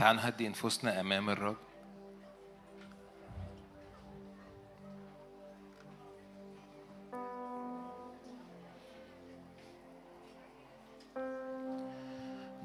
[0.00, 1.56] تعال نهدي نفوسنا أمام الرب.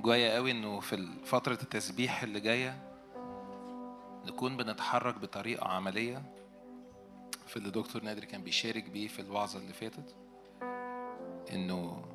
[0.02, 2.94] جوايا قوي إنه في فترة التسبيح اللي جاية
[4.26, 6.24] نكون بنتحرك بطريقة عملية
[7.48, 10.16] في اللي دكتور نادر كان بيشارك بيه في الوعظة اللي فاتت
[11.54, 12.06] إنه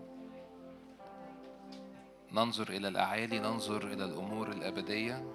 [2.32, 5.34] ننظر إلى الأعالي ننظر إلى الأمور الأبدية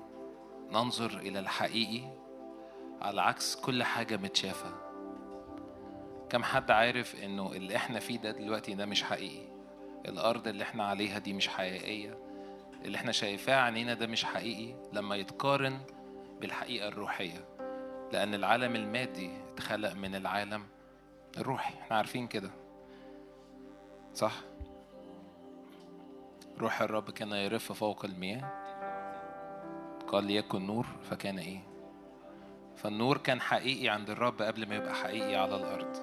[0.72, 2.04] ننظر إلى الحقيقي.
[3.02, 4.72] على عكس كل حاجة متشافة.
[6.30, 9.48] كم حد عارف إنه اللي إحنا فيه ده دلوقتي ده مش حقيقي؟
[10.06, 12.18] الأرض اللي إحنا عليها دي مش حقيقية.
[12.86, 15.80] اللي إحنا شايفاه عينينا ده مش حقيقي لما يتقارن
[16.42, 17.46] بالحقيقة الروحية.
[18.14, 20.64] لأن العالم المادي اتخلق من العالم
[21.38, 21.74] الروحي.
[21.80, 22.52] إحنا عارفين كده.
[24.14, 24.34] صح؟
[26.60, 28.66] روح الرب كان يرف فوق المياه.
[30.08, 31.60] قال ليكن نور فكان إيه؟
[32.76, 35.96] فالنور كان حقيقي عند الرب قبل ما يبقى حقيقي على الأرض.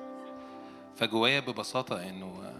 [0.96, 2.52] فجوايا ببساطة إنه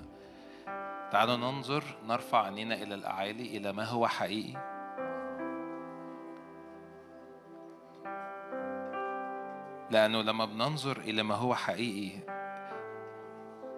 [1.10, 4.72] تعالوا ننظر نرفع عينينا إلى الأعالي إلى ما هو حقيقي.
[9.90, 12.18] لأنه لما بننظر إلى ما هو حقيقي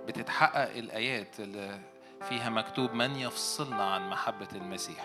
[0.07, 1.81] بتتحقق الآيات اللي
[2.29, 5.05] فيها مكتوب من يفصلنا عن محبة المسيح.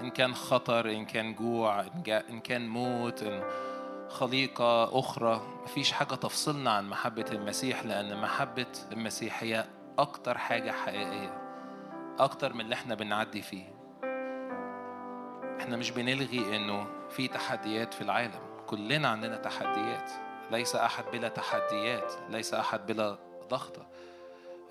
[0.00, 3.42] إن كان خطر إن كان جوع إن, كان موت إن
[4.08, 9.64] خليقة أخرى مفيش حاجة تفصلنا عن محبة المسيح لأن محبة المسيح هي
[9.98, 11.38] أكتر حاجة حقيقية
[12.18, 13.64] أكتر من اللي إحنا بنعدي فيه.
[15.60, 18.40] إحنا مش بنلغي إنه في تحديات في العالم.
[18.66, 20.10] كلنا عندنا تحديات.
[20.50, 23.86] ليس أحد بلا تحديات ليس أحد بلا ضغطة.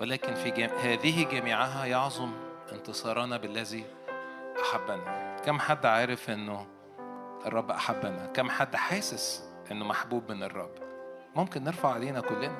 [0.02, 0.68] ولكن في جم...
[0.68, 2.32] هذه جميعها يعظم
[2.72, 3.84] انتصارنا بالذي
[4.62, 5.36] أحبنا.
[5.44, 6.66] كم حد عارف أنه
[7.46, 10.70] الرب أحبنا؟ كم حد حاسس أنه محبوب من الرب؟
[11.36, 12.56] ممكن نرفع علينا كلنا.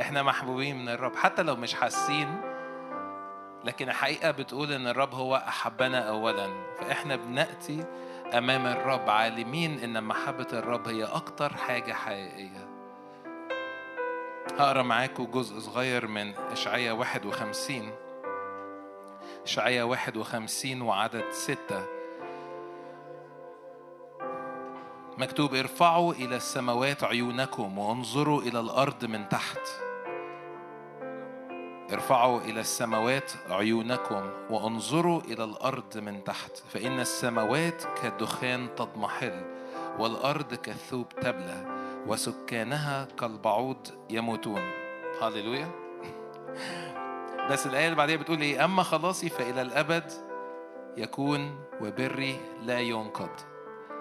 [0.00, 2.40] إحنا محبوبين من الرب حتى لو مش حاسين
[3.64, 6.48] لكن الحقيقة بتقول أن الرب هو أحبنا أولا.
[6.80, 7.84] فإحنا بنأتي
[8.38, 12.73] أمام الرب عالمين أن محبة الرب هي أكتر حاجة حقيقية.
[14.52, 17.90] هقرأ معاكم جزء صغير من إشعياء 51
[19.44, 21.84] إشعياء 51 وعدد ستة.
[25.18, 29.68] مكتوب ارفعوا إلى السماوات عيونكم وانظروا إلى الأرض من تحت.
[31.92, 36.56] ارفعوا إلى السماوات عيونكم وانظروا إلى الأرض من تحت.
[36.56, 39.42] فإن السماوات كالدخان تضمحل
[39.98, 41.73] والأرض كالثوب تبلى.
[42.06, 44.62] وسكانها كالبعوض يموتون.
[45.22, 45.70] هللويا.
[47.50, 50.12] بس الآية اللي بعديها بتقول إيه؟ أما خلاصي فإلى الأبد
[50.96, 53.30] يكون وبري لا ينقض.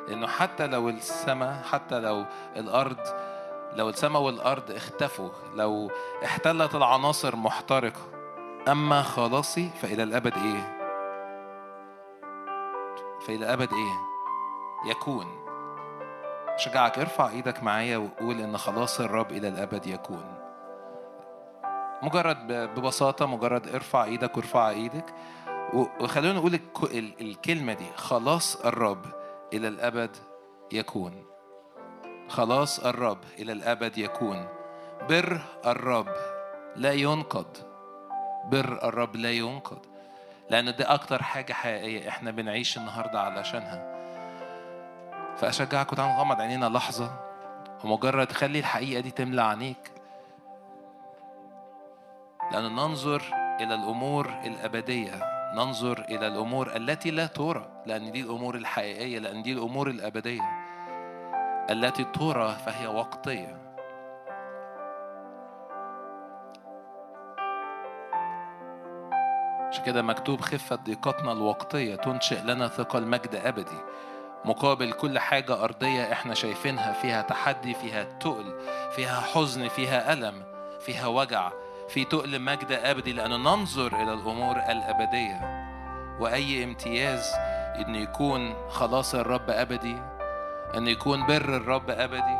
[0.07, 2.25] لأنه حتى لو السماء حتى لو
[2.55, 2.97] الأرض
[3.73, 5.91] لو السماء والأرض اختفوا لو
[6.25, 8.01] احتلت العناصر محترقة.
[8.67, 10.79] أما خلاصي فإلى الأبد إيه؟
[13.21, 13.95] فإلى الأبد إيه؟
[14.91, 15.42] يكون.
[16.57, 20.25] شجعك ارفع إيدك معايا وقول إن خلاص الرب إلى الأبد يكون.
[22.03, 25.13] مجرد ببساطة مجرد ارفع إيدك وارفع إيدك.
[25.73, 26.59] وخلونا نقول
[27.21, 29.05] الكلمة دي خلاص الرب
[29.53, 30.17] إلى الأبد
[30.73, 31.25] يكون.
[32.29, 34.47] خلاص الرب إلى الأبد يكون.
[35.09, 36.13] بر الرب
[36.75, 37.57] لا ينقض.
[38.51, 39.85] بر الرب لا ينقض.
[40.49, 43.92] لأن دي أكتر حاجة حقيقية إحنا بنعيش النهاردة علشانها.
[45.37, 47.11] فأشجعكم تعالوا نغمض عينينا لحظة
[47.83, 49.91] ومجرد خلي الحقيقة دي تملى عينيك.
[52.51, 53.23] لأن ننظر
[53.61, 55.19] إلى الأمور الأبدية
[55.55, 60.41] ننظر إلى الأمور التي لا ترى لأن دي الأمور الحقيقية لأن دي الأمور الأبدية
[61.69, 63.63] التي ترى فهي وقتية.
[69.69, 73.77] عشان كده مكتوب خفة ضيقتنا الوقتية تنشئ لنا ثقل مجد أبدي.
[74.45, 78.59] مقابل كل حاجة أرضية إحنا شايفينها فيها تحدي فيها تقل
[78.95, 80.43] فيها حزن فيها ألم
[80.79, 81.51] فيها وجع
[81.89, 85.63] في تقل مجد أبدي لأنه ننظر إلى الأمور الأبدية.
[86.19, 87.31] وأي امتياز
[87.75, 89.97] إن يكون خلاص الرب أبدي
[90.77, 92.37] أن يكون بر الرب أبدي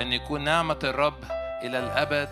[0.00, 1.24] أن يكون نعمة الرب
[1.62, 2.28] إلى الأبد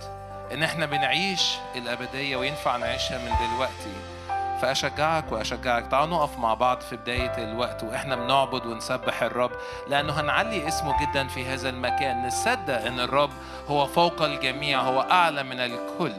[0.53, 4.16] إن إحنا بنعيش الأبدية وينفع نعيشها من دلوقتي.
[4.63, 5.87] فأشجعك وأشجعك.
[5.87, 9.51] تعالوا نقف مع بعض في بداية الوقت وإحنا بنعبد ونسبح الرب
[9.89, 12.27] لأنه هنعلي اسمه جدا في هذا المكان.
[12.27, 13.31] نصدق أن الرب
[13.69, 16.13] هو فوق الجميع هو أعلى من الكل.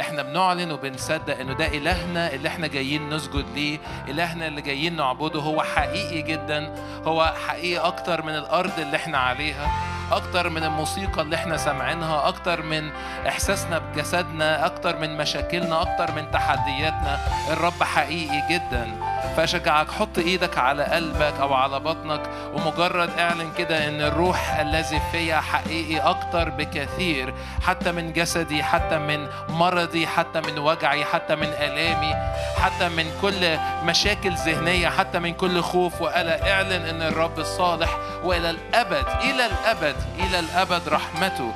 [0.00, 3.78] إحنا بنعلن وبنصدق إنه ده إلهنا اللي إحنا جايين نسجد ليه.
[4.08, 6.74] إلهنا اللي جايين نعبده هو حقيقي جدا
[7.06, 9.93] هو حقيقي أكتر من الأرض اللي إحنا عليها.
[10.12, 12.90] أكتر من الموسيقى اللي إحنا سامعينها أكتر من
[13.28, 17.18] إحساسنا بجسدنا أكتر من مشاكلنا أكتر من تحدياتنا.
[17.50, 19.13] الرب حقيقي جدا.
[19.36, 22.20] فاشجعك حط إيدك على قلبك أو على بطنك
[22.54, 29.28] ومجرد اعلن كده إن الروح الذي فيا حقيقي أكتر بكثير حتى من جسدي حتى من
[29.48, 32.14] مرضي حتى من وجعي حتى من آلامي
[32.56, 36.46] حتى من كل مشاكل ذهنية حتى من كل خوف وقلق.
[36.46, 41.52] إعلن إن الرب الصالح وإلى الأبد إلى الأبد إلى الأبد رحمته.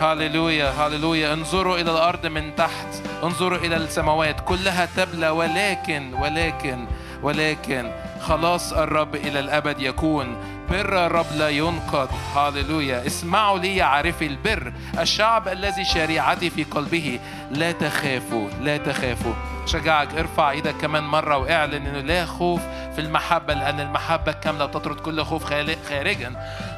[0.00, 3.05] هاليلويا هاليلويا انظروا إلى الأرض من تحت.
[3.22, 6.86] انظروا إلى السماوات كلها تبلى ولكن ولكن
[7.22, 7.90] ولكن
[8.20, 10.36] خلاص الرب إلى الأبد يكون.
[10.70, 12.08] بر الرب لا ينقض.
[12.34, 14.72] هاليلويا اسمعوا لي عارفي البر.
[14.98, 17.20] الشعب الذي شريعتي في قلبه.
[17.50, 19.34] لا تخافوا لا تخافوا.
[19.66, 22.60] شجعك ارفع إيدك كمان مرة واعلن إنه لا خوف
[22.94, 25.44] في المحبة لأن المحبة الكاملة تطرد كل خوف
[25.88, 26.32] خارجا.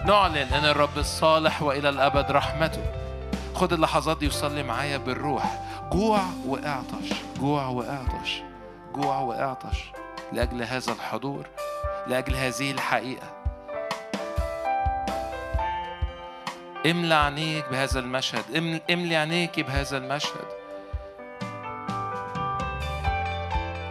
[0.06, 2.82] نعلن إن الرب الصالح وإلى الأبد رحمته.
[3.54, 5.67] خد اللحظات دي وصلي معايا بالروح.
[5.92, 8.42] جوع وإعطش جوع وإعطش
[8.94, 9.84] جوع وإعطش
[10.32, 11.46] لأجل هذا الحضور
[12.06, 13.32] لأجل هذه الحقيقة.
[16.86, 18.44] املى عينيك بهذا المشهد
[18.90, 20.48] املي عينيك بهذا المشهد.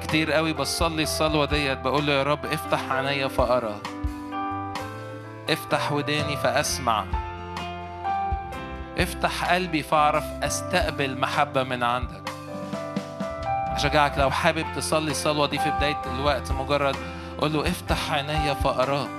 [0.04, 3.76] كتير قوي بصلي الصلوة ديت بقول له يا رب افتح عينيا فأرى.
[5.50, 7.27] افتح وداني فأسمع.
[8.98, 12.22] افتح قلبي فاعرف استقبل محبة من عندك.
[13.76, 16.96] أشجعك لو حابب تصلي الصلوة دي في بداية الوقت مجرد
[17.42, 19.10] قول له افتح عيني فأراك.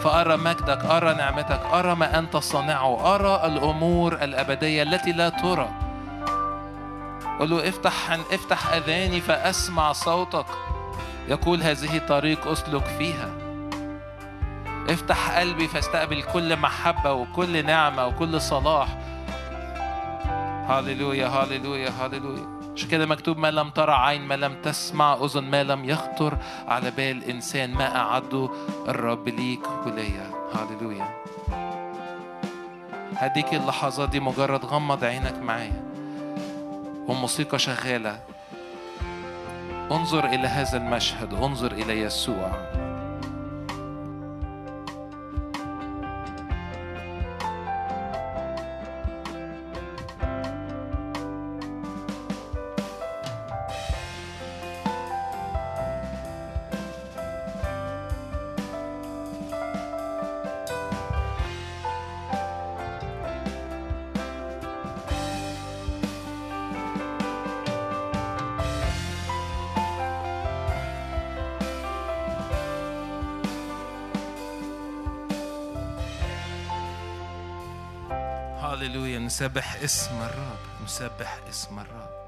[0.00, 5.68] فأرى مجدك أرى نعمتك أرى ما أنت صانعه أرى الأمور الأبدية التي لا ترى.
[7.40, 10.46] قل له افتح افتح أذاني فأسمع صوتك.
[11.28, 13.28] يقول هذه طريق أسلك فيها.
[14.90, 18.88] افتح قلبي فاستقبل كل محبة وكل نعمة وكل صلاح.
[20.68, 22.60] هاليلويا هاليلويا هاليلويا.
[22.76, 26.38] عشان كده مكتوب؟ ما لم ترى عين ما لم تسمع أذن ما لم يخطر
[26.68, 28.50] على بال إنسان ما أعده
[28.88, 31.08] الرب ليك وليا هاليلويا.
[33.16, 35.82] هديك اللحظات دي مجرد غمض عينك معايا.
[37.08, 38.20] والموسيقى شغالة.
[39.90, 42.50] انظر إلى هذا المشهد انظر إلى يسوع.
[79.40, 82.20] نسبح اسم الرب نسبح اسم الرب.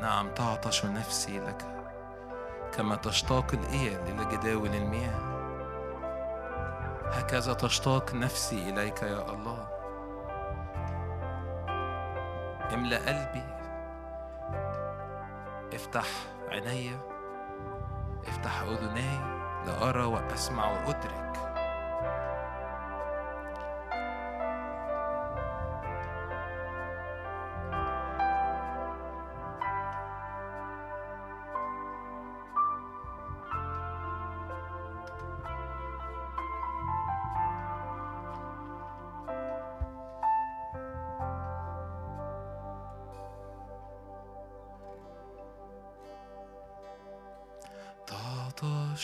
[0.00, 1.64] نعم تعطش نفسي لك
[2.76, 5.20] كما تشتاق الإيل إلى جداول المياه.
[7.12, 9.68] هكذا تشتاق نفسي إليك يا الله.
[12.74, 13.44] املأ قلبي.
[15.74, 16.06] افتح
[16.48, 16.96] عيني.
[18.28, 19.33] افتح أذني.
[19.66, 21.43] لأرى وأسمع وأدرك.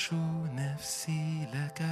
[0.00, 0.16] أرشو
[0.56, 1.82] نفسي لك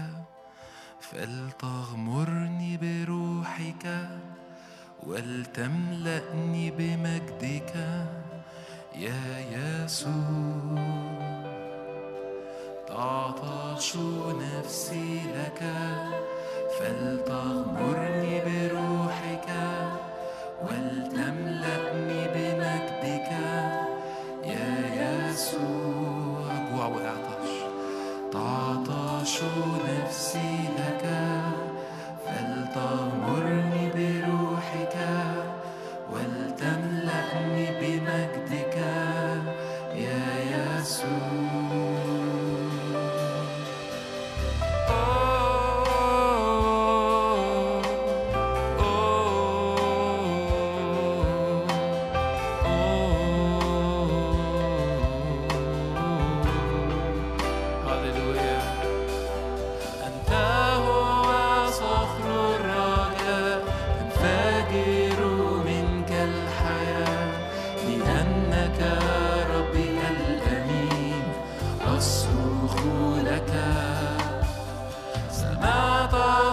[1.01, 3.85] فلتغمرني بروحك
[5.03, 7.75] ولتملأني بمجدك.
[8.97, 10.79] يا يسوع
[12.89, 13.97] تعطش
[14.41, 15.63] نفسي لك
[16.79, 19.49] فلتغمرني بروحك
[20.63, 23.31] ولتملأني بمجدك.
[24.45, 24.73] يا
[25.29, 27.18] يسوع أجوع وأعلم
[28.33, 29.41] تعطش
[29.89, 31.05] نفسي لك
[32.27, 33.08] فلترى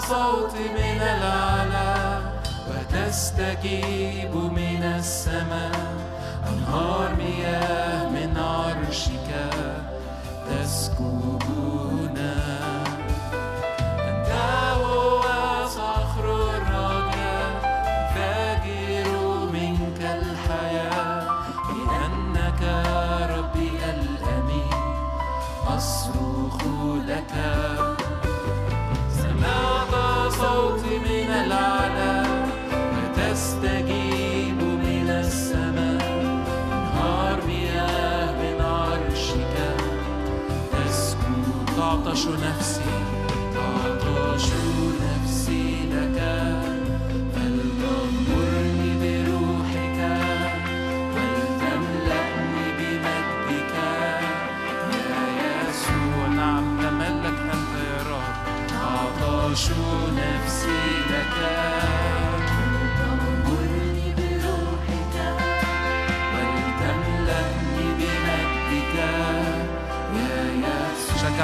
[0.09, 2.19] صوتي من الأعلى
[2.69, 5.71] وتستجيب من السماء
[6.49, 9.29] أنهار مياه من عرشك
[10.49, 11.41] تسكب
[42.15, 42.84] تسكب تعطش نفسي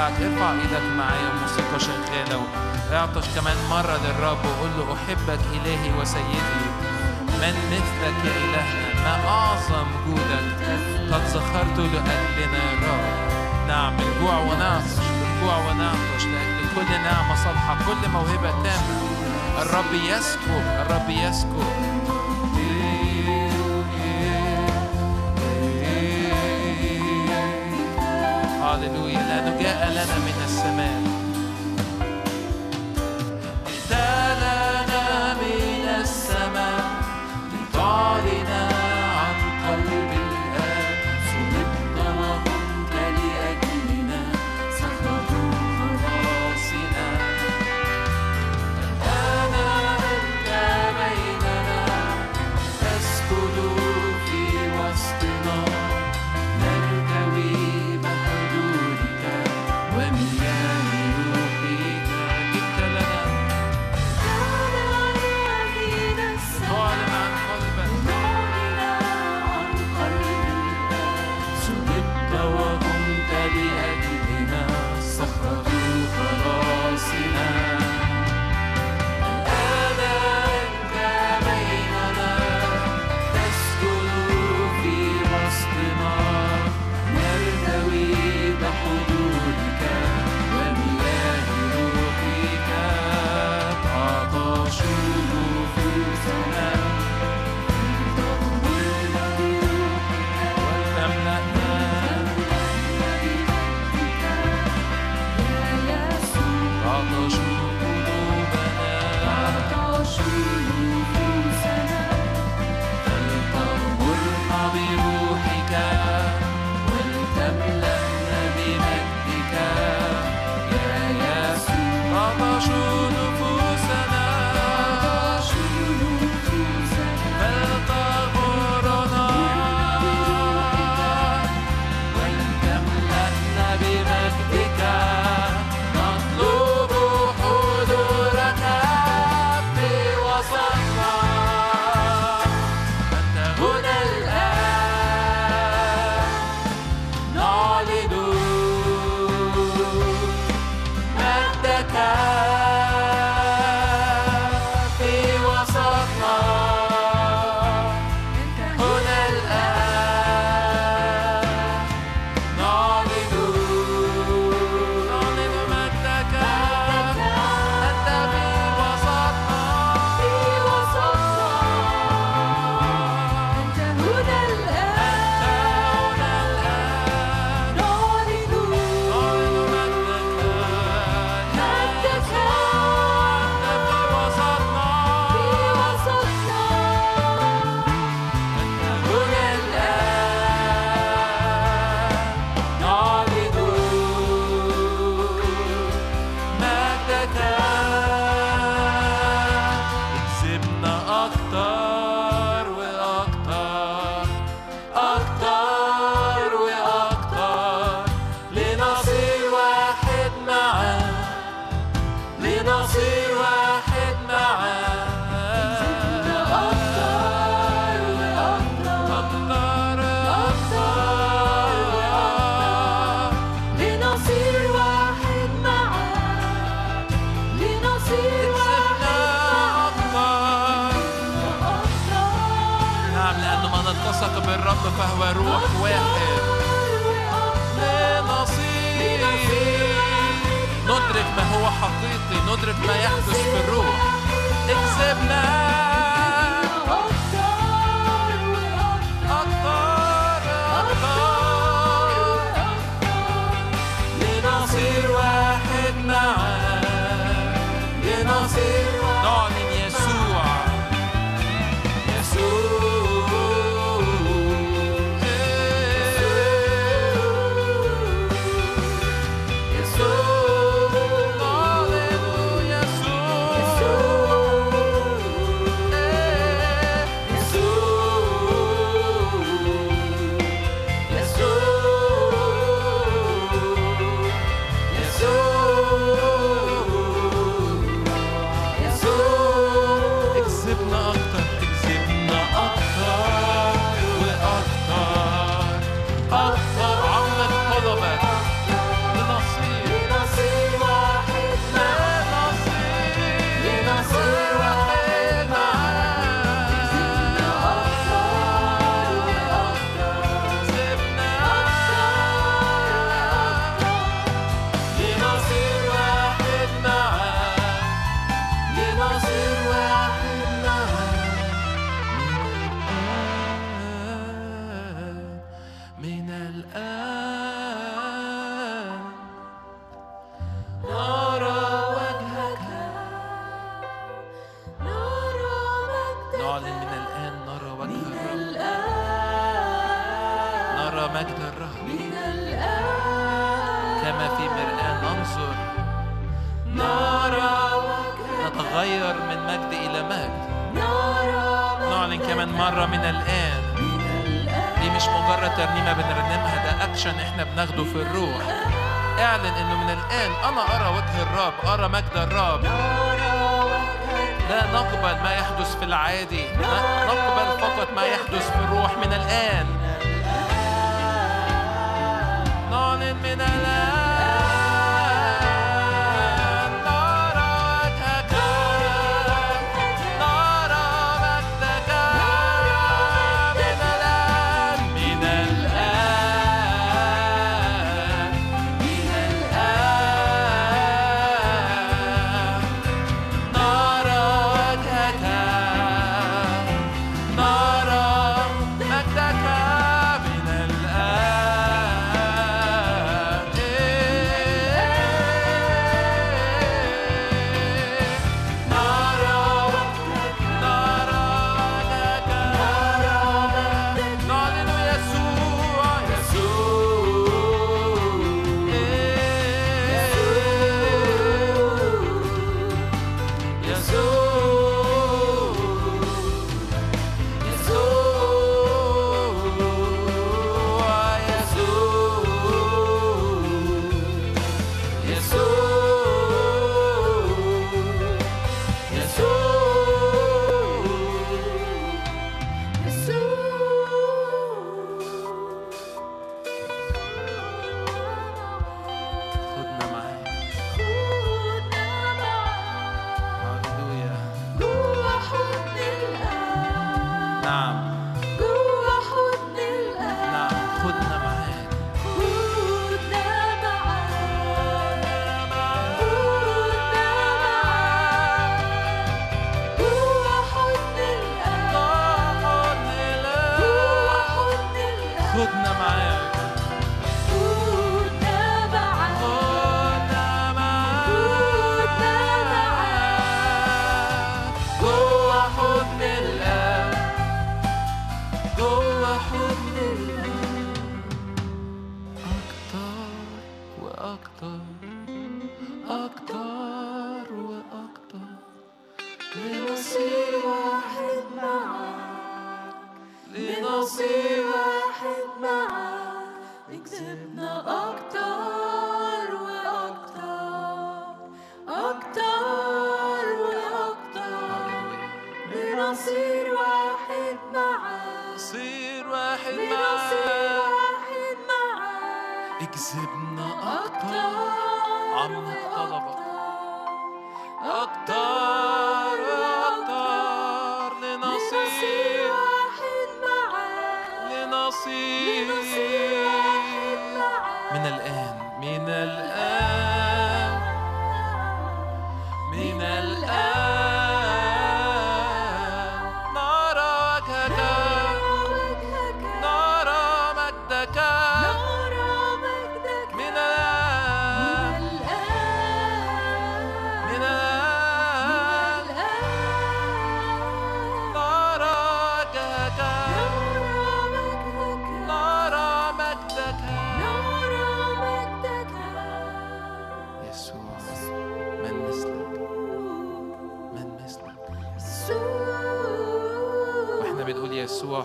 [0.02, 2.42] شجعك ارفع إيدك معايا الموسيقى شغالة
[2.90, 6.66] واعطش كمان مرة للرب وقول له أحبك إلهي وسيدي.
[7.40, 11.12] من مثلك يا إلهنا ما أعظم جودك.
[11.12, 13.68] قد زخرت لأجلنا يا رب.
[13.68, 19.02] نعم بالجوع ونعطش بالجوع ونعطش لأجل كل نعمة صالحة كل موهبة تامة
[19.62, 21.91] الرب يسكب الرب يسكب
[30.04, 30.51] لأنه جاء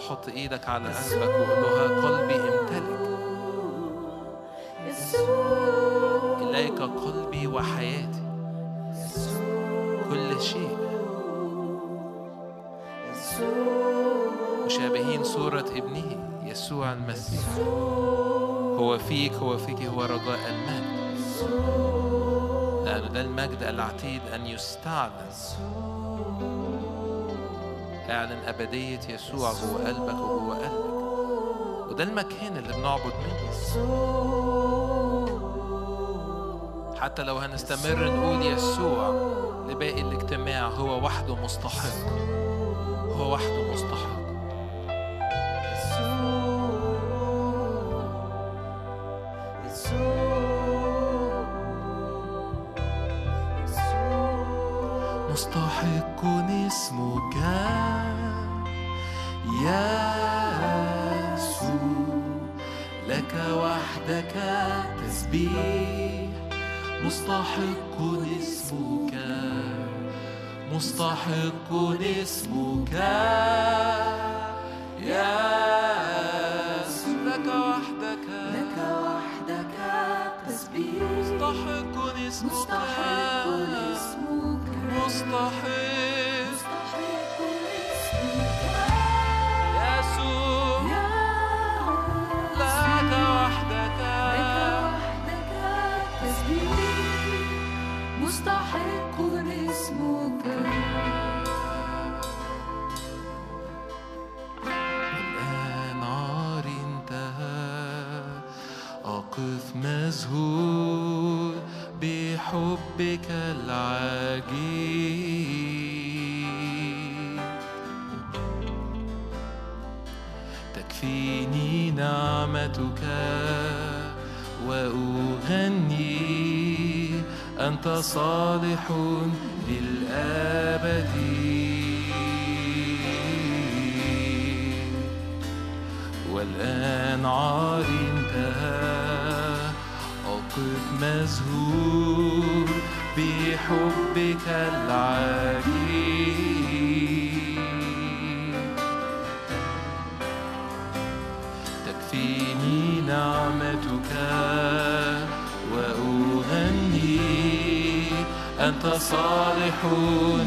[0.10, 3.08] حط إيدك على قلبك وقول له قلبي امتلك.
[6.42, 8.24] إليك قلبي وحياتي.
[10.10, 10.78] كل شيء.
[14.66, 17.58] مشابهين صورة ابنه يسوع المسيح.
[18.80, 20.98] هو فيك هو فيك هو رجاء المجد.
[22.86, 25.97] لأن ده المجد العتيد أن يستعلن.
[28.10, 31.92] اعلن أبدية يسوع جوه قلبك وجوه قلبك.
[31.92, 33.48] وده المكان اللي بنعبد منه.
[37.00, 39.10] حتى لو هنستمر نقول يسوع
[39.70, 42.08] لباقي الاجتماع هو وحده مستحق.
[43.18, 44.07] هو وحده مستحق.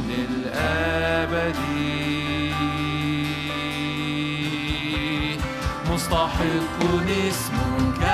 [0.09, 1.57] للأبد.
[5.90, 6.79] مستحق
[7.29, 8.10] اسمك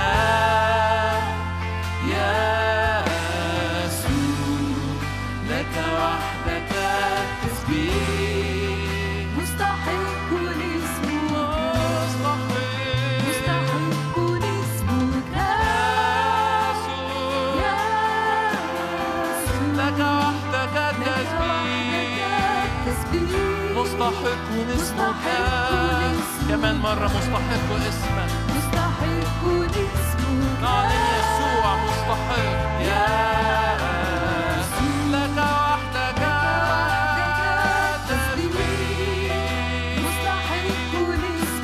[24.76, 25.24] اسمك
[26.48, 30.62] كمان مرة مستحق اسمك مستحق اسمك.
[30.62, 32.80] نعلن يسوع مستحق.
[32.80, 33.06] يا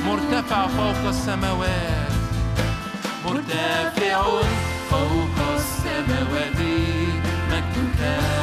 [0.05, 2.11] مرتفع فوق السماوات.
[3.25, 4.21] مرتفع
[4.89, 6.59] فوق السماوات.
[7.49, 8.42] مجدك.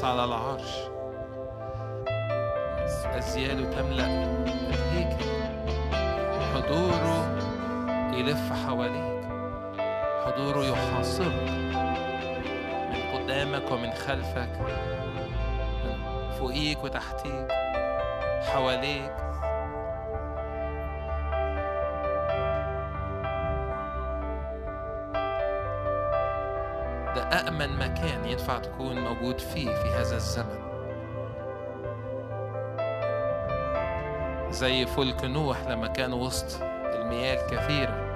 [0.00, 0.49] 杀了吧
[28.30, 30.60] ينفع تكون موجود فيه في هذا الزمن.
[34.50, 38.10] زي فلك نوح لما كان وسط المياه الكثيرة.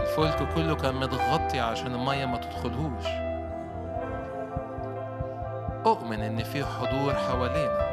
[0.00, 3.06] الفلك كله كان متغطي عشان المية ما تدخلهوش.
[5.86, 7.84] أؤمن إن في حضور حوالينا.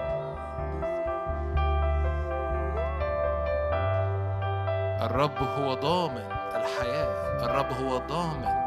[5.06, 7.46] الرب هو ضامن الحياة.
[7.46, 8.61] الرب هو ضامن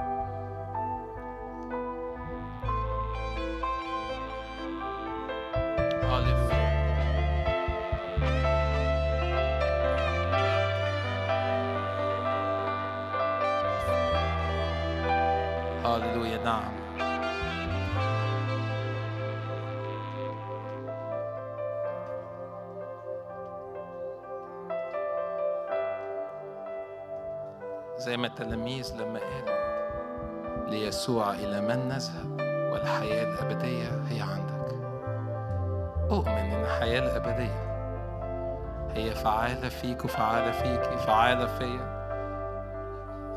[28.40, 32.40] التلاميذ لما قالوا ليسوع إلى من نذهب
[32.72, 34.74] والحياة الأبدية هي عندك.
[36.10, 37.64] أؤمن إن الحياة الأبدية
[38.90, 41.94] هي فعالة فيك وفعالة فيك فعالة فيا.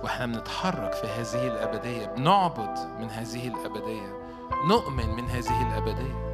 [0.03, 4.17] وإحنا بنتحرك في هذه الأبدية بنعبد من هذه الأبدية
[4.69, 6.26] نؤمن من هذه الأبدية.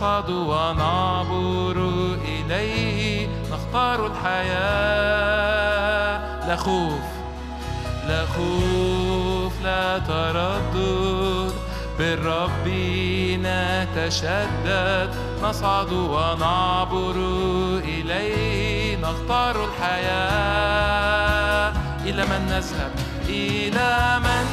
[0.00, 1.76] نصعد ونعبر
[2.24, 5.26] إليه نختار الحياة.
[6.48, 7.02] لا خوف
[8.08, 11.52] لا خوف لا تردد.
[11.98, 12.68] بالرب
[13.44, 15.10] نتشدد.
[15.42, 17.16] نصعد ونعبر
[17.84, 20.92] إليه نختار الحياة.
[22.04, 22.92] إلى من نذهب؟
[23.28, 24.46] إلى من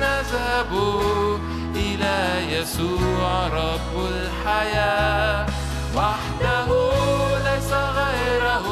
[0.00, 0.72] نذهب؟
[1.74, 2.18] إلى
[2.56, 3.94] يسوع رب
[4.42, 5.46] الحياة.
[5.96, 6.68] وحده
[7.48, 8.66] ليس غيره.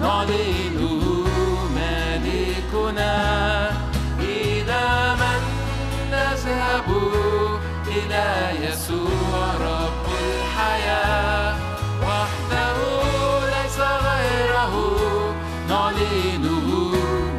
[0.00, 0.78] نعلن
[1.74, 3.14] مالكنا
[4.18, 4.84] إلى
[5.20, 5.42] من
[6.10, 6.88] نذهب
[7.86, 8.26] إلى
[8.66, 11.54] يسوع رب الحياة.
[12.02, 12.78] وحده
[13.54, 14.74] ليس غيره.
[15.68, 16.44] نعلن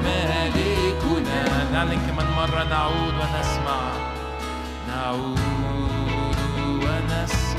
[0.04, 1.42] مالكنا.
[1.74, 3.82] نعلن كمان مرة نعود ونسمع.
[4.88, 5.43] نعود.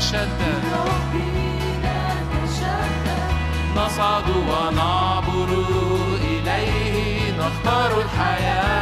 [0.00, 0.64] نتشدد
[3.76, 5.48] نصعد ونعبر
[6.22, 8.79] إليه نختار الحياة.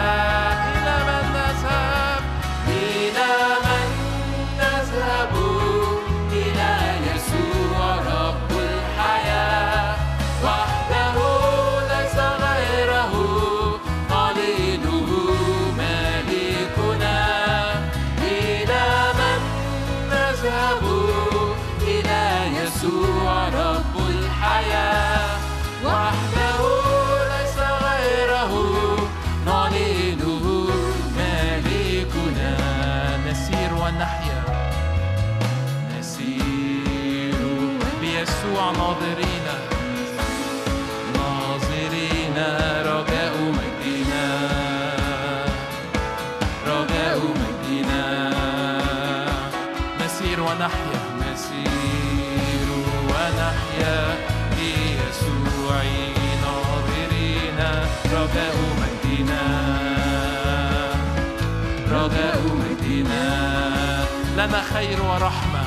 [64.79, 65.65] خير ورحمة.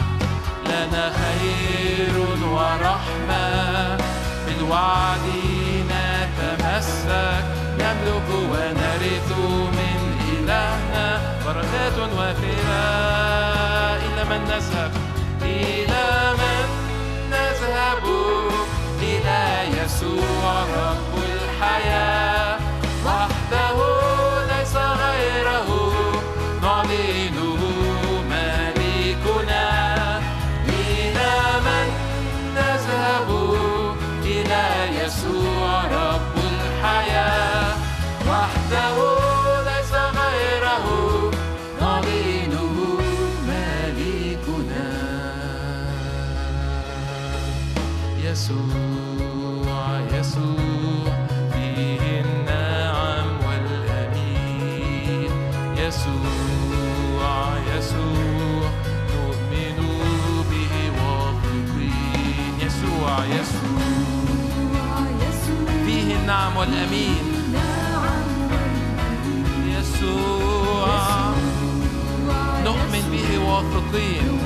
[0.66, 3.98] لنا خير ورحمة.
[4.48, 7.44] من وعدنا تمسك.
[7.80, 9.32] نملك ونرث
[9.78, 10.00] من
[10.32, 11.22] إلهنا.
[11.46, 12.84] بركات وافرة
[13.96, 14.92] إلى من نذهب
[15.42, 16.66] إلى من
[17.32, 18.04] نذهب.
[19.02, 21.01] إلى يسوع رب
[66.72, 67.24] والأمين
[69.68, 70.88] يسوع.
[72.64, 74.40] نؤمن به واثقين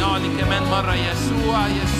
[0.00, 1.95] نعلن كمان مرة يسوع يسوع.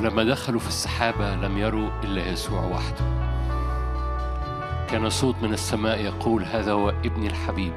[0.00, 3.04] ولما دخلوا في السحابة لم يروا إلا يسوع وحده.
[4.90, 7.72] كان صوت من السماء يقول هذا هو ابني الحبيب.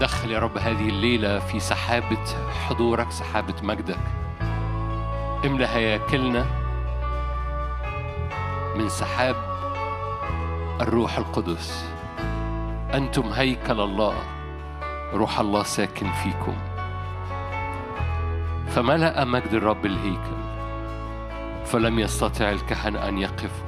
[0.00, 2.24] دخل يا رب هذه الليلة في سحابة
[2.68, 4.00] حضورك سحابة مجدك.
[5.44, 6.46] املى هياكلنا
[8.76, 9.36] من سحاب
[10.80, 11.84] الروح القدس.
[12.94, 14.14] أنتم هيكل الله
[15.12, 16.67] روح الله ساكن فيكم.
[18.78, 20.36] فملأ مجد الرب الهيكل
[21.64, 23.66] فلم يستطع الكهنة أن يقفوا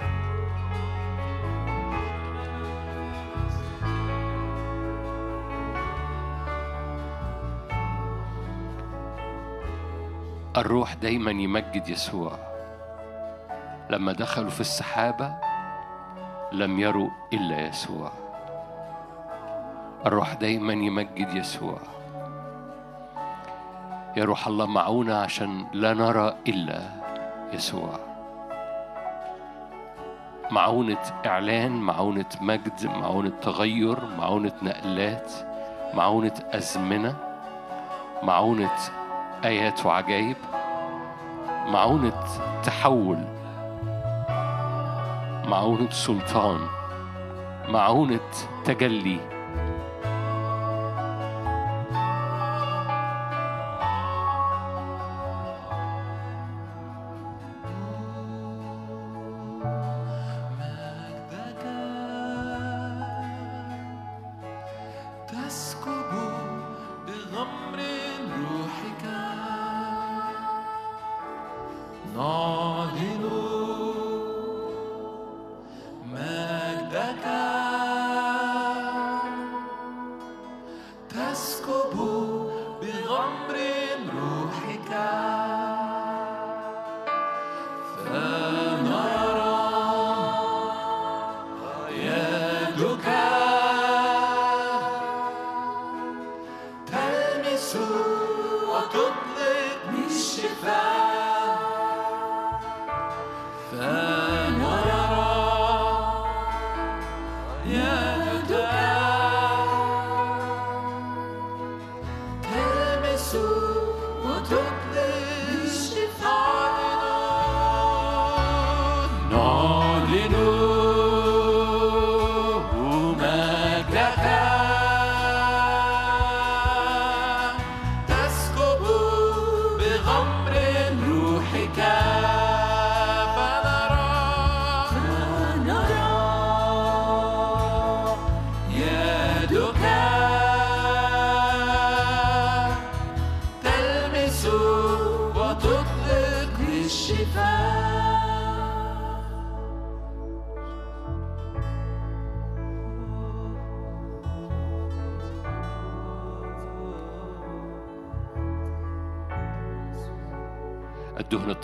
[10.56, 12.32] الروح دايما يمجد يسوع.
[13.90, 15.34] لما دخلوا في السحابة
[16.52, 18.12] لم يروا إلا يسوع.
[20.06, 21.99] الروح دايما يمجد يسوع.
[24.16, 26.80] يا روح الله معونا عشان لا نرى إلا
[27.52, 27.98] يسوع.
[30.50, 35.32] معونة إعلان معونة مجد معونة تغير معونة نقلات
[35.94, 37.14] معونة أزمنة
[38.22, 38.76] معونة
[39.44, 40.36] آيات وعجائب
[41.66, 42.24] معونة
[42.62, 43.24] تحول
[45.46, 46.60] معونة سلطان
[47.68, 48.30] معونة
[48.64, 49.39] تجلي.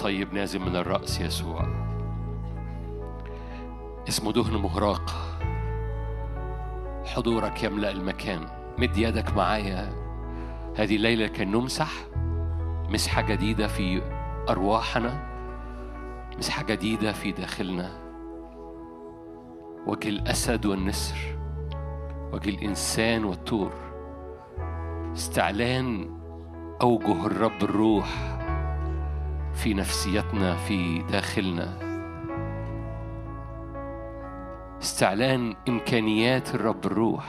[0.06, 1.66] الطيب نازل من الرأس يسوع.
[4.08, 5.10] اسمه دهن مهراق
[7.04, 8.40] حضورك يملأ المكان.
[8.78, 9.92] مد يدك معايا.
[10.76, 11.90] هذه الليلة كان نمسح
[12.88, 14.02] مسحة جديدة في
[14.48, 15.26] أرواحنا.
[16.38, 17.90] مسحة جديدة في داخلنا.
[19.86, 21.38] وجه الأسد والنسر.
[22.32, 23.72] وجه الإنسان والطور.
[25.12, 26.10] استعلان
[26.82, 28.35] أوجه الرب الروح.
[29.66, 31.78] في نفسيتنا في داخلنا.
[34.82, 37.24] استعلان إمكانيات الرب الروح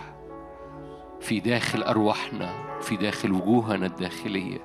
[1.19, 2.49] في داخل أرواحنا
[2.81, 4.59] في داخل وجوهنا الداخلية.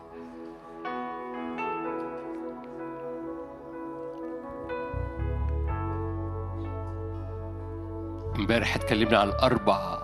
[8.38, 9.98] امبارح اتكلمنا عن أربع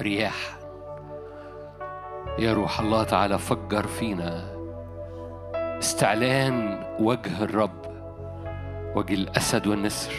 [0.00, 0.58] رياح.
[2.38, 4.53] يا روح الله تعالى فجر فينا.
[5.84, 7.82] استعلان وجه الرب
[8.96, 10.12] وجه الأسد والنسر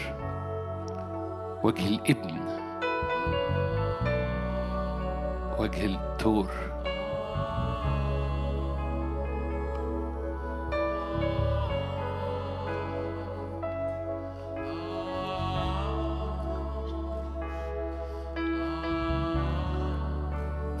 [1.62, 2.40] وجه الابن
[5.58, 6.50] وجه التور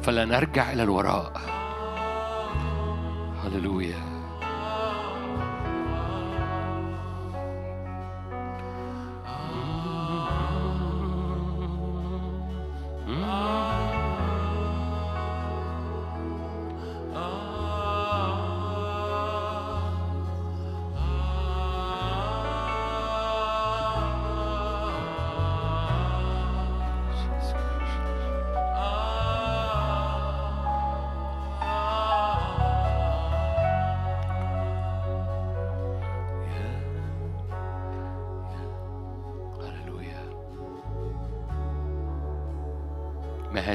[0.02, 1.32] فلا نرجع إلى الوراء.
[3.44, 4.15] هللويا.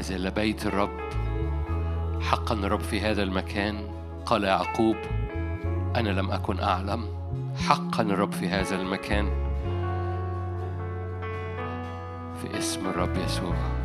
[0.02, 0.98] هذا إلا بيت الرب.
[2.20, 3.76] حقا الرب في هذا المكان.
[4.26, 4.96] قال يعقوب
[5.96, 7.04] أنا لم أكن أعلم.
[7.68, 9.26] حقا الرب في هذا المكان.
[12.42, 13.81] في اسم الرب يسوع.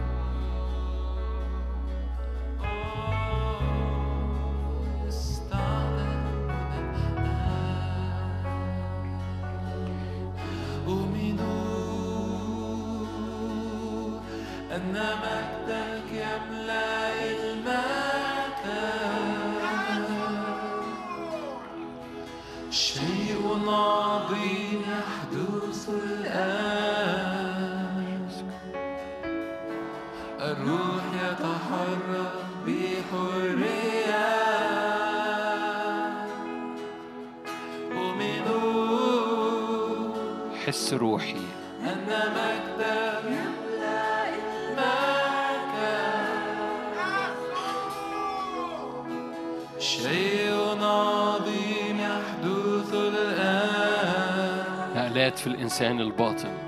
[56.22, 56.66] الإنسان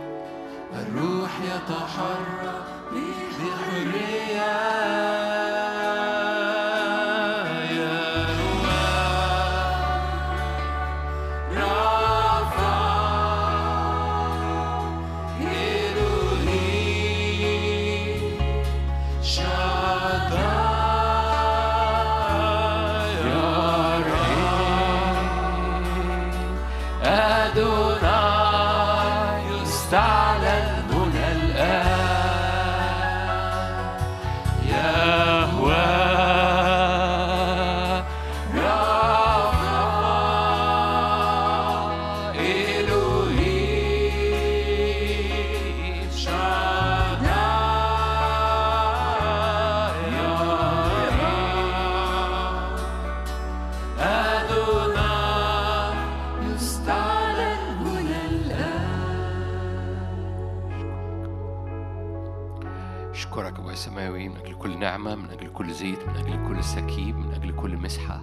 [65.59, 68.21] كل زيت من أجل كل سكيب من أجل كل مسحة.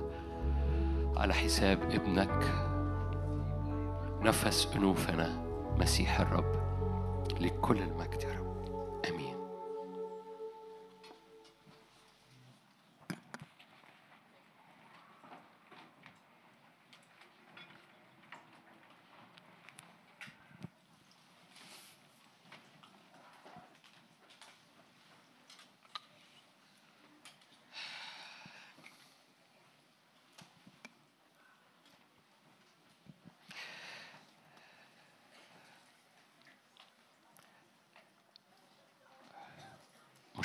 [1.16, 2.44] على حساب ابنك
[4.22, 5.44] نفس أنوفنا
[5.78, 6.52] مسيح الرب
[7.40, 8.25] لكل المجد.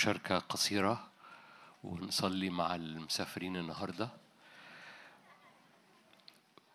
[0.02, 1.08] مشاركة قصيرة
[1.84, 4.10] ونصلي مع المسافرين النهاردة.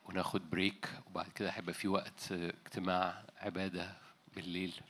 [0.04, 3.96] وناخد بريك وبعد كده هيبقى في وقت اجتماع عبادة
[4.34, 4.80] بالليل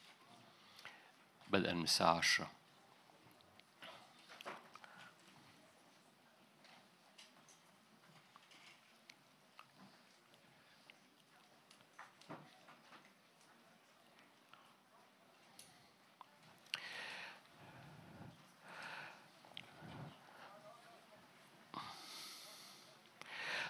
[1.49, 2.51] بدءا من الساعة عشرة.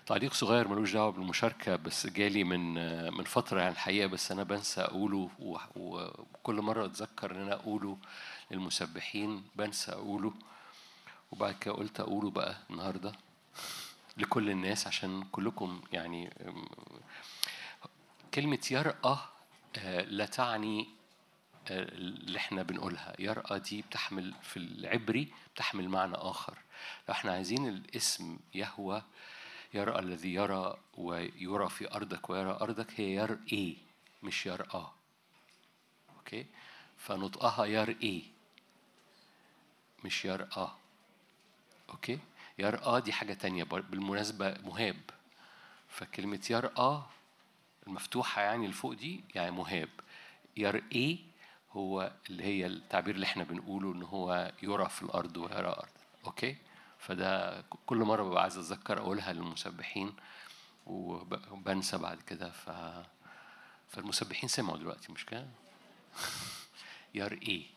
[0.07, 2.75] تعليق صغير ملوش دعوة بالمشاركة بس جالي من
[3.15, 5.31] من فترة يعني الحقيقة بس أنا بنسى أقوله
[5.77, 7.99] وكل مرة أتذكر إن أنا أقوله
[8.51, 10.35] للمسبحين بنسى أقوله.
[11.33, 13.13] وبعد كده قلت أقوله بقى النهارده
[14.17, 16.69] لكل الناس عشان كلكم يعني أم،
[18.35, 19.19] كلمة يرأى
[19.79, 20.89] آه، لا تعني
[21.71, 23.13] آه، اللي إحنا بنقولها.
[23.19, 26.59] يرأى دي بتحمل في العبري بتحمل معنى آخر.
[27.09, 29.03] لو إحنا عايزين الاسم يهوه
[29.77, 33.77] يرى الذي يرى ويرى في أرضك ويرى أرضك هي يرئي
[34.23, 34.87] مش يرأى
[36.17, 36.47] okay
[36.97, 38.25] فنطقها يرئي
[40.05, 40.69] مش يرأى
[41.91, 42.19] okay
[42.59, 44.97] يرأى دي حاجة تانية بالمناسبة مهاب.
[45.89, 47.03] فكلمة يرأى
[47.87, 49.89] المفتوحة يعني الفوق دي يعني مهاب.
[50.57, 51.25] يرئي
[51.73, 55.89] هو اللي هي التعبير اللي إحنا بنقوله إن هو يرى في الأرض ويرى أرض.
[56.27, 56.57] أوكي
[57.07, 60.17] فده كل مرة ببقى عايز أتذكر أقولها للمسبحين
[60.87, 62.71] وب- وبنسى بعد كده ف
[63.89, 65.47] فالمسبحين سمعوا دلوقتي مش كده؟
[67.15, 67.71] يرئي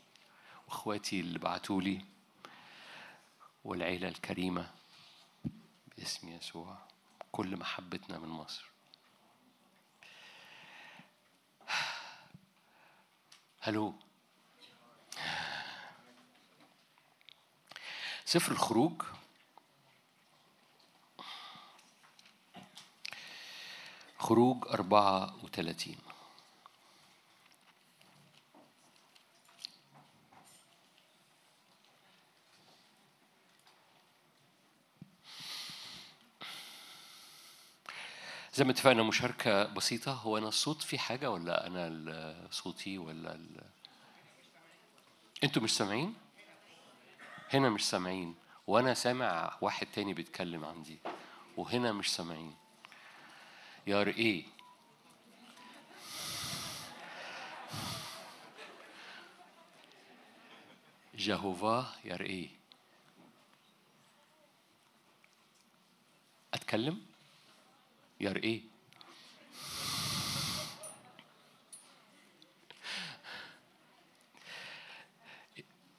[0.68, 2.02] وإخواتي اللي بعتوا لي
[3.66, 4.72] والعيلة الكريمة
[5.98, 6.78] باسم يسوع
[7.32, 8.66] كل محبتنا من مصر.
[13.62, 13.94] هلو.
[18.26, 19.02] سفر الخروج
[24.20, 25.98] خروج أربعة وثلاثين
[38.54, 43.62] زي ما اتفقنا مشاركة بسيطة هو أنا الصوت في حاجة ولا أنا صوتي ولا ال...
[45.44, 46.14] أنتوا مش سامعين؟
[47.54, 48.36] هنا مش سامعين
[48.68, 51.00] وأنا سامع واحد تاني بيتكلم عندي
[51.58, 52.56] وهنا مش سامعين
[53.90, 54.44] يا إيه؟
[61.16, 62.50] جهوفا يا إيه؟
[66.54, 67.02] أتكلم؟
[68.20, 68.62] يا إيه؟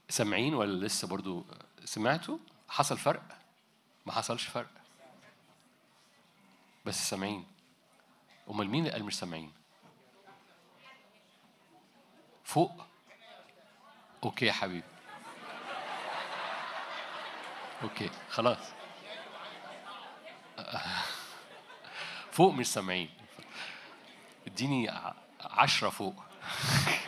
[0.08, 1.46] سامعين ولا لسه برضو
[1.84, 2.38] سمعتوا؟
[2.68, 3.38] حصل فرق؟
[4.06, 4.70] ما حصلش فرق.
[6.86, 7.59] بس سامعين.
[8.50, 9.52] أمال مين اللي قال مش سامعين؟
[12.44, 12.72] فوق.
[14.24, 14.86] okay يا حبيبي.
[17.82, 18.72] okay خلاص.
[22.32, 23.10] فوق مش سامعين.
[24.46, 24.90] اديني
[25.40, 26.14] عشرة فوق.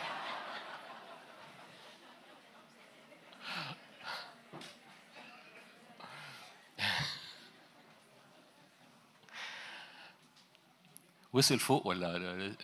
[11.33, 12.55] وصل فوق ولا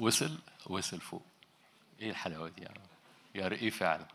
[0.00, 1.22] وصل؟ وصل فوق.
[2.00, 2.80] إيه الحلاوة دي يعني
[3.34, 4.06] يا رأي فعلا؟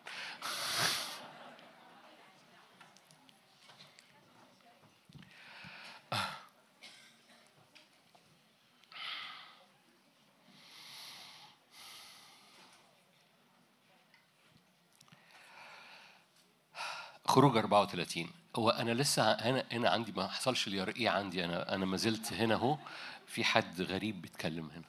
[17.37, 21.45] خروج 34 هو أنا لسه هنا هنا عندي ما حصلش اليرقية عندي.
[21.45, 22.77] أنا أنا ما زلت هنا أهو.
[23.27, 24.83] في حد غريب بيتكلم هنا.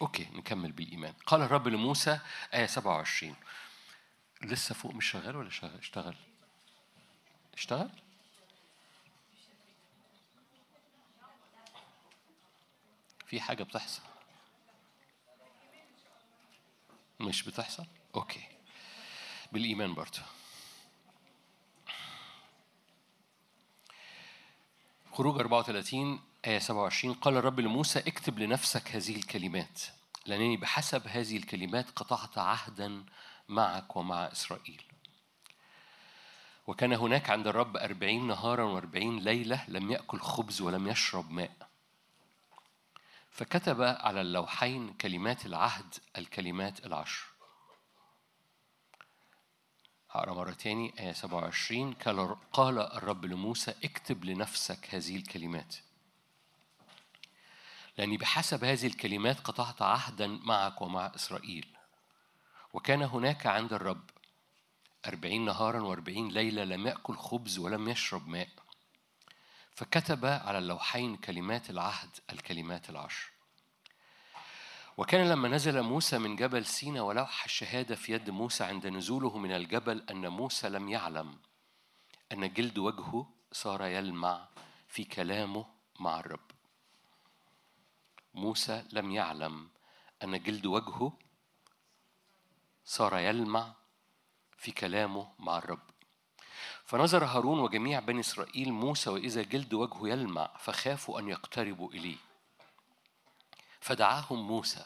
[0.00, 1.14] أوكي نكمل بالإيمان.
[1.26, 2.18] قال الرب لموسى
[2.54, 3.36] آية 27
[4.42, 6.14] لسه فوق مش شغال ولا شغال اشتغل؟
[7.54, 7.90] اشتغل؟
[13.26, 14.13] في حاجة بتحصل.
[17.24, 18.40] مش بتحصل؟ أوكي.
[19.52, 20.20] بالإيمان برضه
[25.12, 29.82] خروج 34 آية 27 قال الرب لموسى اكتب لنفسك هذه الكلمات
[30.26, 33.04] لأنني بحسب هذه الكلمات قطعت عهدا
[33.48, 34.82] معك ومع إسرائيل.
[36.66, 41.68] وكان هناك عند الرب أربعين نهارا وأربعين ليلة لم يأكل خبز ولم يشرب ماء.
[43.34, 47.24] فكتب على اللوحين كلمات العهد الكلمات العشر.
[50.10, 55.76] هقرأ مرة تاني آية 27 قال قال الرب لموسى اكتب لنفسك هذه الكلمات.
[57.98, 61.76] لأني بحسب هذه الكلمات قطعت عهدا معك ومع إسرائيل.
[62.72, 64.10] وكان هناك عند الرب
[65.06, 68.48] أربعين نهارا وأربعين ليلة لم يأكل خبز ولم يشرب ماء.
[69.74, 73.30] فكتب على اللوحين كلمات العهد الكلمات العشر.
[74.96, 79.52] وكان لما نزل موسى من جبل سينا ولوح الشهادة في يد موسى عند نزوله من
[79.52, 81.38] الجبل أن موسى لم يعلم
[82.32, 84.48] أن جلد وجهه صار يلمع
[84.88, 85.66] في كلامه
[86.00, 86.50] مع الرب.
[88.34, 89.68] موسى لم يعلم
[90.24, 91.18] أن جلد وجهه
[92.84, 93.74] صار يلمع
[94.58, 95.93] في كلامه مع الرب.
[96.84, 102.16] فنظر هارون وجميع بني إسرائيل موسى وإذا جلد وجهه يلمع فخافوا أن يقتربوا إليه.
[103.80, 104.84] فدعاهم موسى.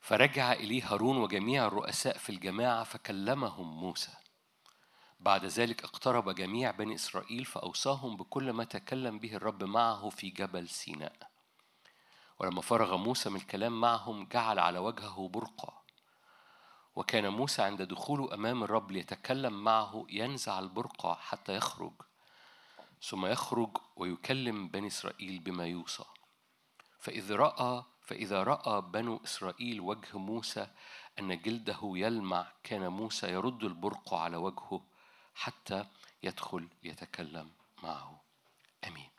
[0.00, 4.12] فرجع إليه هارون وجميع الرؤساء في الجماعة فكلمهم موسى.
[5.20, 10.68] بعد ذلك اقترب جميع بني إسرائيل فأوصاهم بكل ما تكلم به الرب معه في جبل
[10.68, 11.30] سيناء.
[12.38, 15.79] ولما فرغ موسى من الكلام معهم جعل على وجهه برقع
[16.96, 21.92] وكان موسى عند دخوله أمام الرب ليتكلم معه ينزع البرقع حتى يخرج
[23.02, 26.04] ثم يخرج ويكلم بني إسرائيل بما يوصى.
[27.00, 30.66] فإذ رأى فإذا رأى بنو إسرائيل وجه موسى
[31.18, 34.82] أن جلده يلمع كان موسى يرد البرقع على وجهه
[35.34, 35.84] حتى
[36.22, 37.50] يدخل يتكلم
[37.82, 38.20] معه.
[38.86, 39.10] آمين.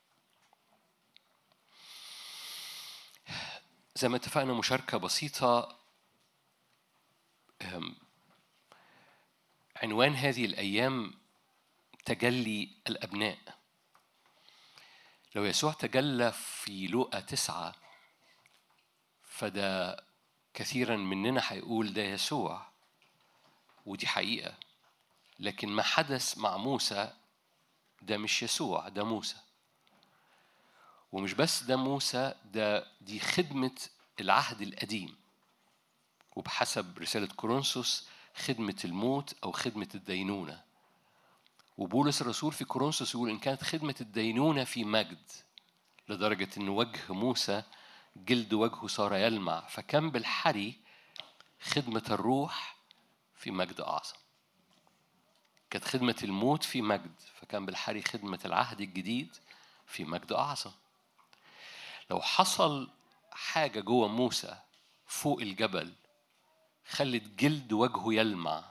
[3.95, 5.75] زي ما اتفقنا مشاركة بسيطة أم،
[9.75, 11.13] عنوان هذه الأيام
[12.05, 13.37] تجلي الأبناء.
[15.35, 17.75] لو يسوع تجلى في لوقا تسعة
[19.23, 20.03] فده
[20.53, 22.67] كثيرا مننا هيقول ده يسوع
[23.85, 24.57] ودي حقيقة.
[25.39, 27.13] لكن ما حدث مع موسى
[28.01, 29.37] ده مش يسوع ده موسى.
[31.11, 33.81] ومش بس ده موسى ده دي خدمة
[34.19, 35.20] العهد القديم.
[36.35, 40.61] وبحسب رسالة كورنثوس خدمة الموت أو خدمة الدينونة.
[41.77, 45.31] وبولس الرسول في كورنثوس يقول إن كانت خدمة الدينونة في مجد
[46.09, 47.63] لدرجة إن وجه موسى
[48.15, 49.61] جلد وجهه صار يلمع.
[49.61, 50.79] فكان بالحري
[51.61, 52.75] خدمة الروح
[53.35, 54.15] في مجد أعظم.
[55.69, 59.37] كانت خدمة الموت في مجد فكان بالحري خدمة العهد الجديد
[59.87, 60.71] في مجد أعظم.
[62.09, 62.89] لو حصل
[63.31, 64.57] حاجة جوه موسى
[65.07, 65.93] فوق الجبل
[66.91, 68.63] خلت جلد وجهه يلمع.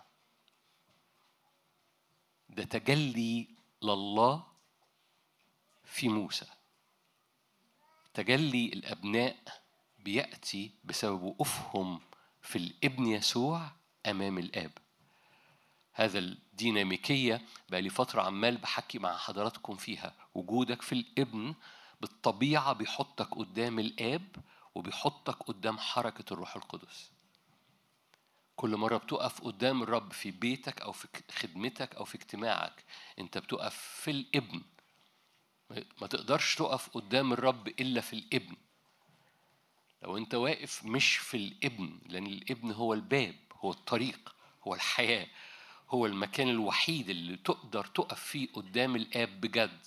[2.48, 3.48] ده تجلي
[3.82, 4.46] لله
[5.84, 6.46] في موسى.
[8.14, 9.36] تجلي الأبناء
[9.98, 12.00] بيأتي بسبب وقوفهم
[12.42, 13.70] في الابن يسوع
[14.06, 14.72] أمام الآب.
[15.92, 20.14] هذا الديناميكية بقى لي فترة عمال بحكي مع حضراتكم فيها.
[20.34, 21.54] وجودك في الابن
[22.00, 24.36] بالطبيعة بيحطك قدام الآب
[24.74, 27.10] وبيحطك قدام حركة الروح القدس.
[28.60, 32.84] كل مرة بتقف قدام الرب في بيتك أو في خدمتك أو في اجتماعك
[33.18, 34.62] أنت بتقف في الابن.
[36.00, 38.56] ما تقدرش تقف قدام الرب إلا في الابن.
[40.02, 45.26] لو أنت واقف مش في الابن لأن الابن هو الباب هو الطريق هو الحياة
[45.90, 49.86] هو المكان الوحيد اللي تقدر تقف فيه قدام الآب بجد.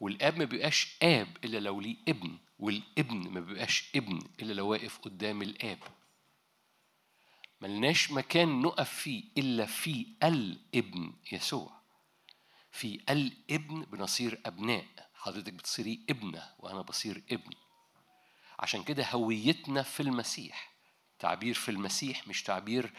[0.00, 4.98] والآب ما بيبقاش آب إلا لو ليه ابن والابن ما بيبقاش ابن إلا لو واقف
[4.98, 5.78] قدام الآب.
[7.60, 11.80] ملناش مكان نقف فيه إلا في الابن يسوع.
[12.72, 14.86] في الابن بنصير أبناء.
[15.14, 17.50] حضرتك بتصيري ابنة وأنا بصير ابن.
[18.58, 20.70] عشان كده هويتنا في المسيح.
[21.18, 22.92] تعبير في المسيح مش تعبير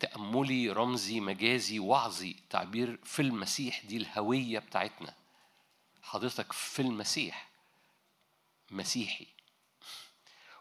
[0.00, 2.36] تأملي رمزي مجازي وعظي.
[2.50, 5.14] تعبير في المسيح دي الهوية بتاعتنا.
[6.02, 7.48] حضرتك في المسيح
[8.70, 9.26] مسيحي.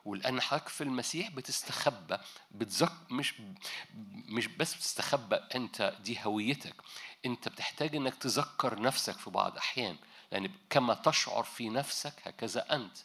[0.06, 2.18] ولأن حضرتك في المسيح بتستخبى
[2.52, 3.34] بتزك مش
[4.28, 6.76] مش بس بتستخبى أنت دي هويتك.
[7.26, 9.98] أنت بتحتاج إنك تذكر نفسك في بعض الأحيان
[10.32, 12.98] لأن كما تشعر في نفسك هكذا أنت.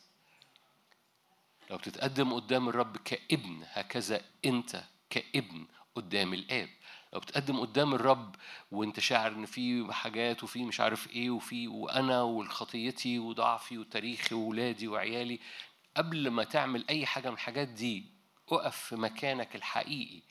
[1.71, 6.69] لو بتتقدم قدام الرب كابن هكذا أنت كابن قدام الآب.
[7.13, 8.35] لو بتقدم قدام الرب
[8.73, 14.89] وأنت شاعر إن في حاجات وفي مش عارف إيه وفي وأنا والخطيتي وضعفي وتاريخي وولادي
[14.89, 15.41] وعيالي
[15.99, 18.07] قبل ما تعمل أي حاجة من الحاجات دي
[18.49, 20.23] اقف في مكانك الحقيقي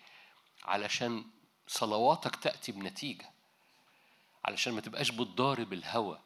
[0.63, 1.25] علشان
[1.67, 3.31] صلواتك تأتي بنتيجة
[4.45, 6.19] علشان ما تبقاش بتضارب الهوى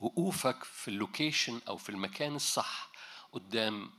[0.00, 2.90] وقوفك في اللوكيشن أو في المكان الصح
[3.32, 3.90] قدام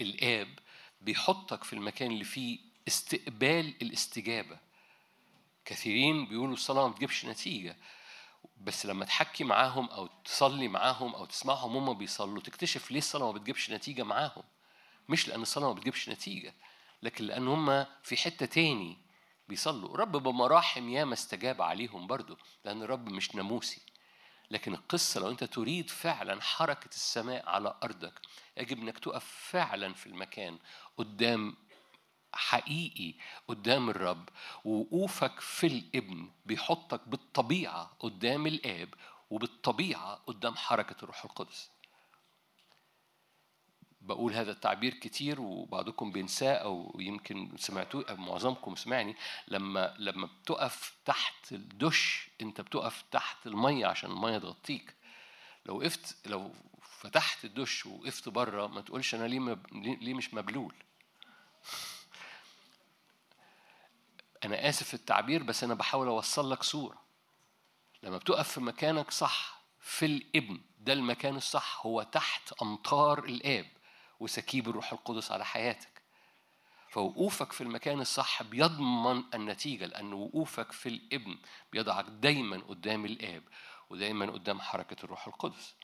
[0.00, 0.58] الآب
[1.00, 2.58] بيحطك في المكان اللي فيه
[2.88, 4.58] استقبال الاستجابة.
[5.64, 7.76] كثيرين بيقولوا الصلاة ما بتجيبش نتيجة.
[8.60, 13.32] بس لما تحكي معاهم أو تصلي معاهم أو تسمعهم هم بيصلوا تكتشف ليه الصلاة ما
[13.32, 14.42] بتجيبش نتيجة معاهم.
[15.08, 16.54] مش لأن الصلاة ما بتجيبش نتيجة
[17.02, 18.98] لكن لأن هم في حتة تاني
[19.48, 19.96] بيصلوا.
[19.96, 23.82] رب بمراحم ياما استجاب عليهم برضو لأن الرب مش ناموسي.
[24.50, 28.20] لكن القصة لو أنت تريد فعلا حركة السماء على أرضك
[28.56, 30.58] يجب أنك تقف فعلا في المكان
[30.96, 31.56] قدام
[32.32, 33.14] حقيقي
[33.48, 34.28] قدام الرب
[34.64, 38.94] ووقوفك في الابن بيحطك بالطبيعة قدام الآب
[39.30, 41.70] وبالطبيعة قدام حركة الروح القدس.
[44.00, 49.16] بقول هذا التعبير كتير وبعضكم بينساه أو يمكن سمعتوه أو معظمكم سمعني.
[49.48, 54.94] لما لما بتقف تحت الدش أنت بتقف تحت المية عشان المية تغطيك.
[55.66, 56.52] لو وقفت لو
[56.82, 59.66] فتحت الدش وقفت بره ما تقولش أنا ليه مب...
[59.74, 60.74] ليه مش مبلول.
[64.44, 66.98] أنا آسف في التعبير بس أنا بحاول أوصل لك صورة.
[68.02, 73.66] لما بتقف في مكانك صح في الابن ده المكان الصح هو تحت أمطار الآب
[74.20, 76.02] وسكيب الروح القدس على حياتك.
[76.88, 81.38] فوقوفك في المكان الصح بيضمن النتيجة لأن وقوفك في الابن
[81.72, 83.42] بيضعك دايما قدام الآب
[83.90, 85.74] ودايما قدام حركة الروح القدس.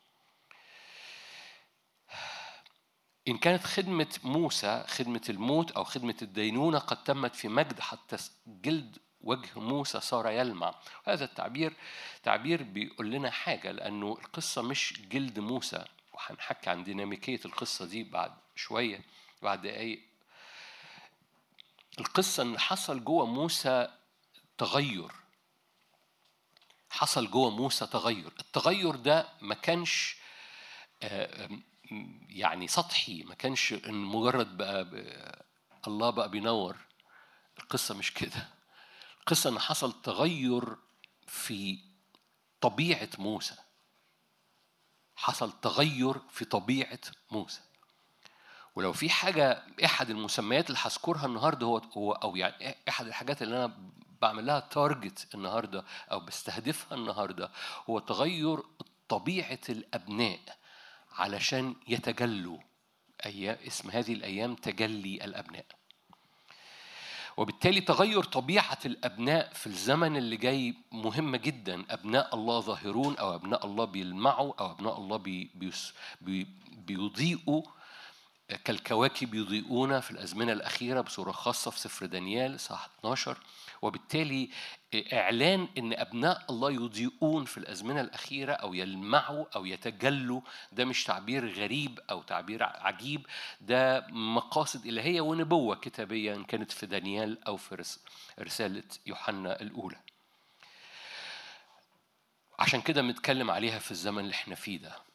[3.28, 8.16] إن كانت خدمة موسى خدمة الموت أو خدمة الدينونة قد تمت في مجد حتى
[8.46, 10.74] جلد وجه موسى صار يلمع.
[11.04, 11.76] هذا التعبير
[12.22, 15.84] تعبير بيقول لنا حاجة لأنه القصة مش جلد موسى.
[16.12, 19.00] وهنحكي عن ديناميكية القصة دي بعد شوية
[19.42, 20.02] بعد دقايق.
[21.98, 23.88] القصة إن حصل جوه موسى
[24.58, 25.12] تغير.
[26.90, 28.32] حصل جوه موسى تغير.
[28.40, 30.16] التغير ده ما كانش
[32.28, 34.86] يعني سطحي ما كانش إن مجرد بقى
[35.86, 36.76] الله بقى بينور.
[37.58, 38.48] القصة مش كده.
[39.20, 40.76] القصة إن حصل تغير
[41.26, 41.78] في
[42.60, 43.54] طبيعة موسى.
[45.16, 46.98] حصل تغير في طبيعة
[47.30, 47.60] موسى.
[48.74, 53.56] ولو في حاجة أحد المسميات اللي هذكرها النهاردة هو هو أو يعني أحد الحاجات اللي
[53.64, 53.78] أنا
[54.22, 57.50] بعمل لها تارجت النهاردة أو بستهدفها النهاردة
[57.90, 58.62] هو تغير
[59.08, 60.40] طبيعة الأبناء.
[61.18, 62.58] علشان يتجلوا
[63.26, 65.64] أيام اسم هذه الأيام تجلي الأبناء.
[67.36, 71.84] وبالتالي تغير طبيعة الأبناء في الزمن اللي جاي مهم جدا.
[71.90, 75.50] أبناء الله ظاهرون أو أبناء الله بيلمعوا أو أبناء الله بي
[76.20, 77.62] بي بيضيئوا
[78.48, 83.38] كالكواكب يضيئون في الأزمنة الأخيرة بصورة خاصة في سفر دانيال صح 12
[83.82, 84.50] وبالتالي
[85.12, 90.40] إعلان إن أبناء الله يضيئون في الأزمنة الأخيرة أو يلمعوا أو يتجلوا.
[90.72, 93.26] ده مش تعبير غريب أو تعبير عجيب
[93.60, 97.84] ده مقاصد إلهية ونبوة كتابية إن كانت في دانيال أو في
[98.40, 100.00] رسالة يوحنا الأولى.
[102.58, 105.05] عشان كده بنتكلم عليها في الزمن اللي إحنا فيه ده.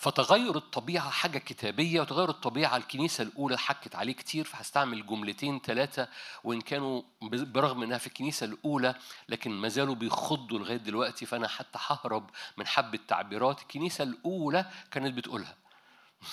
[0.00, 6.08] فتغير الطبيعة حاجة كتابية وتغير الطبيعة الكنيسة الأولى حكت عليه كتير فهستعمل جملتين ثلاثة
[6.44, 8.94] وإن كانوا برغم إنها في الكنيسة الأولى
[9.28, 15.14] لكن ما زالوا بيخضوا لغاية دلوقتي فأنا حتى ههرب من حبة تعبيرات الكنيسة الأولى كانت
[15.14, 15.56] بتقولها.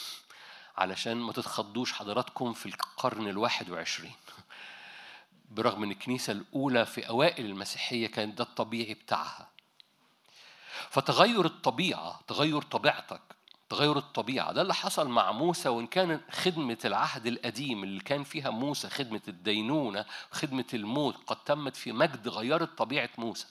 [0.78, 4.16] علشان ما تتخضوش حضراتكم في القرن الواحد وعشرين.
[5.52, 9.50] برغم إن الكنيسة الأولى في أوائل المسيحية كان ده الطبيعي بتاعها.
[10.90, 13.27] فتغير الطبيعة تغير طبيعتك
[13.70, 14.52] تغير الطبيعة.
[14.52, 19.22] ده اللي حصل مع موسى وإن كان خدمة العهد القديم اللي كان فيها موسى خدمة
[19.28, 23.48] الدينونة خدمة الموت قد تمت في مجد غيرت طبيعة موسى.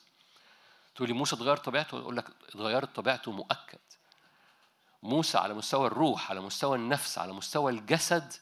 [0.94, 3.78] تقول لي موسى اتغير طبيعته؟ أقول لك اتغيرت طبيعته مؤكد.
[5.02, 8.32] موسى على مستوى الروح على مستوى النفس على مستوى الجسد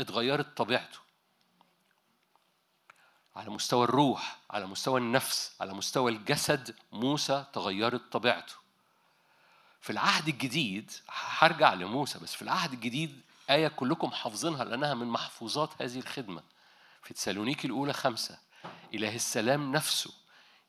[0.00, 0.98] اتغيرت طبيعته.
[3.36, 8.54] على مستوى الروح على مستوى النفس على مستوى الجسد موسى تغيرت طبيعته.
[9.80, 10.90] في العهد الجديد
[11.38, 16.42] هرجع لموسى بس في العهد الجديد آية كلكم حافظينها لأنها من محفوظات هذه الخدمة.
[17.02, 18.38] في تسالونيكي الأولى خمسة
[18.94, 20.10] إله السلام نفسه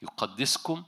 [0.02, 0.84] يقدسكم.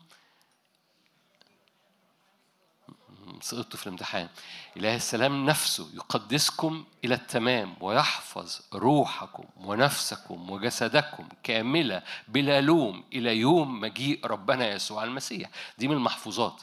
[3.42, 4.30] سقطت في الامتحان.
[4.78, 13.80] إله السلام نفسه يقدسكم إلى التمام ويحفظ روحكم ونفسكم وجسدكم كاملة بلا لوم إلى يوم
[13.80, 15.50] مجيء ربنا يسوع المسيح.
[15.78, 16.62] دي من المحفوظات.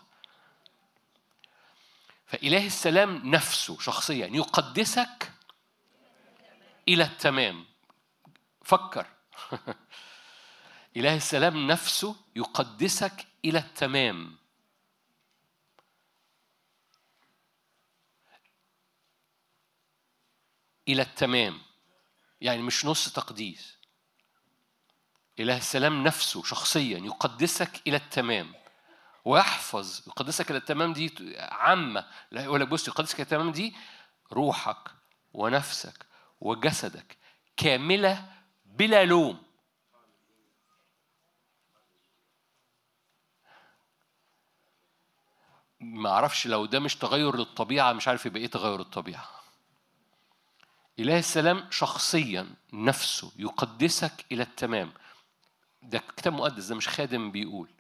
[2.29, 5.33] فإله السلام نفسه شخصيا يقدسك
[6.89, 7.67] إلى التمام.
[8.65, 9.07] فكر.
[10.97, 14.37] إله السلام نفسه يقدسك إلى التمام.
[20.89, 21.61] إلى التمام.
[22.41, 23.79] يعني مش نص تقديس.
[25.41, 28.55] إله السلام نفسه شخصيا يقدسك إلى التمام.
[29.29, 32.07] ويحفظ يقدسك إلى التمام دي عامة.
[32.31, 33.77] لا يقول لك بص يقدسك إلى التمام دي
[34.33, 34.91] روحك
[35.33, 36.07] ونفسك
[36.41, 37.17] وجسدك
[37.57, 38.25] كاملة
[38.67, 39.43] بلا لوم.
[45.81, 49.29] ما أعرفش لو ده مش تغير للطبيعة مش عارف يبقى إيه تغير الطبيعة.
[50.99, 54.93] اله السلام شخصيا نفسه يقدسك إلى التمام.
[55.83, 57.78] ده كتاب مقدس ده مش خادم بيقول.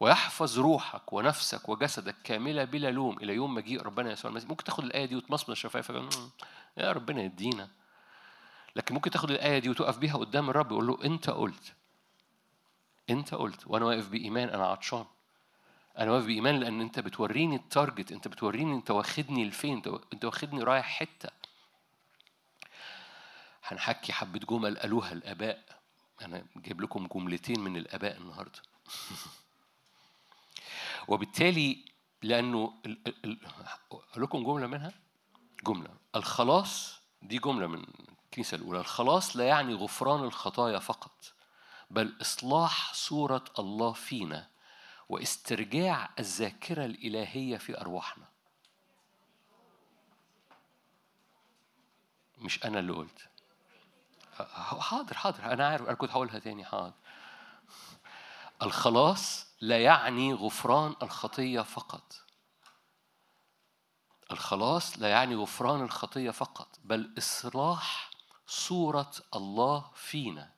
[0.00, 3.18] ويحفظ روحك ونفسك وجسدك كاملة بلا لوم.
[3.18, 4.48] إلى يوم مجيء ربنا يسوع المسيح.
[4.50, 6.08] ممكن تاخد الآية دي وتمصمص شفايفك "مم،
[6.76, 7.68] يا ربنا يدينا.
[8.76, 11.74] لكن ممكن تاخد الآية دي وتقف بيها قدام الرب ويقول له أنت قلت
[13.10, 15.04] أنت قلت وأنا واقف بإيمان أنا عطشان.
[15.98, 20.86] أنا واقف بإيمان لأن أنت بتوريني التارجت أنت بتوريني أنت واخدني لفين أنت واخدني رايح
[20.86, 21.28] حتة.
[23.64, 25.64] هنحكي حبة جمل قالوها الآباء.
[26.22, 28.62] أنا جايب لكم جملتين من الآباء النهارده.
[31.08, 31.84] وبالتالي
[32.24, 33.38] ال-
[33.92, 34.92] أقول لكم جملة منها؟
[35.66, 35.90] جملة.
[36.16, 37.84] الخلاص دي جملة من
[38.24, 38.80] الكنيسة الأولى.
[38.80, 41.32] الخلاص لا يعني غفران الخطايا فقط
[41.90, 44.48] بل إصلاح صورة الله فينا
[45.08, 48.24] واسترجاع الذاكرة الإلهية في أرواحنا.
[52.38, 53.28] مش أنا اللي قلت.
[54.80, 55.44] حاضر حاضر.
[55.52, 56.92] أنا عارف أنا كنت هقولها تاني حاضر.
[58.62, 62.24] الخلاص لا يعني غفران الخطية فقط.
[64.30, 68.10] الخلاص لا يعني غفران الخطية فقط بل إصلاح
[68.46, 70.50] صورة الله فينا.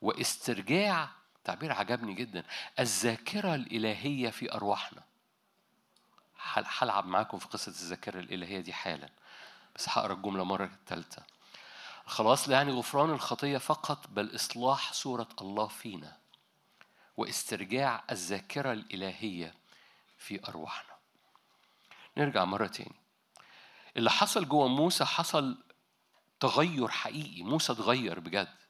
[0.00, 1.08] واسترجاع
[1.44, 2.44] تعبير عجبني جدا
[2.78, 5.02] الذاكرة الإلهية في أرواحنا.
[6.52, 9.08] هل- هلعب معاكم في قصة الذاكرة الإلهية دي حالا
[9.76, 11.22] بس هقرأ الجملة مرة ثالثه
[12.06, 16.21] خلاص لا يعني غفران الخطية فقط بل إصلاح صورة الله فينا.
[17.16, 19.54] واسترجاع الذاكرة الإلهية
[20.18, 20.94] في أرواحنا.
[22.16, 22.94] نرجع مرة تاني.
[23.96, 25.64] اللي حصل جوه موسى حصل
[26.40, 27.42] تغير حقيقي.
[27.42, 28.61] موسى اتغير بجد.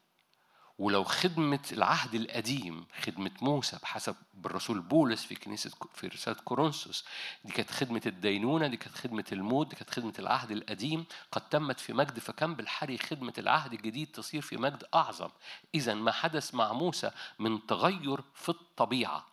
[0.77, 7.05] ولو خدمة العهد القديم خدمة موسى بحسب بالرسول بولس في كنيسة في رسالة كورنثوس
[7.45, 11.79] دي كانت خدمة الدينونة دي كانت خدمة الموت دي كانت خدمة العهد القديم قد تمت
[11.79, 15.29] في مجد فكم بالحري خدمة العهد الجديد تصير في مجد أعظم.
[15.75, 19.27] إذا ما حدث مع موسى من تغير في الطبيعة.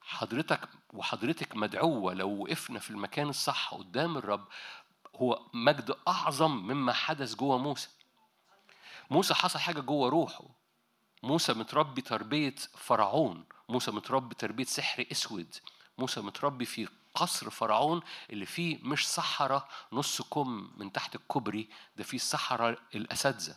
[0.00, 4.48] حضرتك وحضرتك مدعوة لو وقفنا في المكان الصح قدام الرب
[5.16, 7.88] هو مجد أعظم مما حدث جوه موسى.
[9.10, 10.44] موسى حصل حاجة جوه روحه.
[11.22, 13.44] موسى متربي تربية فرعون.
[13.68, 15.54] موسى متربي تربية سحر أسود.
[15.98, 18.00] موسى متربي في قصر فرعون
[18.30, 23.56] اللي فيه مش صحراء نص كم من تحت الكوبري ده فيه الصحراء الأساتذة.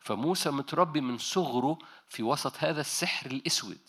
[0.00, 1.78] فموسى متربي من صغره
[2.08, 3.80] في وسط هذا السحر الأسود.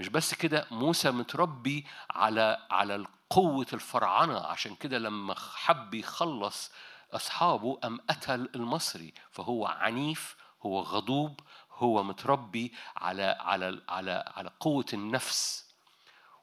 [0.00, 6.70] مش بس كده موسى متربي على على قوة الفرعنة عشان كده لما حب يخلص
[7.12, 11.40] أصحابه أم قتل المصري فهو عنيف هو غضوب
[11.72, 15.70] هو متربي على على على على قوة النفس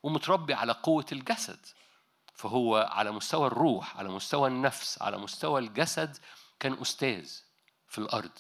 [0.03, 1.65] ومتربي على قوة الجسد
[2.34, 6.18] فهو على مستوى الروح على مستوى النفس على مستوى الجسد
[6.60, 7.31] كان أستاذ
[7.88, 8.31] في الأرض.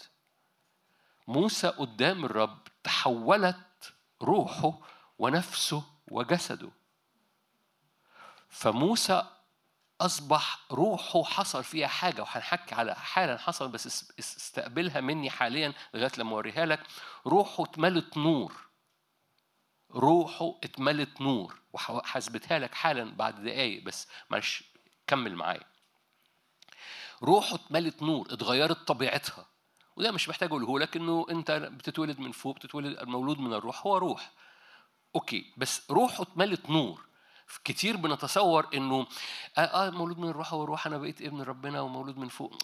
[1.27, 4.79] موسى قدام الرب تحولت روحه
[5.19, 6.69] ونفسه وجسده.
[8.49, 9.23] فموسى
[10.01, 15.73] أصبح روحه حصل فيها حاجة وهنحكي على حالا حصل بس اس- اس- استقبلها مني حاليا
[15.93, 16.79] لغاية لما أوريها لك.
[17.25, 18.53] روحه اتملت نور.
[19.91, 21.59] روحه اتملت نور.
[21.73, 24.63] وهثبتها لك حالا بعد دقايق بس معلش
[25.07, 25.63] كمل معايا.
[27.23, 29.45] روحه اتملت نور اتغيرت طبيعتها.
[29.95, 33.97] وده مش محتاج أقوله لك إنه أنت بتتولد من فوق بتتولد المولود من الروح هو
[33.97, 34.31] روح.
[35.15, 37.07] أوكي بس روحه اتملت نور.
[37.63, 39.07] كتير بنتصور إنه
[39.57, 42.57] آه, آه مولود من الروح هو روح أنا بقيت ابن ربنا ومولود من فوق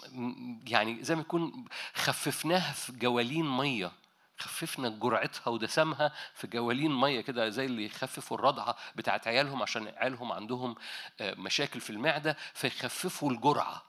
[0.68, 3.92] يعني زي ما يكون خففناها في جوالين مية
[4.38, 10.32] خففنا جرعتها ودسمها في جوالين مية كده زي اللي يخففوا الرضعة بتاعت عيالهم عشان عيالهم
[10.32, 10.76] عندهم
[11.20, 13.84] آه، مشاكل في المعدة فيخففوا الجرعة.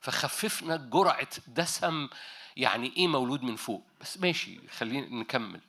[0.00, 2.08] فخففنا جرعة دسم
[2.56, 3.86] يعني إيه مولود من فوق.
[4.00, 5.60] بس ماشي خلينا نكمل.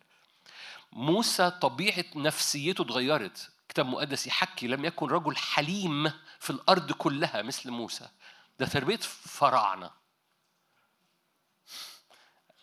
[0.93, 3.49] موسى طبيعة نفسيته اتغيرت.
[3.71, 8.09] كتاب مقدس يحكي لم يكن رجل حليم في الأرض كلها مثل موسى.
[8.59, 9.91] ده تربية فراعنة.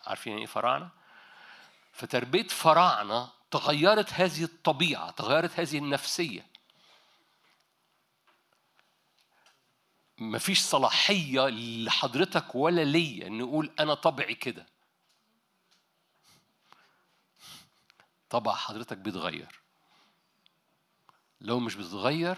[0.05, 0.89] عارفين يعني إيه فراعنة؟
[1.93, 6.47] فتربية فراعنة تغيرت هذه الطبيعة تغيرت هذه النفسية.
[10.17, 14.65] مفيش صلاحية لحضرتك ولا ليا إن نقول أنا طبعي كده.
[18.29, 19.58] طبع حضرتك بيتغير.
[21.41, 22.37] لو مش بتتغير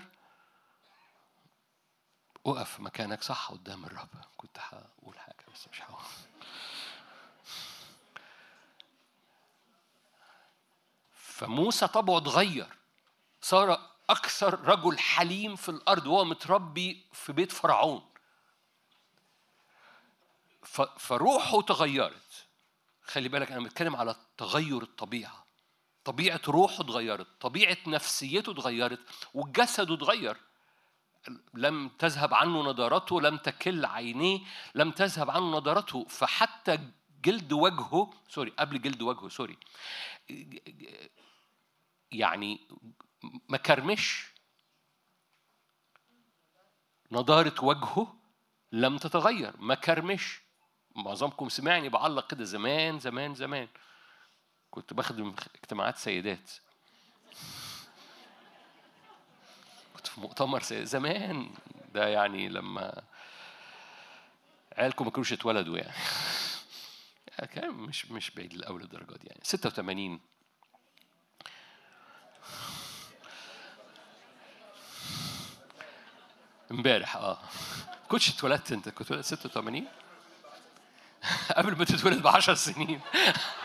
[2.45, 4.09] اقف مكانك صح قدام الرب.
[4.37, 6.03] كنت هقول حاجة بس مش هقول.
[11.13, 12.77] فموسى طبعه اتغير.
[13.41, 18.09] صار أكثر رجل حليم في الأرض وهو متربي في بيت فرعون.
[20.97, 22.45] فروحه تغيرت.
[23.03, 25.40] خلي بالك أنا بتكلم على تغير الطبيعة.
[26.03, 28.99] طبيعة روحه اتغيرت طبيعة نفسيته اتغيرت
[29.33, 30.37] وجسده اتغير.
[31.53, 34.39] لم تذهب عنه نضارته لم تكل عينيه
[34.75, 36.05] لم تذهب عنه نضارته.
[36.05, 36.79] فحتى
[37.23, 39.57] جلد وجهه sorry قبل جلد وجهه sorry
[42.11, 42.67] يعني
[43.49, 44.31] ما كرمش.
[47.11, 48.15] نضارة وجهه
[48.71, 50.41] لم تتغير ما كرمش.
[50.95, 53.67] معظمكم سمعني بعلق كده زمان زمان زمان.
[54.71, 56.51] كنت بخدم اجتماعات سيدات.
[59.95, 61.53] كنت في مؤتمر سيد زمان.
[61.93, 63.03] ده يعني لما
[64.77, 65.93] عيالكم ما كانوش اتولدوا يعني.
[67.53, 69.39] كان مش مش بعيد الأول الدرجات دي يعني.
[69.43, 70.19] 86
[76.71, 77.39] امبارح آه.
[78.09, 79.87] كنتش اتولدت انت كنت اتولدت 86
[81.57, 83.01] قبل ما تتولد ب 10 سنين.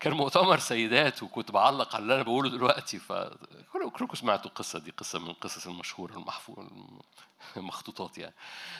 [0.00, 3.12] كان مؤتمر سيدات وكنت بعلق على اللي أنا بقوله دلوقتي ف
[3.72, 6.66] كلكم سمعتوا القصة دي قصة من القصص المشهورة المحفوظ
[7.56, 8.34] المخطوطات يعني.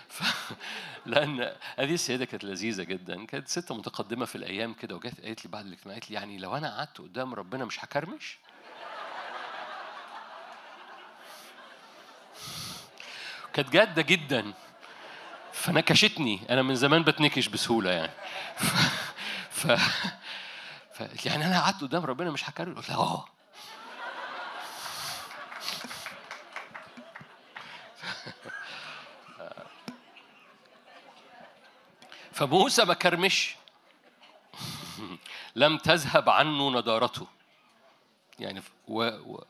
[0.09, 0.23] ف...
[1.07, 1.41] لأن
[1.79, 5.67] هذه السيدة كانت لذيذة جدا كانت ست متقدمة في الأيام كده وجت قالت لي بعد
[5.67, 8.39] الاجتماع قالت لي يعني لو أنا قعدت قدام ربنا مش هكرمش؟
[13.53, 14.53] كانت جادة جدا.
[15.53, 18.13] فنكشتني أنا من زمان بتنكش بسهولة يعني.
[18.57, 19.67] ف...
[19.67, 19.81] ف...
[21.03, 23.25] لي يعني أنا قعدت قدام ربنا مش هكرر؟ قلت لها آه.
[32.33, 33.57] فموسى ما كرمش.
[35.57, 37.27] لم تذهب عنه نضارته.
[38.39, 39.03] يعني و...
[39.05, 39.45] و...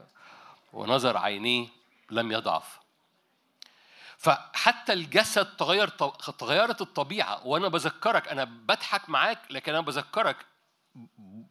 [0.73, 1.69] ونظر عينيه
[2.11, 2.81] لم يضعف.
[4.19, 5.89] فحتى الجسد تغير
[6.39, 10.37] تغيرت الطبيعة وأنا بذكرك أنا بضحك معاك لكن أنا بذكرك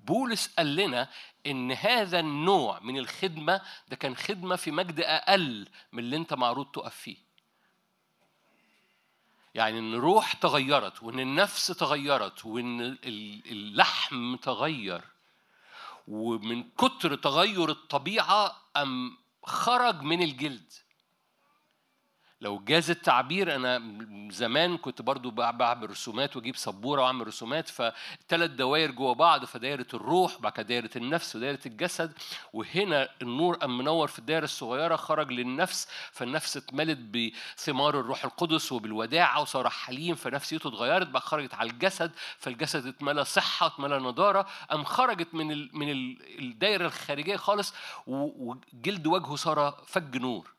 [0.06, 1.10] بولس قال لنا
[1.46, 6.66] إن هذا النوع من الخدمة ده كان خدمة في مجد أقل من اللي أنت معروض
[6.66, 7.18] تقف فيه.
[9.56, 12.98] يعني إن الروح تغيرت وإن النفس تغيرت وإن
[13.46, 15.02] اللحم تغير
[16.08, 20.74] ومن كتر تغير الطبيعة أم خرج من الجلد.
[22.42, 23.82] لو جاز التعبير أنا
[24.32, 30.40] زمان كنت برضو بعمل رسومات وأجيب سبورة وأعمل رسومات فثلاث دوائر جوه بعض فدايره الروح
[30.42, 32.14] بعد كده دايره النفس ودايره الجسد
[32.54, 39.42] وهنا النور قام منور في الدايره الصغيرة خرج للنفس فالنفس اتملت بثمار الروح القدس وبالوداعة
[39.42, 45.34] وصار حليم فنفسيته اتغيرت بقى خرجت على الجسد فالجسد اتملى صحة اتملى نضارة قام خرجت
[45.34, 45.48] من
[45.78, 47.74] من ال الدايره الخارجية خالص
[48.08, 50.59] وجلد وجهه صار فج نور.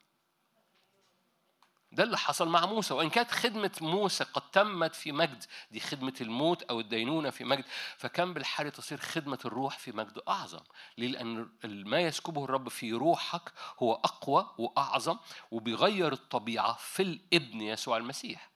[1.93, 6.15] ده اللي حصل مع موسى وإن كانت خدمة موسى قد تمت في مجد دي خدمة
[6.21, 7.65] الموت أو الدينونة في مجد
[7.97, 10.61] فكان بالحال تصير خدمة الروح في مجد أعظم.
[10.99, 13.53] ليه؟ لأن ما يسكبه الرب في روحك
[13.83, 15.19] هو أقوى وأعظم
[15.51, 18.51] وبيغير الطبيعة في الإبن يسوع المسيح.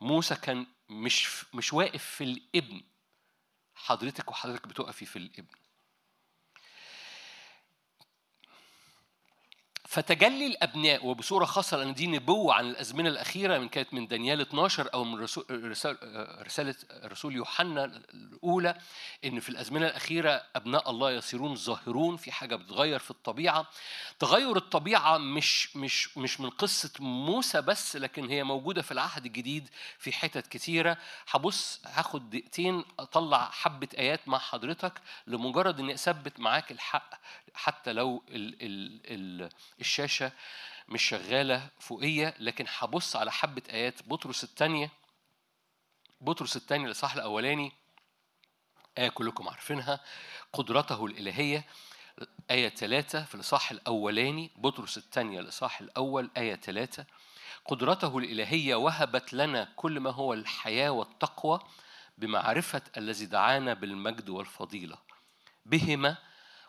[0.00, 2.82] موسى كان مش مش واقف في الإبن.
[3.74, 5.61] حضرتك وحضرتك بتقفي في الإبن.
[9.92, 14.88] فتجلي الأبناء وبصورة خاصة لأن دي نبوة عن الأزمنة الأخيرة من كانت من دانيال 12
[14.94, 15.26] أو من
[16.46, 16.74] رسالة
[17.04, 18.74] رسول يوحنا الأولى
[19.24, 23.66] إن في الأزمنة الأخيرة أبناء الله يصيرون ظاهرون في حاجة بتتغير في الطبيعة.
[24.18, 29.68] تغير الطبيعة مش مش مش من قصة موسى بس لكن هي موجودة في العهد الجديد
[29.98, 30.96] في حتت كتيرة.
[31.30, 34.92] هبص هاخد دقيقتين أطلع حبة آيات مع حضرتك
[35.26, 37.14] لمجرد إني أثبت معاك الحق
[37.54, 39.48] حتى لو ال ال ال
[39.80, 40.32] الشاشة
[40.88, 44.08] مش شغالة فوقية لكن هبص على حبة آيات.
[44.08, 44.90] بطرس الثانية
[46.20, 47.72] بطرس الثانية الإصحاح الأولاني
[48.98, 50.00] آية كلكم عارفينها.
[50.52, 51.64] قدرته الإلهية.
[52.50, 54.50] آية ثلاثة في الإصحاح الأولاني.
[54.56, 56.30] بطرس الثانية الإصحاح الأول.
[56.36, 57.06] آية ثلاثة
[57.64, 61.60] قدرته الإلهية وهبت لنا كل ما هو الحياة والتقوى
[62.18, 64.98] بمعرفة الذي دعانا بالمجد والفضيلة.
[65.66, 66.16] بهما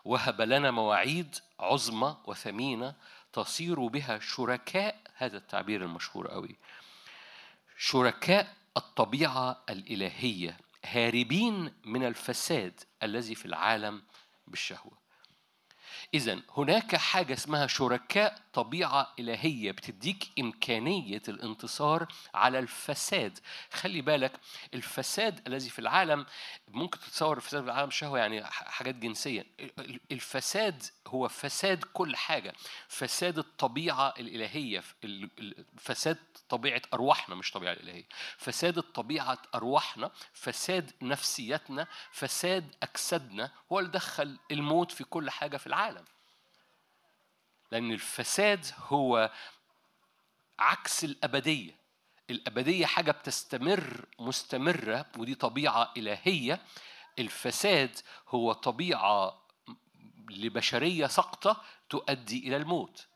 [0.04, 2.94] وهب لنا مواعيد عظمى وثمينة
[3.32, 6.56] تصير بها شركاء هذا التعبير المشهور قوي.
[7.76, 14.02] شركاء الطبيعة الإلهية هاربين من الفساد الذي في العالم
[14.46, 14.98] بالشهوة.
[16.14, 23.38] إذا هناك حاجة اسمها شركاء طبيعة إلهية بتديك إمكانية الانتصار على الفساد.
[23.72, 24.32] خلي بالك
[24.74, 26.26] الفساد الذي في العالم
[26.68, 29.46] ممكن تتصور الفساد في العالم الشهوة يعني حاجات جنسية.
[29.60, 32.52] ال- الفساد هو فساد كل حاجة.
[32.88, 36.18] فساد الطبيعة الإلهية ال- ال- فساد
[36.48, 38.04] طبيعة أرواحنا مش طبيعة الإلهية.
[38.36, 45.66] فساد الطبيعة أرواحنا فساد نفسيتنا فساد أجسادنا هو اللي دخل الموت في كل حاجة في
[45.66, 46.04] العالم.
[47.74, 49.30] لأن الفساد هو
[50.58, 51.76] عكس الأبدية.
[52.30, 56.62] الأبدية حاجة بتستمر مستمرة ودي طبيعة إلهية.
[57.18, 57.98] الفساد
[58.28, 59.46] هو طبيعة
[60.30, 63.06] لبشرية سقطة تؤدي إلى الموت.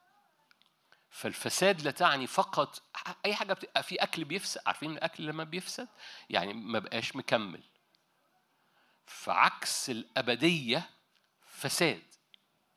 [1.10, 2.82] فالفساد لا تعني فقط
[3.24, 4.60] أي حاجة بتبقى في أكل بيفسد.
[4.66, 5.88] عارفين الأكل لما بيفسد؟
[6.30, 7.62] يعني ما بقاش مكمل.
[9.06, 10.90] فعكس الأبدية
[11.46, 12.02] فساد.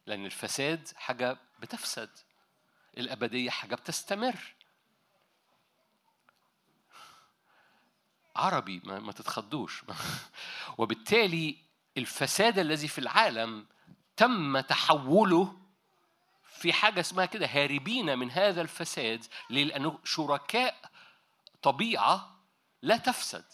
[0.06, 2.10] لأن الفساد حاجة بتفسد.
[2.98, 4.56] الأبدية حاجة بتستمر.
[8.36, 9.84] عربي ما, ما تتخضوش.
[10.78, 11.58] وبالتالي
[11.98, 13.66] الفساد الذي في العالم
[14.18, 15.58] تم تحوله
[16.44, 20.92] في حاجة اسمها كده هاربين من هذا الفساد؟ لأنه شركاء
[21.62, 22.40] طبيعة
[22.82, 23.46] لا تفسد.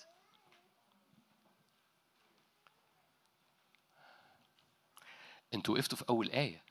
[5.53, 6.66] أنتوا وقفتوا في أول آية.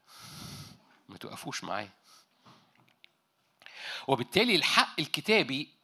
[1.09, 1.93] ما توقفوش معايا.
[4.09, 5.77] وبالتالي الحق الكتابي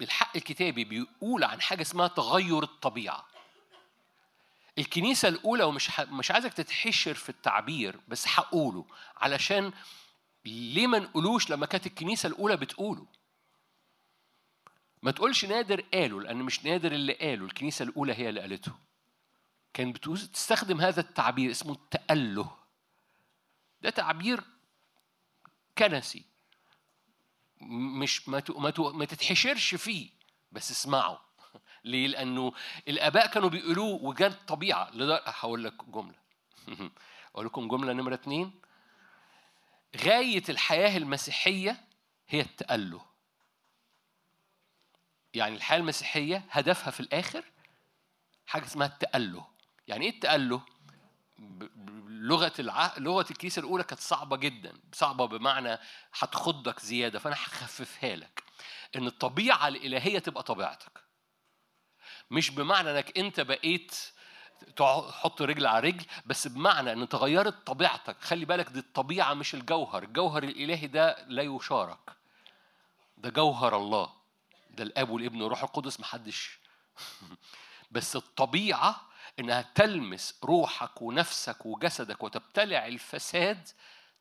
[0.00, 3.26] الحق الكتابي بيقول عن حاجة اسمها تغير الطبيعة.
[4.78, 6.00] الكنيسة الأولى ومش ح...
[6.00, 8.86] مش عايزك تتحشر في التعبير بس هقوله.
[9.16, 9.72] علشان
[10.44, 13.06] ليه ما نقولوش لما كانت الكنيسة الأولى بتقوله؟
[15.02, 18.72] ما تقولش نادر قاله لأن مش نادر اللي قاله الكنيسة الأولى هي اللي قالته.
[19.74, 22.61] كان بتقول تستخدم هذا التعبير اسمه التأله.
[23.82, 24.44] ده تعبير
[25.78, 26.24] كنسي.
[27.60, 28.42] مش ما
[28.78, 30.10] ما تتحشرش فيه
[30.52, 31.24] بس اسمعه.
[31.84, 32.52] ليه؟ لأنه
[32.88, 34.90] الآباء كانوا بيقولوه وجد طبيعة.
[35.24, 36.18] هقول لك جملة.
[37.34, 38.60] أقول لكم جملة نمرة اتنين.
[39.96, 41.84] غاية الحياة المسيحية
[42.28, 43.06] هي التأله.
[45.34, 47.44] يعني الحياة المسيحية هدفها في الآخر
[48.46, 49.46] حاجة اسمها التأله.
[49.88, 50.62] يعني إيه التأله؟
[52.22, 52.94] ب- ب- لغة الع...
[52.98, 55.78] لغة الكنيسة الأولى كانت صعبة جدا صعبة بمعنى
[56.18, 58.42] هتخضك زيادة فأنا هخففها لك.
[58.96, 61.02] إن الطبيعة الإلهية تبقى طبيعتك.
[62.30, 63.96] مش بمعنى إنك أنت بقيت
[64.76, 68.16] تحط رجل على رجل بس بمعنى إن تغيرت طبيعتك.
[68.20, 70.02] خلي بالك دي الطبيعة مش الجوهر.
[70.02, 72.16] الجوهر الإلهي ده لا يشارك.
[73.16, 74.12] ده جوهر الله.
[74.70, 76.58] ده الأب والابن والروح القدس محدش.
[77.90, 83.68] بس الطبيعة إنها تلمس روحك ونفسك وجسدك وتبتلع الفساد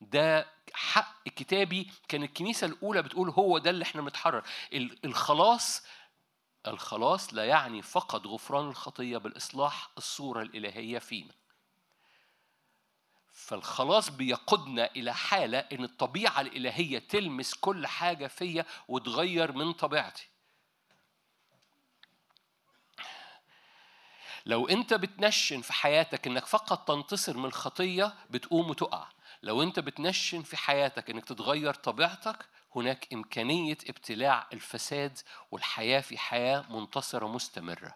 [0.02, 1.92] ده حق كتابي.
[2.08, 4.44] كان الكنيسة الأولى بتقول هو ده اللي إحنا بنتحرر.
[4.74, 5.84] ال- الخلاص
[6.68, 11.34] الخلاص لا يعني فقط غفران الخطية بالإصلاح الصورة الإلهية فينا.
[13.34, 20.28] فالخلاص بيقودنا إلى حالة إن الطبيعة الإلهية تلمس كل حاجة فيا وتغير من طبيعتي.
[24.46, 29.08] لو انت بتنشن في حياتك انك فقط تنتصر من الخطيه بتقوم وتقع.
[29.44, 32.46] لو انت بتنشن في حياتك انك تتغير طبيعتك
[32.76, 35.20] هناك إمكانية ابتلاع الفساد
[35.52, 37.96] والحياة في حياة منتصرة مستمرة.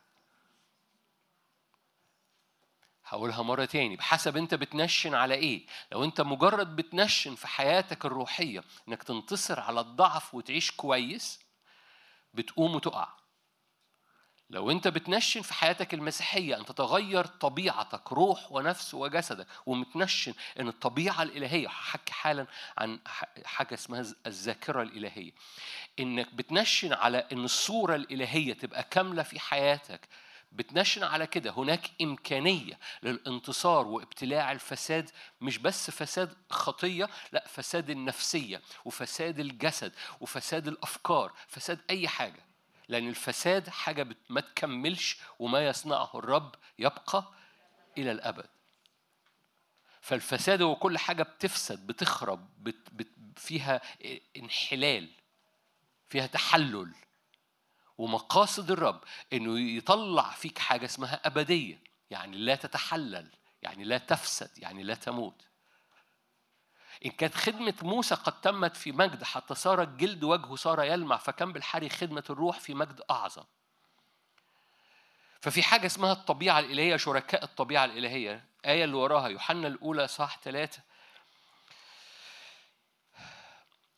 [3.06, 5.66] هقولها مرة تاني بحسب انت بتنشن على إيه.
[5.92, 11.40] لو انت مجرد بتنشن في حياتك الروحية انك تنتصر على الضعف وتعيش كويس
[12.34, 13.25] بتقوم وتقع.
[14.50, 21.24] لو انت بتنشن في حياتك المسيحية ان تتغير طبيعتك روح ونفس وجسدك ومتنشن ان الطبيعة
[21.24, 22.48] الإلهية هحكي حالا
[22.78, 23.00] عن
[23.46, 25.32] حاجة اسمها الذاكرة الإلهية.
[26.00, 30.08] انك بتنشن على ان الصورة الإلهية تبقى كاملة في حياتك
[30.52, 31.52] بتنشن على كده.
[31.52, 35.10] هناك إمكانية للانتصار وابتلاع الفساد
[35.42, 42.45] مش بس فساد خطية لا فساد النفسية وفساد الجسد وفساد الأفكار فساد أي حاجة.
[42.90, 47.32] لأن الفساد حاجة ما تكملش وما يصنعه الرب يبقى
[47.98, 48.50] إلى الأبد.
[50.02, 53.08] فالفساد هو كل حاجة بتفسد بتخرب بت بت
[53.40, 53.82] فيها
[54.38, 55.10] انحلال
[56.10, 56.96] فيها تحلل.
[57.98, 59.04] ومقاصد الرب
[59.34, 63.30] إنه يطلع فيك حاجة اسمها أبدية يعني لا تتحلل
[63.62, 65.42] يعني لا تفسد يعني لا تموت.
[67.06, 71.54] إن كانت خدمة موسى قد تمت في مجد حتى صار الجلد وجهه صار يلمع فكان
[71.54, 73.44] بالحري خدمة الروح في مجد أعظم.
[75.42, 78.46] ففي حاجة اسمها الطبيعة الإلهية شركاء الطبيعة الإلهية.
[78.66, 80.80] آية اللي وراها يوحنا الأولى صح ثلاثة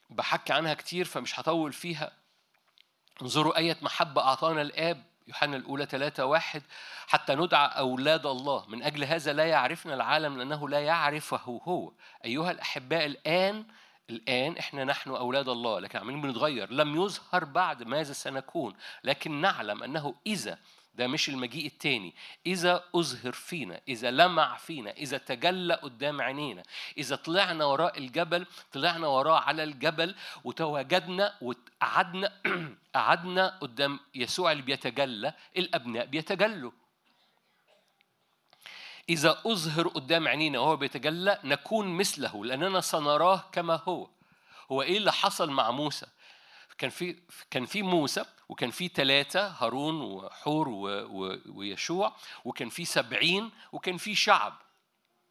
[0.10, 2.12] بحكي عنها كتير فمش هطول فيها.
[3.22, 6.62] انظروا آية محبة أعطانا الآب يوحنا الأولى ثلاثة واحد
[7.08, 8.66] حتى ندعى أولاد الله.
[8.68, 11.92] من أجل هذا لا يعرفنا العالم لأنه لا يعرفه هو.
[12.26, 13.66] أيها الأحباء الآن
[14.10, 16.72] الآن إحنا نحن أولاد الله لكن عمالين بنتغير.
[16.72, 18.74] لم يظهر بعد ماذا سنكون
[19.04, 20.58] لكن نعلم أنه إذا
[20.98, 22.16] ده مش المجيء التاني.
[22.46, 26.64] إذا أظهر فينا إذا لمع فينا إذا تجلى قدام عينينا
[26.98, 32.42] إذا طلعنا وراء الجبل طلعنا وراه على الجبل وتواجدنا وقعدنا
[32.96, 36.72] قعدنا قدام يسوع اللي بيتجلى الأبناء بيتجلوا.
[39.10, 44.10] إذا أظهر قدام عينينا وهو بيتجلى نكون مثله لأننا سنراه كما هو.
[44.72, 46.06] هو إيه اللي حصل مع موسى؟
[46.78, 47.16] كان في
[47.52, 50.70] كان في موسى وكان في ثلاثة هارون وحور
[51.48, 54.62] ويشوع وكان في سبعين وكان في شعب.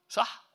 [0.09, 0.47] صح؟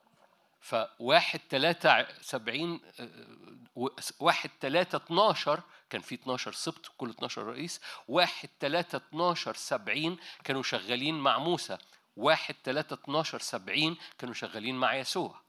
[0.62, 3.90] فواحد ثلاثة سبعين آه،
[4.20, 7.82] واحد ثلاثة اتناشر كان في 12 سبط كل 12 رئيس.
[8.08, 11.78] واحد ثلاثة اتناشر سبعين كانوا شغالين مع موسى.
[12.18, 15.42] واحد ثلاثة اتناشر سبعين كانوا شغالين مع يسوع.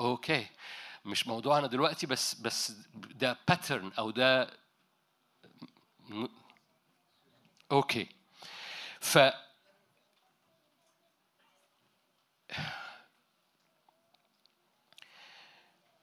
[0.00, 0.46] okay.
[1.04, 4.50] مش موضوعنا دلوقتي بس بس ده pattern أو ده
[7.72, 8.08] okay
[9.00, 9.18] ف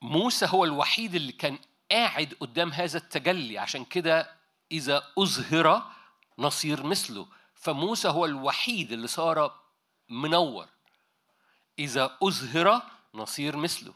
[0.02, 1.60] موسى هو الوحيد اللي كان
[1.92, 3.58] قاعد قدام هذا التجلي.
[3.58, 4.36] عشان كده
[4.72, 5.92] إذا أظهر
[6.40, 7.28] نصير مثله.
[7.56, 9.60] فموسى هو الوحيد اللي صار
[10.10, 10.68] منور.
[11.80, 12.82] إذا أظهر
[13.14, 13.94] نصير مثله.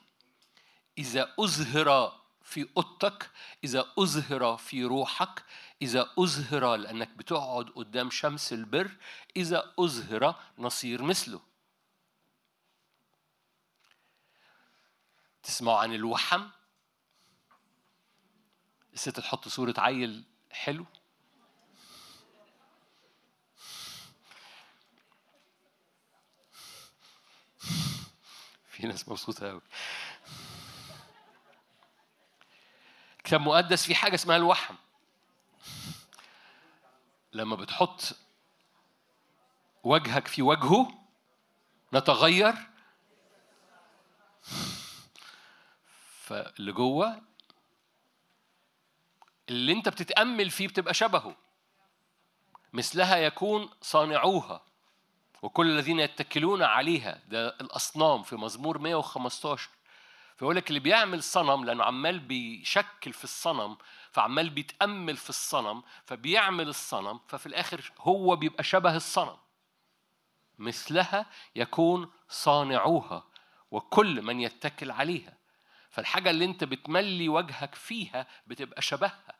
[0.98, 3.32] إذا أظهر في أوضتك
[3.64, 5.44] إذا أظهر في روحك
[5.82, 8.91] إذا أظهر لأنك بتقعد قدام شمس البر
[9.36, 11.41] إذا أظهر نصير مثله.
[15.44, 16.48] تسمعوا عن الوحم؟
[18.94, 20.86] الست تحط صورة عيل حلو.
[28.72, 29.61] في ناس مبسوطة أوي.
[33.24, 34.76] كتاب مقدس في حاجة اسمها الوحم.
[37.34, 38.02] لما بتحط
[39.84, 40.88] وجهك في وجهه
[41.94, 42.54] نتغير.
[46.22, 47.22] فاللي جوه
[49.50, 51.36] اللي انت بتتأمل فيه بتبقى شبهه.
[52.74, 54.62] مثلها يكون صانعوها
[55.41, 57.22] وكل الذين يتكلون عليها.
[57.28, 59.70] ده الأصنام في مزمور 115
[60.44, 63.78] فيقول لك اللي بيعمل صنم لأنه عمال بيشكل في الصنم
[64.11, 69.38] فعمال بيتأمل في الصنم فبيعمل الصنم ففي الآخر هو بيبقى شبه الصنم.
[70.60, 71.26] مثلها
[71.56, 73.24] يكون صانعوها
[73.72, 75.38] وكل من يتكل عليها.
[75.90, 79.36] فالحاجة اللي أنت بتملي وجهك فيها بتبقى شبهها.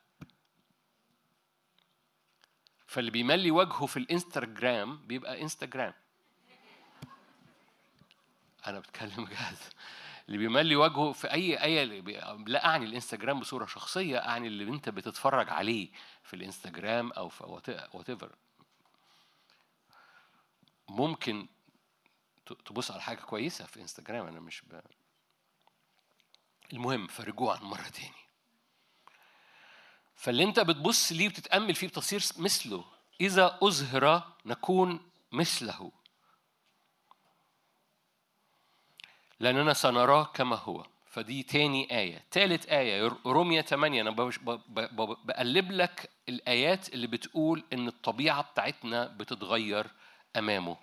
[2.86, 5.94] فاللي بيملي وجهه في الانستغرام بيبقى انستغرام
[8.66, 9.58] أنا بتكلم بجد.
[10.28, 14.88] اللي بيملي وجهه في أي اللي بي- لا أعني الإنستجرام بصورة شخصية أعني اللي أنت
[14.88, 15.90] بتتفرج عليه
[16.22, 17.44] في الإنستجرام أو في
[17.92, 18.34] whatever
[20.88, 21.48] ممكن
[22.64, 24.80] تبص على حاجة كويسة في إنستجرام أنا مش ب...
[26.72, 28.14] المهم فرجوعا مرة تاني.
[30.16, 32.84] فاللي أنت بتبص ليه وتتامل فيه بتصير مثله.
[33.20, 35.92] إذا اظهر نكون مثله.
[39.44, 40.86] لأننا سنراه كما هو.
[41.06, 42.24] فدي تاني آية.
[42.30, 44.10] تالت آية رومية 8 أنا
[45.24, 49.86] بقلب لك الآيات اللي بتقول إن الطبيعة بتاعتنا بتتغير
[50.36, 50.76] أمامه.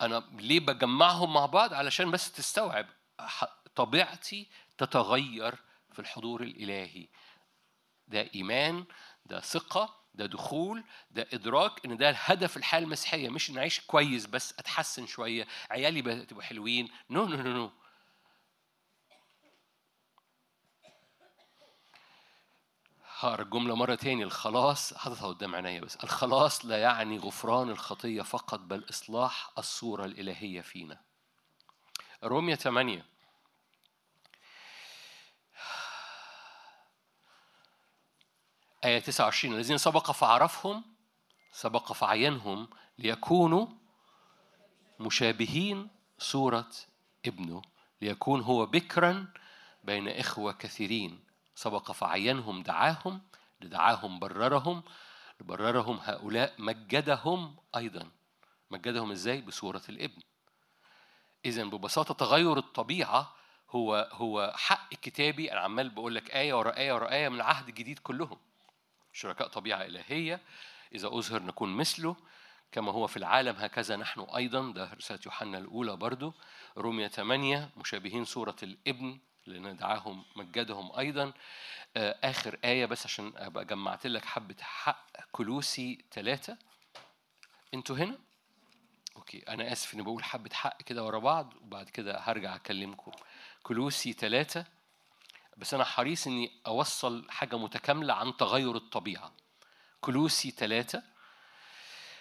[0.00, 2.86] أنا ليه بجمعهم مع بعض؟ علشان بس تستوعب.
[3.74, 4.48] طبيعتي
[4.78, 5.54] تتغير
[5.92, 7.08] في الحضور الإلهي.
[8.08, 8.84] ده إيمان
[9.26, 14.26] ده ثقة ده دخول ده إدراك إن ده الهدف الحياة المسيحية مش إن أعيش كويس
[14.26, 16.88] بس أتحسن شوية عيالي تبقوا حلوين.
[17.10, 17.70] no no no no
[23.18, 25.96] هقرأ الجملة مرة تاني الخلاص حاططها قدام عينيا بس.
[25.96, 31.00] الخلاص لا يعني غفران الخطية فقط بل إصلاح الصورة الإلهية فينا.
[32.24, 33.04] رومية 8
[38.84, 40.84] آية 29 الذين سبق فعرفهم
[41.52, 43.66] سبق فعينهم ليكونوا
[45.00, 45.88] مشابهين
[46.18, 46.70] صورة
[47.26, 47.62] ابنه
[48.02, 49.26] ليكون هو بكرا
[49.84, 51.24] بين إخوة كثيرين.
[51.54, 53.22] سبق فعينهم دعاهم
[53.60, 54.82] لدعاهم بررهم
[55.40, 58.10] لبررهم هؤلاء مجدهم أيضا.
[58.70, 60.22] مجدهم إزاي؟ بصورة الابن.
[61.44, 63.34] إذا ببساطة تغير الطبيعة
[63.70, 65.52] هو هو حق كتابي.
[65.52, 68.38] أنا عمال بقول لك آية ورا آية ورا آية من العهد الجديد كلهم.
[69.12, 70.40] شركاء طبيعة إلهية
[70.94, 72.16] إذا أظهر نكون مثله
[72.72, 76.34] كما هو في العالم هكذا نحن أيضا ده رسالة يوحنا الأولى برضو
[76.76, 81.32] رومية 8 مشابهين صورة الإبن لأن دعاهم مجدهم أيضا.
[81.96, 86.56] آه، آخر آية بس عشان أبقى جمعت لك حبة حق كلوسي ثلاثة
[87.74, 88.18] أنتوا هنا؟
[89.16, 93.12] أوكي أنا آسف إني بقول حبة حق كده ورا بعض وبعد كده هرجع أكلمكم.
[93.62, 94.64] كلوسي ثلاثة
[95.60, 99.32] بس أنا حريص إني أوصل حاجة متكاملة عن تغير الطبيعة.
[100.00, 101.02] كلوسي ثلاثة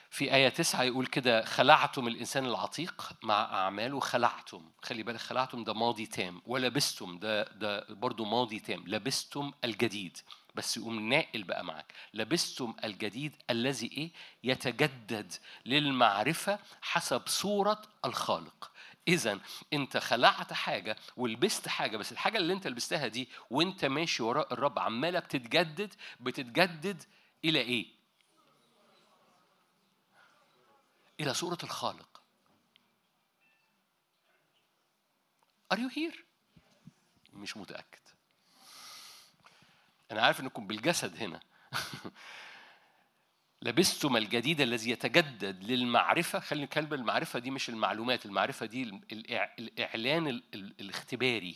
[0.09, 4.71] في آية تسعة يقول كده خلعتم الإنسان العتيق مع أعماله خلعتم.
[4.81, 8.83] خلي بالك خلعتم ده ماضي تام ولبستم ده ده برضو ماضي تام.
[8.87, 10.17] لبستم الجديد.
[10.55, 11.93] بس يقوم ناقل بقى معاك.
[12.13, 14.11] لبستم الجديد الذي إيه؟
[14.43, 15.33] يتجدد
[15.65, 18.71] للمعرفة حسب صورة الخالق.
[19.09, 19.39] إذا
[19.73, 24.79] أنت خلعت حاجة ولبست حاجة بس الحاجة اللي أنت لبستها دي وأنت ماشي وراء الرب
[24.79, 27.03] عمالة بتتجدد بتتجدد
[27.45, 27.87] إلى إيه؟
[31.19, 32.21] إلى صورة الخالق
[35.73, 36.17] Are you here؟
[37.33, 37.99] مش متأكد
[40.11, 41.39] أنا عارف إنكم بالجسد هنا
[43.61, 46.39] لبستم الجديد الذي يتجدد للمعرفة.
[46.39, 51.55] خلي كلمة المعرفة دي مش المعلومات المعرفة دي الإع- الإعلان ال- ال- الاختباري.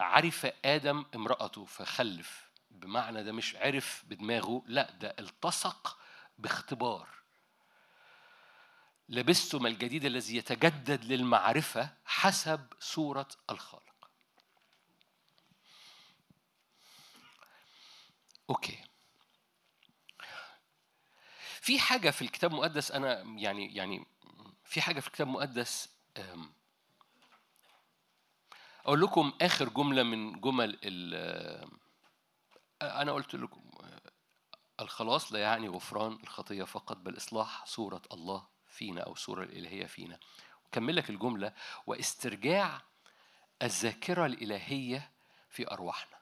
[0.00, 2.46] عرف آدم امرأته فخلف.
[2.70, 5.98] بمعنى ده مش عرف بدماغه لا ده التصق
[6.38, 7.08] باختبار.
[9.08, 14.10] لبستم الجديد الذي يتجدد للمعرفة حسب صورة الخالق.
[18.50, 18.85] أوكي.
[21.66, 24.06] في حاجة في الكتاب المقدس أنا يعني يعني
[24.64, 26.52] في حاجة في الكتاب المقدس أم،
[28.86, 31.14] أقول لكم آخر جملة من جمل ال
[32.82, 33.70] أنا قلت لكم
[34.80, 40.18] الخلاص لا يعني غفران الخطية فقط بل إصلاح صورة الله فينا أو الصورة الإلهية فينا.
[40.72, 41.52] كمل لك الجملة
[41.86, 42.82] وإسترجاع
[43.62, 45.12] الذاكرة الإلهية
[45.50, 46.15] في أرواحنا.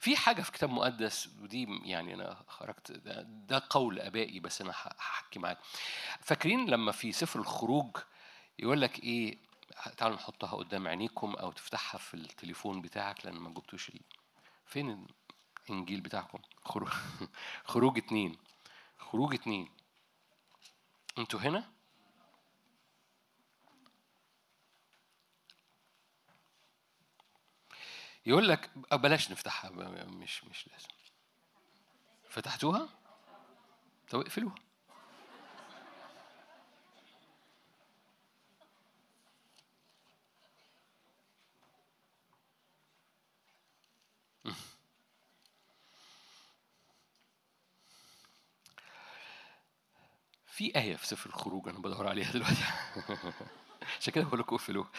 [0.00, 4.70] في حاجة في كتاب مقدس ودي يعني أنا خرجت ده, ده قول آبائي بس أنا
[4.72, 5.58] ه- هحكي معاك.
[6.20, 7.96] فاكرين لما في سفر الخروج
[8.58, 9.38] يقول لك إيه
[9.96, 13.92] تعالوا نحطها قدام عينيكم أو تفتحها في التليفون بتاعك لأن ما جبتوش.
[14.66, 15.06] فين
[15.70, 16.88] الإنجيل بتاعكم؟ خروج
[17.72, 18.36] خروج اتنين
[18.98, 19.68] خروج اتنين.
[21.18, 21.64] أنتوا هنا؟
[28.28, 29.70] يقول لك بلاش نفتحها
[30.06, 30.88] مش مش لازم.
[32.28, 32.88] فتحتوها؟
[34.10, 34.54] طب اقفلوها.
[50.46, 52.64] في آية في سفر الخروج أنا بدور عليها دلوقتي.
[54.00, 54.90] عشان كده بقول لكم اقفلوها.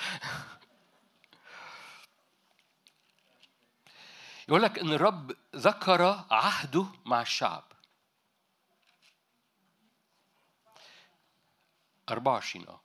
[4.50, 7.64] يقول لك إن الرب ذكر عهده مع الشعب.
[12.10, 12.82] 24 آه.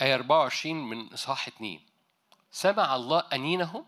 [0.00, 1.80] آية 24 من إصحاح 2
[2.50, 3.86] سمع الله أنينهم؟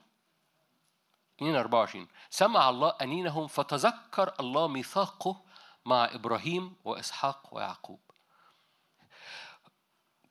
[1.36, 5.42] 2 24 سمع أنينهم أنينهم فتذكر الله ميثاقه
[5.84, 8.11] مع إبراهيم وإسحاق ويعقوب.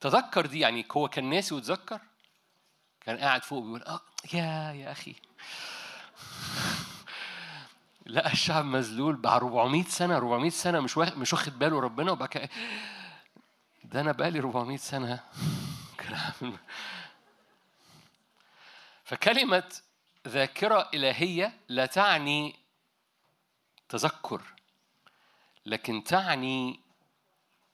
[0.01, 1.99] تذكر دي؟ يعني هو كان ناسي وتذكر؟
[3.01, 4.01] كان قاعد فوق بيقول آه
[4.33, 5.15] يا يا أخي.
[8.05, 12.49] لقى الشعب مذلول بعد 400 سنة 400 سنة مش واخد مش واخد باله ربنا وبقى
[13.83, 15.19] ده أنا بقالي 400 سنة.
[19.03, 19.63] فكلمة
[20.27, 22.55] ذاكرة إلهية لا تعني
[23.89, 24.41] تذكر
[25.65, 26.79] لكن تعني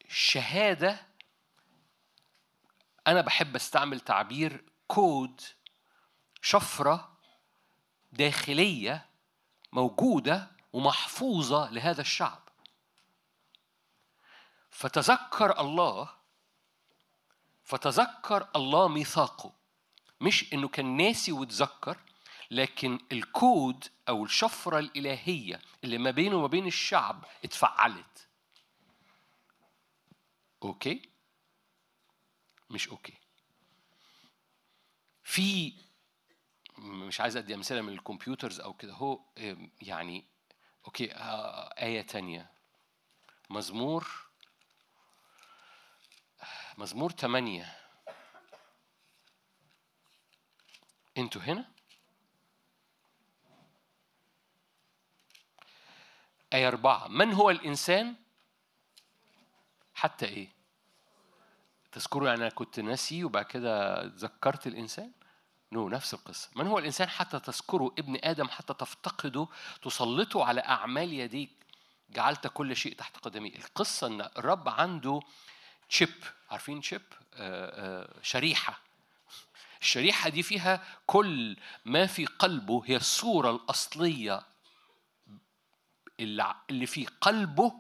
[0.10, 1.07] شهادة
[3.08, 5.42] أنا بحب أستعمل تعبير كود
[6.42, 7.18] شفرة
[8.12, 9.06] داخلية
[9.72, 12.50] موجودة ومحفوظة لهذا الشعب.
[14.72, 16.10] فتذكر الله
[17.64, 19.54] فتذكر الله ميثاقه.
[20.22, 21.98] مش إنه كان ناسي وتذكر
[22.52, 28.28] لكن الكود أو الشفرة الإلهية اللي ما بينه وما بين الشعب اتفعلت.
[30.64, 31.17] okay؟
[32.70, 33.14] مش okay.
[35.24, 35.74] في
[36.78, 39.20] مش عايز أدي أمثلة من ال computers أو كده هو
[39.82, 40.26] يعني
[40.86, 42.52] أوكي آه، آية تانية.
[43.50, 44.28] مزمور
[46.78, 47.78] مزمور ثمانية
[51.18, 51.72] أنتوا هنا؟
[56.54, 57.08] آية أربعة.
[57.08, 58.16] من هو الإنسان؟
[59.94, 60.57] حتى إيه؟
[61.98, 65.12] تذكروا يعني أنا كنت ناسي وبعد كده ذكرت الإنسان؟
[65.72, 66.50] نو نفس القصة.
[66.56, 69.48] من هو الإنسان حتى تذكره ابن آدم حتى تفتقده
[69.82, 71.52] تسلطه على أعمال يديك؟
[72.10, 75.20] جعلت كل شيء تحت قدمي القصة أن الرب عنده
[75.90, 76.14] تشيب
[76.52, 77.02] عارفين تشيب
[77.34, 78.80] آه آه شريحة.
[79.82, 84.44] الشريحة دي فيها كل ما في قلبه هي الصورة الأصلية
[86.20, 87.74] اللي في قلبه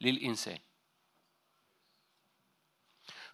[0.00, 0.58] للإنسان.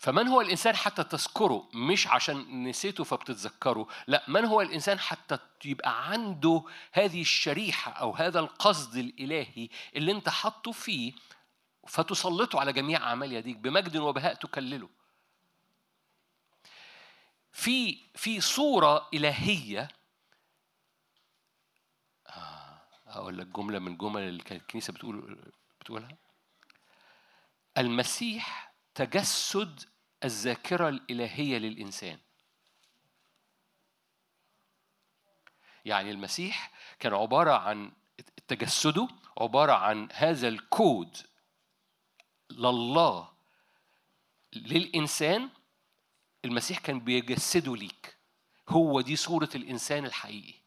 [0.01, 6.11] فمن هو الإنسان حتى تذكره؟ مش عشان نسيته فبتتذكره لا من هو الإنسان حتى يبقى
[6.11, 6.63] عنده
[6.93, 11.13] هذه الشريحة أو هذا القصد الإلهي اللي أنت حاطه فيه
[11.89, 14.89] فتسلطه على جميع أعمال يديك بمجد وبهاء تكلله.
[17.53, 19.89] في في صورة إلهية
[22.27, 26.17] آه، أقول لك جملة من جمل اللي كانت الكنيسة بتقول بتقولها.
[27.79, 29.81] المسيح تجسد
[30.25, 32.19] الذاكرة الإلهية للإنسان.
[35.85, 37.93] يعني المسيح كان عبارة عن
[38.49, 39.09] تجسده
[39.39, 41.17] عبارة عن هذا الكود
[42.51, 43.33] لله
[44.53, 45.51] للإنسان
[46.45, 48.17] المسيح كان بيجسده ليك.
[48.69, 50.61] هو دي صورة الإنسان الحقيقي.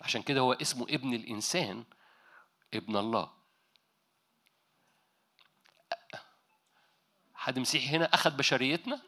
[0.00, 1.84] عشان كده هو اسمه ابن الإنسان
[2.74, 3.41] ابن الله.
[7.42, 9.00] حد مسيحي هنا أخذ بشريتنا؟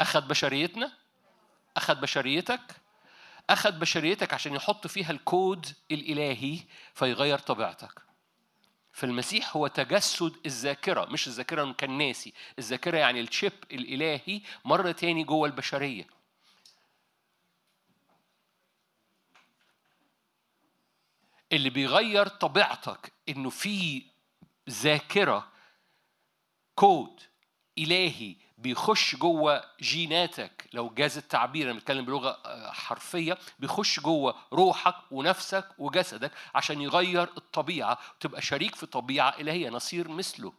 [0.00, 0.92] أخذ بشريتنا؟
[1.76, 2.60] أخذ بشريتك؟
[3.50, 6.58] أخذ بشريتك عشان يحط فيها الكود الإلهي
[6.94, 8.02] فيغير طبيعتك.
[8.92, 15.48] فالمسيح هو تجسد الذاكرة مش الذاكرة كان ناسي الذاكرة يعني الشيب الإلهي مرة تاني جوه
[15.48, 16.06] البشرية.
[21.52, 24.02] اللي بيغير طبيعتك إنه في
[24.70, 25.57] ذاكرة
[26.78, 27.20] كود
[27.78, 30.68] إلهي بيخش جوه جيناتك.
[30.72, 37.22] لو جاز التعبير أنا بتكلم بلغة آه، حرفية بيخش جوه روحك ونفسك وجسدك عشان يغير
[37.22, 39.70] الطبيعة وتبقى شريك في طبيعة إلهية.
[39.70, 40.52] نصير مثله.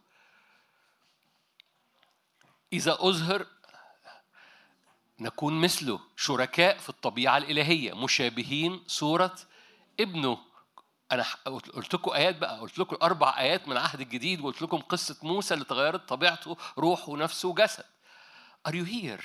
[2.72, 3.46] إذا أظهر
[5.20, 6.00] نكون مثله.
[6.16, 7.94] شركاء في الطبيعة الإلهية.
[7.94, 9.36] مشابهين صورة
[10.00, 10.49] ابنه.
[11.12, 15.16] أنا قلت لكم آيات بقى قلت لكم أربع آيات من العهد الجديد وقلت لكم قصة
[15.22, 17.84] موسى اللي تغيرت طبيعته روح ونفس وجسد
[18.68, 19.24] Are you here؟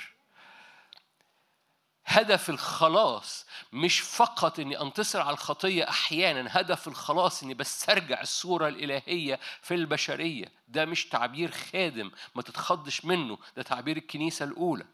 [2.06, 9.40] هدف الخلاص مش فقط إني أنتصر على الخطية أحيانا هدف الخلاص إني بسترجع الصورة الإلهية
[9.62, 10.52] في البشرية.
[10.68, 14.86] ده مش تعبير خادم ما تتخضش منه ده تعبير الكنيسة الأولى.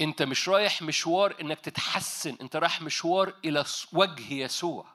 [0.00, 4.86] انت مش رايح مشوار انك تتحسن انت رايح مشوار إلى وجه يسوع.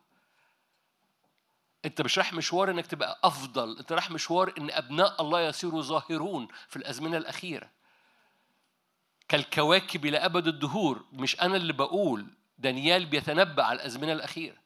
[1.85, 6.47] انت مش رايح مشوار انك تبقى أفضل انت رايح مشوار ان أبناء الله يصيروا ظاهرون
[6.69, 7.69] في الأزمنة الأخيرة.
[9.27, 14.57] كالكواكب إلى أبد الدهور مش أنا اللي بقول دانيال بيتنبأ على الأزمنة الأخيرة.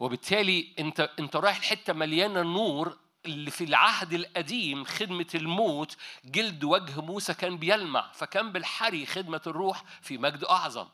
[0.00, 7.00] وبالتالي انت انت رايح الحته مليانة نور اللي في العهد القديم خدمة الموت جلد وجه
[7.00, 10.88] موسى كان بيلمع فكان بالحري خدمة الروح في مجد أعظم.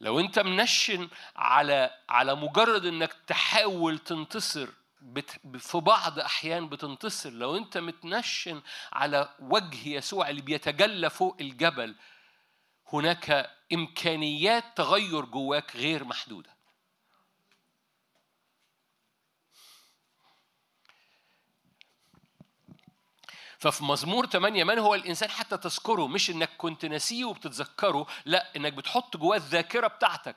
[0.00, 4.68] لو أنت منشن على على مجرد إنك تحاول تنتصر
[5.00, 8.62] بت في بعض أحيان بتنتصر لو أنت متنشن
[8.92, 11.96] على وجه يسوع اللي بيتجلى فوق الجبل
[12.92, 16.59] هناك إمكانيات تغير جواك غير محدودة.
[23.60, 28.72] ففي مزمور 8 من هو الإنسان حتى تذكره؟ مش إنك كنت ناسيه وبتتذكره لا إنك
[28.72, 30.36] بتحط جواه الذاكرة بتاعتك.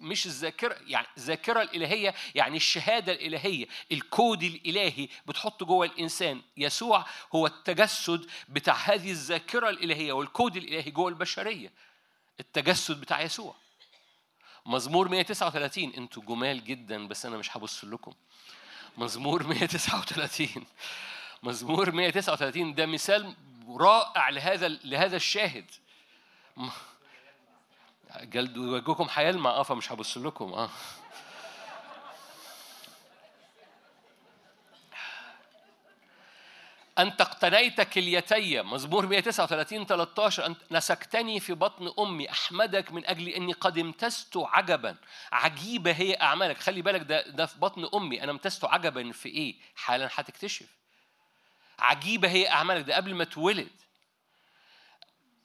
[0.00, 6.42] مش الذاكرة يعني الذاكرة الإلهية يعني الشهادة الإلهية الكود الإلهي بتحط جوه الإنسان.
[6.56, 11.72] يسوع هو التجسد بتاع هذه الذاكرة الإلهية والكود الإلهي جوه البشرية.
[12.40, 13.54] التجسد بتاع يسوع.
[14.66, 18.12] مزمور 139 أنتوا جمال جدا بس أنا مش هبص لكم.
[18.98, 20.66] مزمور 139
[21.42, 23.34] مزمور 139 ده مثال
[23.68, 25.70] رائع لهذا لهذا الشاهد.
[28.20, 30.52] جلد وجهكم هيلمع آه فمش هبص لكم.
[30.52, 30.70] آه.
[36.98, 38.62] أنت اقتنيت كليتي.
[38.62, 42.30] مزمور 139 13 أنت نسكتني في بطن أمي.
[42.30, 44.96] أحمدك من أجل أني قد امتزت عجبا.
[45.32, 46.58] عجيبة هي أعمالك.
[46.58, 48.22] خلي بالك ده ده في بطن أمي.
[48.22, 50.66] أنا امتزت عجبا في إيه؟ حالا هتكتشف.
[51.78, 53.68] عجيبة هي أعمالك ده قبل ما اتولد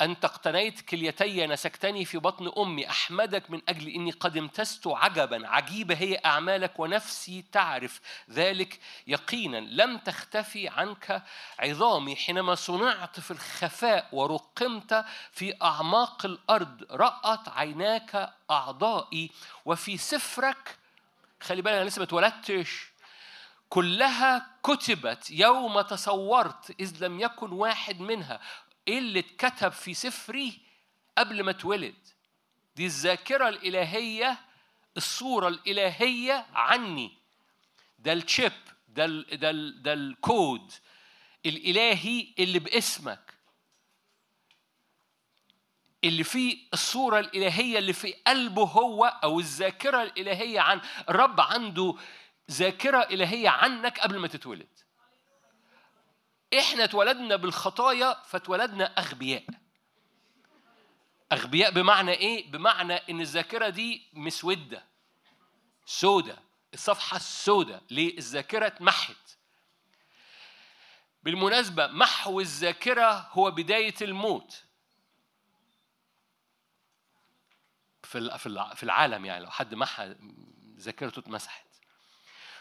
[0.01, 5.47] أنت اقتنيت كليتي نسكتني في بطن أمي أحمدك من أجل إني قد امتزت عجبا.
[5.47, 9.57] عجيبة هي أعمالك ونفسي تعرف ذلك يقينا.
[9.57, 11.23] لم تختفي عنك
[11.59, 16.83] عظامي حينما صنعت في الخفاء ورقمت في أعماق الأرض.
[16.91, 19.31] رأت عيناك أعضائي
[19.65, 20.77] وفي سفرك
[21.41, 22.92] خلي بالك أنا لسه ما اتولدتش.
[23.73, 28.39] كلها كتبت يوم تصورت إذ لم يكن واحد منها
[28.87, 30.59] إيه اللي اتكتب في سفري
[31.17, 31.95] قبل ما اتولد.
[32.75, 34.37] دي الذاكرة الإلهية
[34.97, 37.11] الصورة الإلهية عني.
[37.99, 38.51] ده الشيب
[38.87, 40.71] ده ال ده ال ده الكود
[41.45, 43.33] الإلهي اللي باسمك.
[46.03, 51.95] اللي فيه الصورة الإلهية اللي في قلبه هو أو الذاكرة الإلهية عن الرب عنده
[52.51, 54.79] ذاكرة إلهية عنك قبل ما تتولد.
[56.59, 59.45] إحنا اتولدنا بالخطايا فاتولدنا أغبياء.
[61.31, 64.83] أغبياء بمعنى إيه؟ بمعنى إن الذاكرة دي مسودة
[65.85, 66.37] سودة
[66.73, 69.37] الصفحة السوداء ليه؟ الذاكرة اتمحت.
[71.23, 74.63] بالمناسبة محو الذاكرة هو بداية الموت.
[78.03, 78.37] في
[78.75, 80.15] في العالم يعني لو حد محى
[80.77, 81.72] ذاكرته اتمسحت.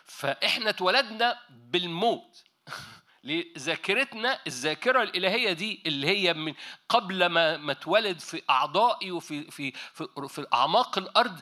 [0.06, 2.44] فإحنا اتولدنا بالموت.
[3.24, 6.54] لذاكرتنا الذاكرة الإلهية دي اللي هي من
[6.88, 11.40] قبل ما ما اتولد في أعضائي وفي في في, في أعماق الأرض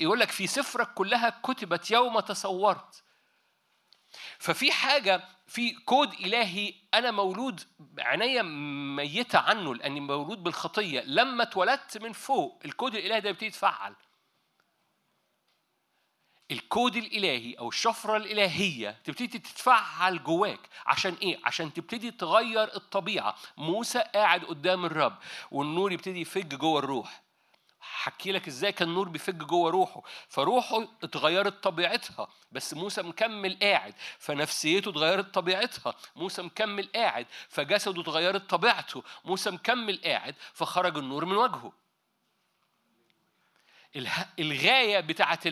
[0.00, 3.02] يقول لك في سفرك كلها كتبت يوم تصورت.
[4.38, 7.60] ففي حاجة في كود إلهي أنا مولود
[7.98, 8.42] عينيا
[8.96, 11.00] ميتة عنه لأني مولود بالخطية.
[11.00, 13.94] لما اتولدت من فوق الكود الإلهي ده بيبتدي يتفعل.
[16.52, 20.60] الكود الإلهي أو الشفرة الإلهية تبتدي تتفعل جواك.
[20.86, 23.34] عشان إيه؟ عشان تبتدي تغير الطبيعة.
[23.56, 25.18] موسى قاعد قدام الرب
[25.50, 27.22] والنور يبتدي يفج جوه الروح.
[27.80, 30.02] حكي لك إزاي كان النور بيفج جوه روحه.
[30.28, 33.94] فروحه اتغيرت طبيعتها بس موسى مكمل قاعد.
[34.18, 35.94] فنفسيته اتغيرت طبيعتها.
[36.16, 37.26] موسى مكمل قاعد.
[37.48, 39.02] فجسده اتغيرت طبيعته.
[39.24, 40.34] موسى مكمل قاعد.
[40.52, 41.72] فخرج النور من وجهه.
[43.96, 45.46] اله- الغاية بتاعت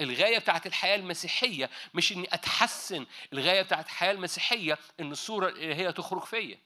[0.00, 6.24] الغاية بتاعت الحياة المسيحية مش إني أتحسن الغاية بتاعت الحياة المسيحية إن الصورة الالهيه تخرج
[6.24, 6.58] فيا.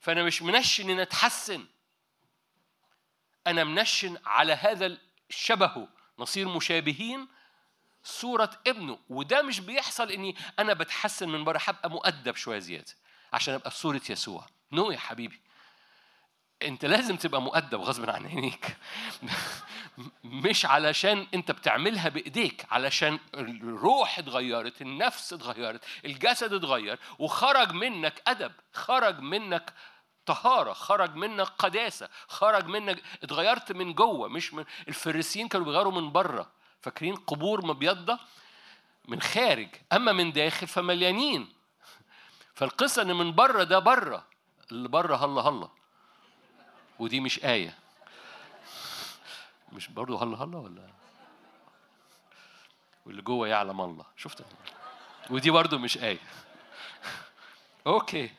[0.00, 1.66] فأنا مش منشن ان أتحسن.
[3.46, 4.98] أنا منشن على هذا
[5.30, 7.28] الشبه نصير مشابهين
[8.04, 8.98] صورة ابنه.
[9.08, 12.94] وده مش بيحصل إني أنا بتحسن من بره هبقى مؤدب شوية زيادة
[13.32, 14.46] عشان أبقى في صورة يسوع.
[14.72, 15.40] no يا حبيبي.
[16.62, 18.76] انت لازم تبقى مؤدب غصب عن عينيك.
[20.24, 28.52] مش علشان انت بتعملها بإيديك علشان الروح اتغيرت النفس اتغيرت الجسد اتغير وخرج منك أدب
[28.72, 29.72] خرج منك
[30.26, 36.12] طهارة خرج منك قداسة خرج منك اتغيرت من جوه مش من الفريسيين كانوا بيغيروا من
[36.12, 36.50] بره.
[36.80, 38.18] فاكرين قبور مبيضة؟
[39.08, 39.68] من خارج.
[39.92, 41.52] أما من داخل فمليانين.
[42.54, 44.26] فالقصة إن من بره ده بره.
[44.72, 45.68] اللي بره هلا هلا.
[47.02, 47.78] ودي مش آية.
[49.72, 50.90] مش برضه هلا هلا ولا؟
[53.06, 54.04] واللي جوه يعلم الله.
[54.16, 54.44] شفت؟
[55.30, 56.18] ودي برضه مش آية.
[57.86, 58.30] okay.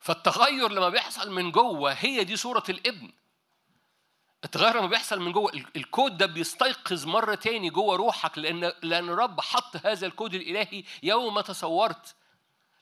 [0.00, 3.12] فالتغير لما بيحصل من جوه هي دي صورة الابن.
[4.44, 9.08] التغير لما بيحصل من جوه ال- الكود ده بيستيقظ مرة تاني جوه روحك لأن لأن
[9.08, 12.14] الرب حط هذا الكود الإلهي يوم تصورت.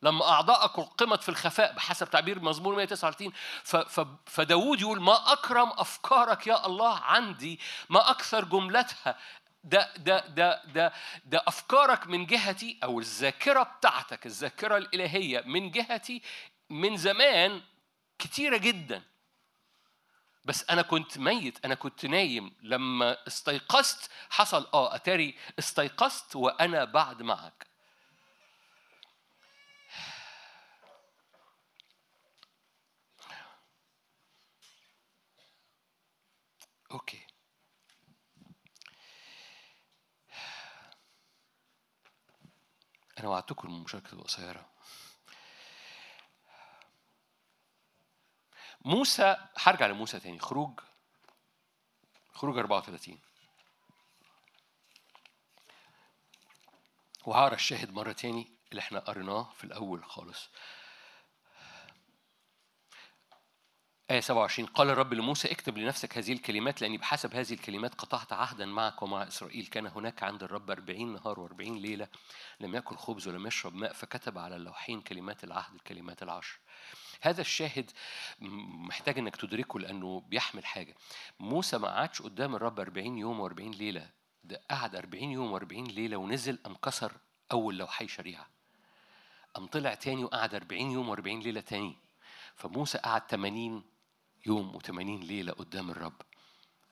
[0.02, 3.32] لما أعضائك رقمت في الخفاء بحسب تعبير مزمور 139
[3.64, 9.18] ف- ف- فداود يقول ما أكرم أفكارك يا الله عندي ما أكثر جملتها
[9.64, 10.92] ده ده ده ده
[11.24, 16.22] ده أفكارك من جهتي أو الذاكرة بتاعتك الذاكرة الإلهية من جهتي
[16.70, 17.62] من زمان
[18.18, 19.02] كتيرة جدا.
[20.44, 27.22] بس أنا كنت ميت أنا كنت نايم لما استيقظت حصل آه أتاري استيقظت وأنا بعد
[27.22, 27.66] معك.
[36.92, 37.26] أوكي
[43.18, 44.68] أنا وعدتكم المشاركه تبقى قصيره
[48.84, 50.80] موسى هرجع لموسى تاني خروج
[52.32, 53.18] خروج 34
[57.24, 60.48] وهقرا الشاهد مرة تاني اللي إحنا قريناه في الأول خالص
[64.10, 68.66] آية 27 قال الرب لموسى اكتب لنفسك هذه الكلمات لأني بحسب هذه الكلمات قطعت عهدا
[68.66, 69.66] معك ومع إسرائيل.
[69.66, 72.08] كان هناك عند الرب أربعين نهار وأربعين ليلة
[72.60, 76.58] لم يأكل خبز ولم يشرب ماء فكتب على اللوحين كلمات العهد الكلمات العشر.
[77.20, 77.90] هذا الشاهد
[78.88, 80.94] محتاج إنك تدركه لأنه بيحمل حاجة.
[81.40, 84.10] موسى ما قعدش قدام الرب 40 يوم و40 ليلة.
[84.44, 87.12] ده قعد 40 يوم و40 ليلة ونزل قام كسر
[87.52, 88.46] أول لوحي شريعة.
[89.54, 91.96] قام طلع تاني وقعد 40 يوم و40 ليلة تاني.
[92.56, 93.91] فموسى قعد 80
[94.46, 94.90] يوم و80
[95.24, 96.22] ليلة قدام الرب.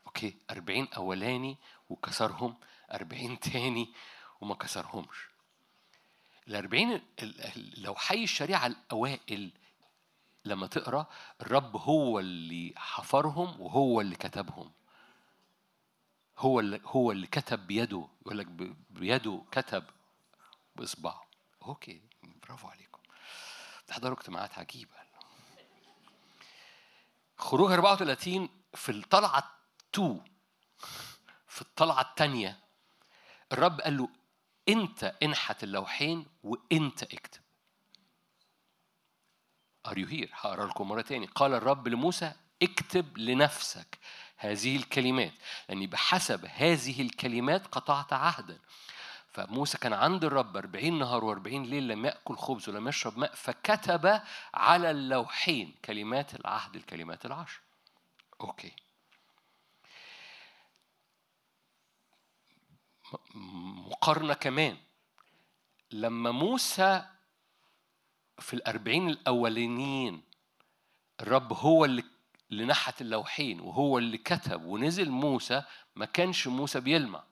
[0.07, 1.57] أوكي 40 أولاني
[1.89, 2.57] وكسرهم
[2.93, 3.93] 40 تاني
[4.41, 5.17] وما كسرهمش.
[6.49, 9.51] ال 40 ال- ال- لوحي الشريعة الأوائل
[10.45, 11.07] لما تقرأ
[11.41, 14.71] الرب هو اللي حفرهم وهو اللي كتبهم.
[16.39, 18.47] هو اللي هو اللي كتب بيده يقول لك
[18.91, 19.85] بيده كتب
[20.77, 21.23] باصبعه
[21.63, 22.01] أوكي
[22.43, 23.01] برافو عليكم.
[23.87, 24.91] تحضروا اجتماعات عجيبة.
[27.41, 29.55] خروج 34 في الطلعة
[29.95, 30.21] 2
[31.49, 32.59] في الطلعة الثانية
[33.53, 34.09] الرب قال له
[34.69, 37.41] أنت انحت اللوحين وأنت اكتب.
[39.89, 41.27] Are you here؟ هقرأ لكم مرة تاني.
[41.27, 43.99] قال الرب لموسى اكتب لنفسك
[44.37, 45.33] هذه الكلمات.
[45.69, 48.59] لأني بحسب هذه الكلمات قطعت عهدا.
[49.33, 54.21] فموسى كان عند الرب أربعين نهار وأربعين ليل لم يأكل خبز ولم يشرب ماء فكتب
[54.55, 57.61] على اللوحين كلمات العهد الكلمات العشر.
[58.41, 58.73] أوكي.
[63.35, 64.77] م- مقارنة كمان
[65.91, 67.05] لما موسى
[68.39, 70.23] في الأربعين الأولانيين
[71.21, 72.05] الرب هو اللي
[72.51, 75.63] اللي نحت اللوحين وهو اللي كتب ونزل موسى
[75.97, 77.23] ما كانش موسى بيلمع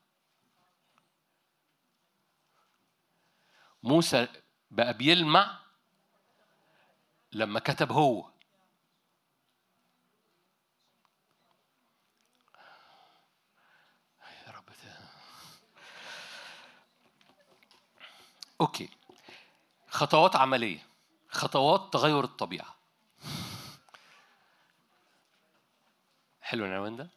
[3.83, 4.27] موسى
[4.71, 5.59] بقى بيلمع
[7.31, 8.29] لما كتب هو.
[14.47, 14.63] يا رب.
[18.61, 18.89] أوكي.
[19.89, 20.87] خطوات عملية.
[21.29, 22.75] خطوات تغير الطبيعة.
[26.41, 27.09] حلو العنوان ده.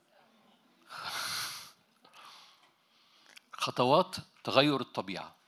[3.52, 5.41] خطوات تغير الطبيعة.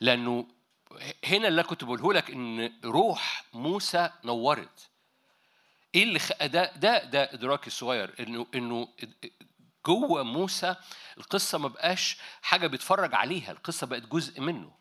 [0.00, 0.46] لأنه
[1.24, 4.90] هنا اللي كنت بقوله لك إن روح موسى نورت.
[5.94, 6.20] إيه اللي.
[6.40, 8.88] ده ده ده إدراكي الصغير إنه إنه
[9.86, 10.76] جوه موسى
[11.18, 14.72] القصة ما بقاش حاجة بيتفرج عليها القصة بقت جزء منه.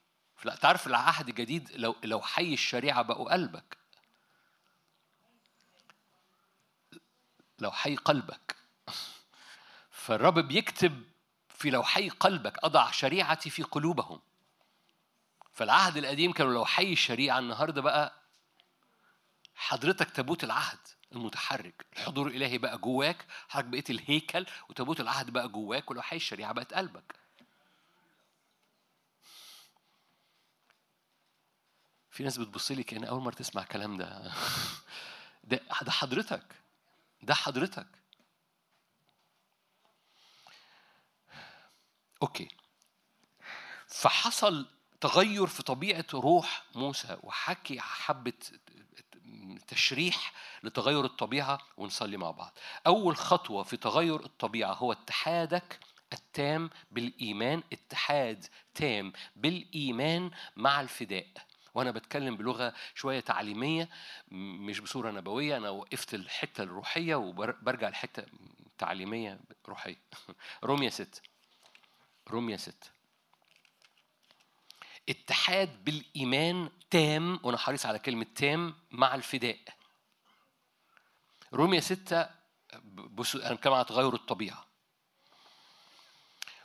[0.45, 3.77] لا تعرف العهد الجديد لو لو حي الشريعة بقوا قلبك.
[7.59, 8.55] لو حي قلبك.
[9.91, 11.03] فالرب بيكتب
[11.49, 14.19] في لوحي قلبك أضع شريعتي في قلوبهم.
[15.53, 18.13] فالعهد القديم كانوا لو حي الشريعة النهاردة بقى
[19.55, 20.79] حضرتك تابوت العهد
[21.11, 21.85] المتحرك.
[21.93, 26.73] الحضور الإلهي بقى جواك حضرتك بقيت الهيكل وتابوت العهد بقى جواك ولو حي الشريعة بقت
[26.73, 27.15] قلبك.
[32.11, 34.31] في ناس بتبص لي كأن أول مرة تسمع الكلام ده.
[35.43, 36.55] ده ده حضرتك.
[37.21, 37.87] ده حضرتك.
[42.21, 42.47] أوكي.
[43.87, 44.67] فحصل
[45.03, 48.33] تغير في طبيعة روح موسى وحكي حبة
[49.67, 52.57] تشريح لتغير الطبيعة ونصلي مع بعض.
[52.87, 55.79] أول خطوة في تغير الطبيعة هو اتحادك
[56.13, 61.27] التام بالإيمان اتحاد تام بالإيمان مع الفداء.
[61.75, 63.89] وأنا بتكلم بلغة شوية تعليمية
[64.31, 68.25] مش بصورة نبوية أنا وقفت الحتة الروحية وبرجع الحته
[68.77, 70.01] تعليمية روحية.
[70.63, 71.21] روميا 6
[72.27, 72.92] روميا 6
[75.09, 79.59] اتحاد بالإيمان تام وأنا حريص على كلمة تام مع الفداء.
[81.79, 82.29] 6
[82.93, 84.65] بصوا أنا بتكلم على تغير الطبيعة.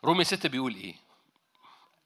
[0.05, 0.95] روميا 6 بيقول إيه؟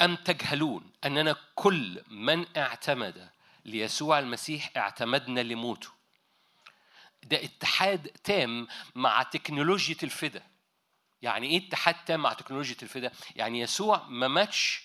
[0.00, 3.30] أم تجهلون أننا كل من اعتمد
[3.64, 5.88] ليسوع المسيح اعتمدنا لموته؟
[7.22, 10.42] ده اتحاد تام مع تكنولوجيا الفدا
[11.22, 14.82] يعني إيه اتحاد تام مع تكنولوجيا الفدا يعني يسوع ما ماتش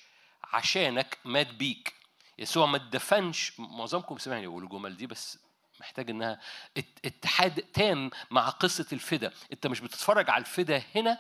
[0.54, 1.94] عشانك مات بيك.
[2.40, 5.40] يسوع ما اتدفنش معظمكم سمعني يقولوا الجمل دي بس
[5.80, 6.40] محتاج إنها
[6.78, 9.34] ات- اتحاد تام مع قصة الفدا.
[9.54, 11.20] أنت مش بتتفرج على الفدا هنا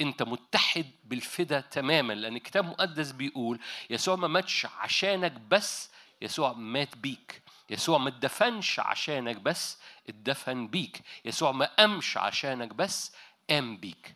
[0.00, 3.60] أنت متحد بالفدا تماما لأن الكتاب المقدس بيقول
[3.90, 5.90] يسوع ما ماتش عشانك بس
[6.22, 7.42] يسوع مات بيك.
[7.70, 9.78] يسوع ما اتدفنش عشانك بس
[10.08, 11.00] اتدفن بيك.
[11.24, 13.12] يسوع ما قامش عشانك بس
[13.50, 14.14] قام بيك.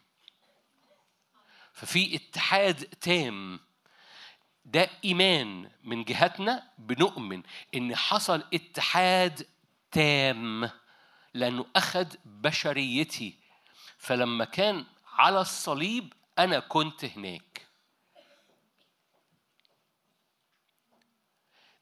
[1.72, 3.60] ففي اتحاد تام
[4.70, 7.42] ده إيمان من جهتنا بنؤمن
[7.74, 9.46] إن حصل اتحاد
[9.90, 10.70] تام
[11.34, 13.34] لأنه اخذ بشريتي.
[13.98, 17.66] فلما كان على الصليب أنا كنت هناك.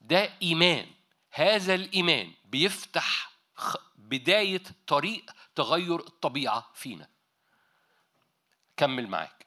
[0.00, 0.86] ده إيمان.
[1.30, 3.30] هذا الإيمان بيفتح
[3.96, 7.08] بداية طريق تغير الطبيعة فينا.
[8.76, 9.37] كمل معاك.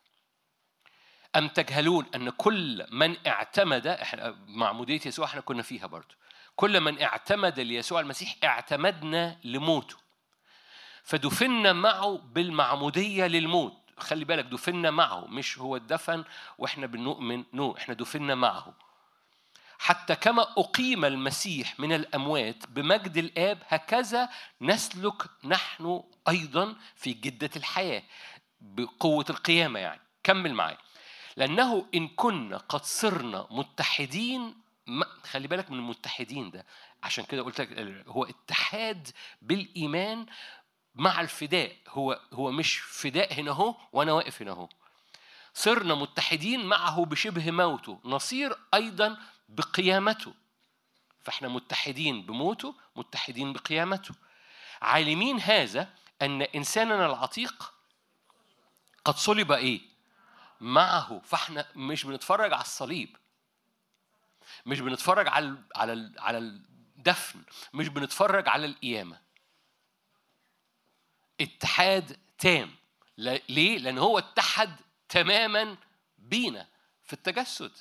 [1.36, 6.16] أم تجهلون أن كل من اعتمد إحنا معمودية يسوع إحنا كنا فيها برضو.
[6.56, 9.96] كل من اعتمد ليسوع المسيح اعتمدنا لموته.
[11.04, 13.78] فدفنا معه بالمعمودية للموت.
[13.98, 16.24] خلي بالك دفنا معه مش هو الدفن
[16.58, 18.74] وإحنا بنؤمن نو إحنا دفنا معه.
[19.80, 24.30] حتى كما أقيم المسيح من الأموات بمجد الآب هكذا
[24.62, 28.04] نسلك نحن أيضا في جدة الحياة
[28.62, 30.02] بقوة القيامة يعني.
[30.24, 30.78] كمل معايا.
[31.38, 34.56] لأنه إن كنا قد صرنا متحدين
[34.88, 36.66] ما خلي بالك من المتحدين ده.
[37.04, 39.08] عشان كده قلت لك هو اتحاد
[39.42, 40.26] بالإيمان
[40.96, 41.76] مع الفداء.
[41.90, 44.70] هو هو مش فداء هنا أهو وأنا واقف هنا أهو.
[45.54, 48.00] صرنا متحدين معه بشبه موته.
[48.06, 49.18] نصير أيضا
[49.50, 50.34] بقيامته.
[51.24, 54.16] فإحنا متحدين بموته متحدين بقيامته.
[54.82, 55.90] عالمين هذا
[56.22, 57.74] أن إنساننا العتيق
[59.06, 59.91] قد صلب إيه؟
[60.62, 63.18] معه فاحنا مش بنتفرج على الصليب.
[64.66, 67.44] مش بنتفرج على على على الدفن.
[67.74, 69.22] مش بنتفرج على القيامة.
[71.42, 72.76] اتحاد تام.
[73.18, 74.76] ليه؟ لأن هو اتحد
[75.10, 75.78] تماما
[76.18, 76.68] بينا
[77.04, 77.72] في التجسد.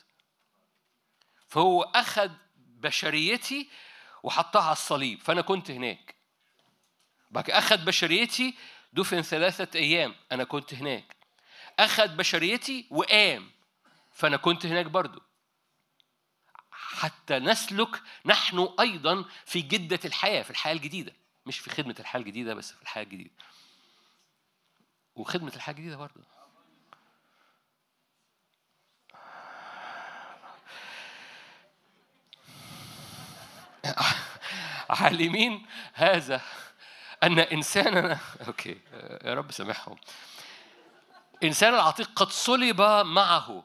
[1.48, 3.70] فهو أخذ بشريتي
[4.23, 5.20] وحطها على الصليب.
[5.20, 6.15] فأنا كنت هناك.
[7.44, 8.55] كده أخذ بشريتي
[8.93, 10.15] دفن ثلاثة أيام.
[10.32, 11.20] أنا كنت هناك.
[11.79, 13.51] أخذ بشريتي وقام.
[14.13, 15.23] فأنا كنت هناك برضو.
[16.71, 21.13] حتى نسلك نحن أيضا في جدة الحياة في الحياة الجديدة.
[21.47, 23.31] مش في خدمة الحياة الجديدة بس في الحياة الجديدة.
[25.15, 26.21] وخدمة الحياة الجديدة برضو.
[34.91, 36.41] عالمين هذا
[37.23, 38.81] أن إنساننا أوكي
[39.25, 39.97] يا رب سامحهم.
[41.45, 43.65] إنسان العتيق قد صلب معه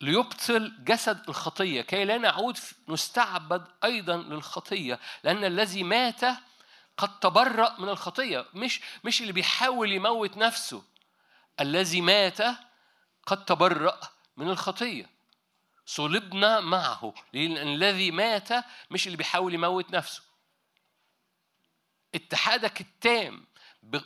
[0.00, 2.58] ليبطل جسد الخطية كي لا نعود
[2.88, 6.20] نستعبد أيضا للخطية لأن الذي مات
[6.96, 10.82] قد تبرأ من الخطية مش مش اللي بيحاول يموت نفسه
[11.60, 12.38] الذي مات
[13.26, 14.00] قد تبرأ
[14.36, 15.10] من الخطية.
[15.86, 18.48] صلبنا معه لأن الذي مات
[18.90, 20.22] مش اللي بيحاول يموت نفسه.
[22.14, 23.46] اتحادك التام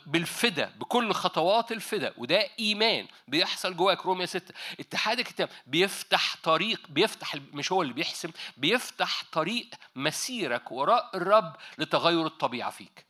[0.05, 4.05] بالفدا بكل خطوات الفدا وده إيمان بيحصل جواك.
[4.05, 11.09] روميا 6 اتحادك التام بيفتح طريق بيفتح مش هو اللي بيحسم بيفتح طريق مسيرك وراء
[11.17, 13.05] الرب لتغير الطبيعة فيك.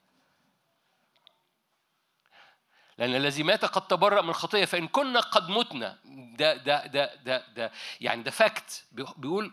[2.98, 5.98] لأن الذي مات قد تبرأ من الخطية فإن كنا قد متنا
[6.38, 7.72] ده ده ده ده ده
[8.02, 9.52] يعني ده فاكت بيقول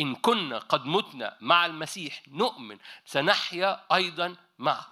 [0.00, 4.86] إن كنا قد متنا مع المسيح نؤمن سنحيا أيضا معه.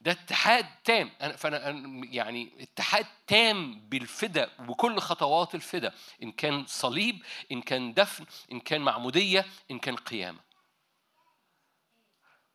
[0.00, 1.10] ده اتحاد تام.
[1.20, 1.68] أنا فانا
[2.04, 5.94] يعني اتحاد تام بالفدا وبكل خطوات الفدا.
[6.22, 7.22] إن كان صليب
[7.52, 10.40] إن كان دفن إن كان معمودية إن كان قيامة.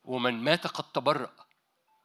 [0.04, 1.32] ومن مات قد تبرأ.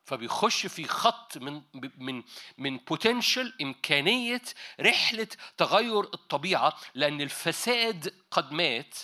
[0.05, 1.63] فبيخش في خط من
[1.97, 2.23] من
[2.59, 4.43] من بوتنشال إمكانية
[4.81, 6.77] رحلة تغير الطبيعة.
[6.95, 8.99] لأن الفساد قد مات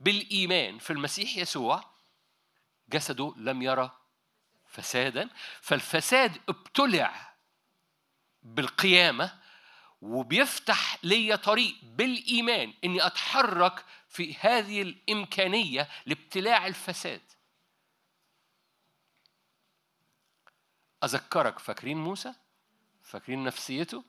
[0.00, 1.84] بالإيمان في المسيح يسوع.
[2.88, 3.97] جسده لم يرى
[4.68, 5.28] فسادا
[5.60, 7.34] فالفساد ابتلع
[8.42, 9.38] بالقيامة
[10.02, 17.20] وبيفتح لي طريق بالإيمان إني أتحرك في هذه الإمكانية لابتلاع الفساد
[21.04, 22.34] أذكرك فاكرين موسى؟
[23.02, 24.04] فاكرين نفسيته؟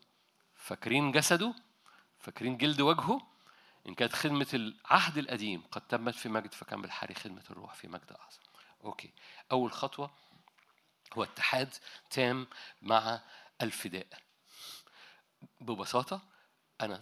[0.56, 1.53] فاكرين جسده؟
[2.19, 3.22] فاكرين جلد وجهه؟
[3.88, 8.11] إن كانت خدمة العهد القديم قد تمت في مجد فكان بالحري خدمة الروح في مجد
[8.11, 8.40] أعظم.
[8.84, 9.14] أوكي.
[9.52, 10.11] أول خطوة
[11.18, 11.73] هو اتحاد
[12.10, 12.48] تام
[12.81, 13.22] مع
[13.61, 14.07] الفداء.
[15.61, 16.22] ببساطة
[16.81, 17.02] أنا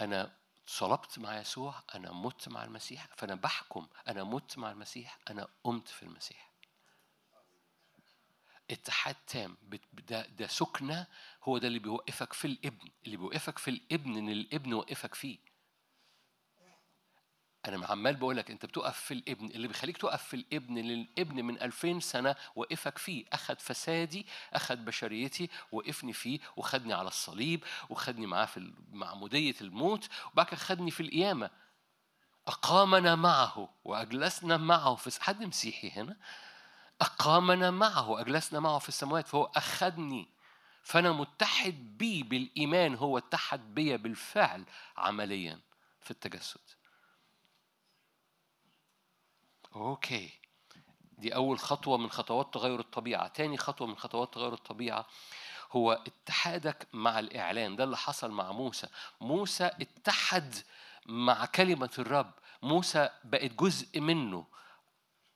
[0.00, 0.32] أنا
[0.66, 5.88] صلبت مع يسوع أنا مت مع المسيح فأنا بحكم أنا مت مع المسيح أنا قمت
[5.88, 6.50] في المسيح
[8.70, 9.56] اتحاد تام
[9.92, 11.06] ده ده سكنة
[11.44, 15.38] هو ده اللي بيوقفك في الابن اللي بيوقفك في الابن ان الابن وقفك فيه
[17.74, 21.44] أنا عمال بقول لك أنت بتقف في الابن اللي بيخليك تقف في الابن اللي الابن
[21.44, 23.24] من 2000 سنة وقفك فيه.
[23.32, 30.46] اخذ فسادي اخذ بشريتي وقفني فيه وخدني على الصليب وخدني معاه في معموديه الموت وبعد
[30.46, 31.50] كده خدني في القيامة.
[32.48, 36.16] أقامنا معه وأجلسنا معه في حد مسيحي هنا؟
[37.00, 40.28] أقامنا معه وأجلسنا معه في السماوات فهو أخذني
[40.82, 44.64] فأنا متحد بيه بالإيمان هو اتحد بيا بالفعل
[44.96, 45.60] عمليا
[46.00, 46.60] في التجسد.
[49.76, 50.30] أوكي.
[51.18, 53.28] دي أول خطوة من خطوات تغير الطبيعة.
[53.28, 55.06] تاني خطوة من خطوات تغير الطبيعة
[55.72, 57.76] هو اتحادك مع الإعلان.
[57.76, 58.86] ده اللي حصل مع موسى.
[59.20, 60.54] موسى اتحد
[61.06, 62.32] مع كلمة الرب.
[62.62, 64.46] موسى بقت جزء منه.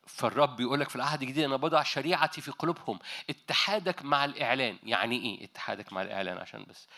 [0.07, 2.99] فالرب بيقول لك في العهد الجديد أنا بضع شريعتي في قلوبهم.
[3.31, 4.79] اتحادك مع الإعلان.
[4.83, 6.89] يعني إيه اتحادك مع الإعلان؟ عشان بس.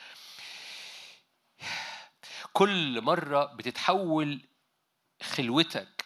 [2.52, 4.40] كل مرة بتتحول
[5.22, 6.01] خلوتك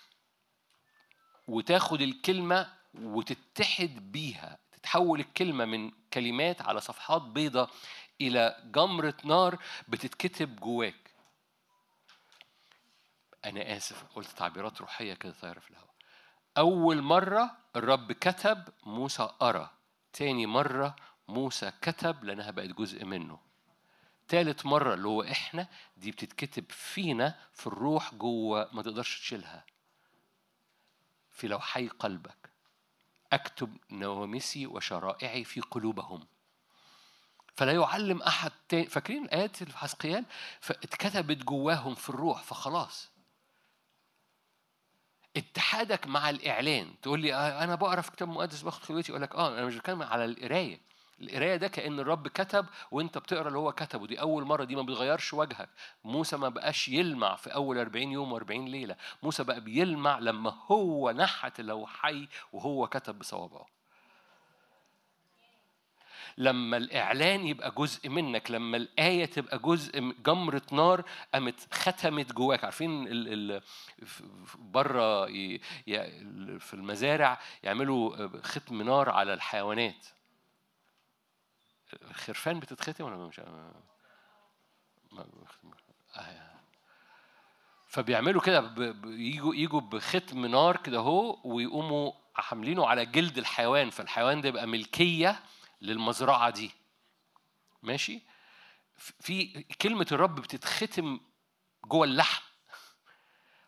[1.48, 7.68] وتاخد الكلمة وتتحد بيها تتحول الكلمة من كلمات على صفحات بيضة
[8.20, 9.58] إلى جمرة نار
[9.88, 11.10] بتتكتب جواك.
[13.44, 15.94] أنا آسف قلت تعبيرات روحية كده طايرة في الهواء.
[16.58, 19.70] أول مرة الرب كتب موسى أرى
[20.12, 20.96] تاني مرة
[21.28, 23.38] موسى كتب لأنها بقت جزء منه.
[24.28, 29.64] تالت مرة اللي هو إحنا دي بتتكتب فينا في الروح جوه ما تقدرش تشيلها.
[31.36, 32.50] في لوحي قلبك.
[33.32, 36.26] أكتب نواميسي وشرائعي في قلوبهم.
[37.56, 38.86] فلا يعلم أحد تاني.
[38.86, 40.24] فاكرين الآيات في حسقيال
[40.60, 43.10] فاتكتبت جواهم في الروح فخلاص.
[45.36, 47.00] اتحادك مع الإعلان.
[47.02, 49.12] تقول لي آه، أنا بقرأ في كتاب مقدس باخد خلوتي.
[49.12, 50.80] أقول لك آه أنا مش بتكلم على القراية.
[51.20, 54.06] القراية ده كأن الرب كتب وأنت بتقرأ اللي هو كتبه.
[54.06, 55.68] دي أول مرة دي ما بتغيرش وجهك.
[56.04, 58.96] موسى ما بقاش يلمع في أول 40 يوم و40 ليلة.
[59.22, 63.66] موسى بقى بيلمع لما هو نحت اللوحي وهو كتب بصوابعه.
[66.38, 72.64] لما الإعلان يبقى جزء منك لما الآية تبقى جزء جمرة نار قامت ختمت جواك.
[72.64, 73.62] عارفين ال ال
[74.58, 75.26] بره
[76.58, 80.06] في المزارع يعملوا ختم نار على الحيوانات.
[82.02, 83.38] الخرفان بتتختم ولا مش
[85.12, 85.32] ما-
[86.16, 86.56] آه.
[87.88, 88.72] فبيعملوا كده
[89.04, 95.40] يجوا يجوا بختم نار كده اهو ويقوموا حاملينه على جلد الحيوان فالحيوان ده يبقى ملكية
[95.82, 96.70] للمزرعة دي.
[97.82, 98.22] ماشي؟
[98.96, 101.20] في كلمة الرب بتتختم
[101.84, 102.42] جوه اللحم.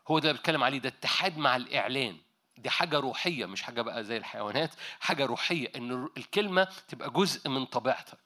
[0.08, 2.18] هو ده اللي بتكلم عليه ده اتحاد مع الإعلان.
[2.62, 7.64] دي حاجة روحية مش حاجة بقى زي الحيوانات حاجة روحية إن الكلمة تبقى جزء من
[7.64, 8.18] طبيعتك.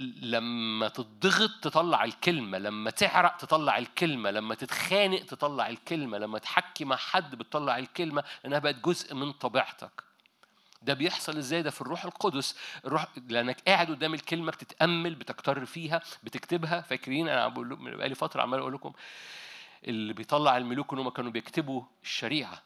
[0.00, 6.96] لما تضغط تطلع الكلمة لما تعرق تطلع الكلمة لما تتخانق تطلع الكلمة لما تحكي مع
[6.96, 10.02] حد بتطلع الكلمة لأنها بقت جزء من طبيعتك.
[10.82, 12.56] ده بيحصل إزاي؟ ده في الروح القدس.
[12.84, 16.80] الروح لأنك قاعد قدام الكلمة بتتأمل بتكتر فيها بتكتبها.
[16.80, 18.92] فاكرين؟ أنا بقول لكم بقالي فترة عمال أقول لكم
[19.84, 22.62] اللي بيطلع الملوك إن هم كانوا بيكتبوا الشريعة.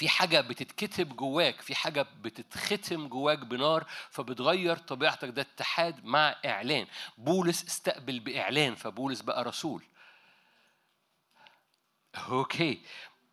[0.00, 5.28] في حاجة بتتكتب جواك في حاجة بتتختم جواك بنار فبتغير طبيعتك.
[5.28, 6.86] ده اتحاد مع إعلان.
[7.18, 9.82] بولس استقبل بإعلان فبولس بقى رسول.
[12.14, 12.82] okay.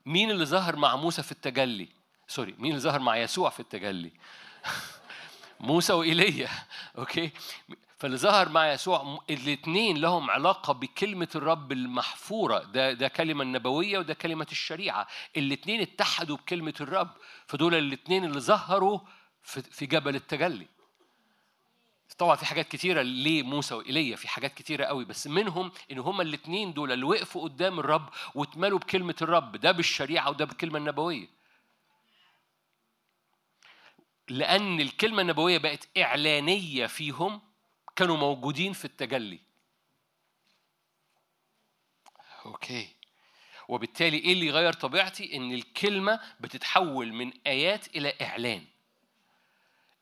[0.06, 1.90] مين اللي ظهر مع موسى في التجلي؟
[2.28, 4.12] sorry مين اللي ظهر مع يسوع في التجلي؟
[5.60, 6.50] موسى وإيليا.
[6.98, 7.32] okay.
[7.98, 12.60] فاللي ظهر مع يسوع الاثنين لهم علاقة بكلمة الرب المحفورة.
[12.60, 15.08] ده ده كلمة النبوية وده كلمة الشريعة.
[15.38, 17.10] الاثنين اتحدوا بكلمة الرب
[17.48, 19.00] فدول الاثنين اللي ظهروا
[19.72, 20.68] في جبل التجلي.
[22.18, 26.24] طبعا في حاجات كتيرة ليه موسى وإيليا في حاجات كتيرة قوي بس منهم إن هما
[26.24, 29.56] الاثنين دول اللي وقفوا قدام الرب واتملوا بكلمة الرب.
[29.56, 31.28] ده بالشريعة وده بالكلمة النبوية.
[34.30, 37.42] لأن الكلمة النبوية بقت إعلانية فيهم
[37.98, 39.40] كانوا موجودين في التجلي.
[42.46, 42.90] أوكي.
[43.68, 48.66] وبالتالي إيه اللي يغير طبيعتي؟ إن الكلمة بتتحول من آيات إلى إعلان.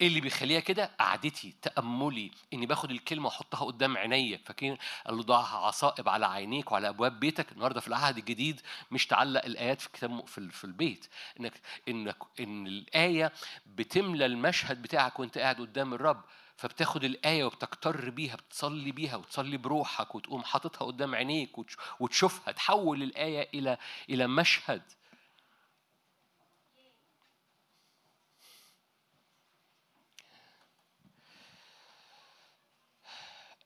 [0.01, 2.31] إيه اللي بيخليها كده؟ قعدتي تأملي.
[2.53, 4.37] إني باخد الكلمة وأحطها قدام عينيا.
[4.37, 8.61] فاكرين قال له ضعها عصائب على عينيك وعلى أبواب بيتك؟ النهارده في العهد الجديد
[8.91, 11.07] مش تعلق الآيات في كتاب في, في البيت.
[11.39, 13.31] إنك إنك إن الآية
[13.65, 16.23] بتملى المشهد بتاعك وأنت قاعد قدام الرب.
[16.57, 23.03] فبتاخد الآية وبتكتر بيها بتصلي بيها وتصلي بروحك وتقوم حاططها قدام عينيك وتش- وتشوفها تحول
[23.03, 23.77] الآية إلى
[24.09, 24.81] إلى مشهد.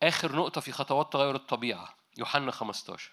[0.03, 3.11] آخر نقطة في خطوات تغير الطبيعة يوحنا 15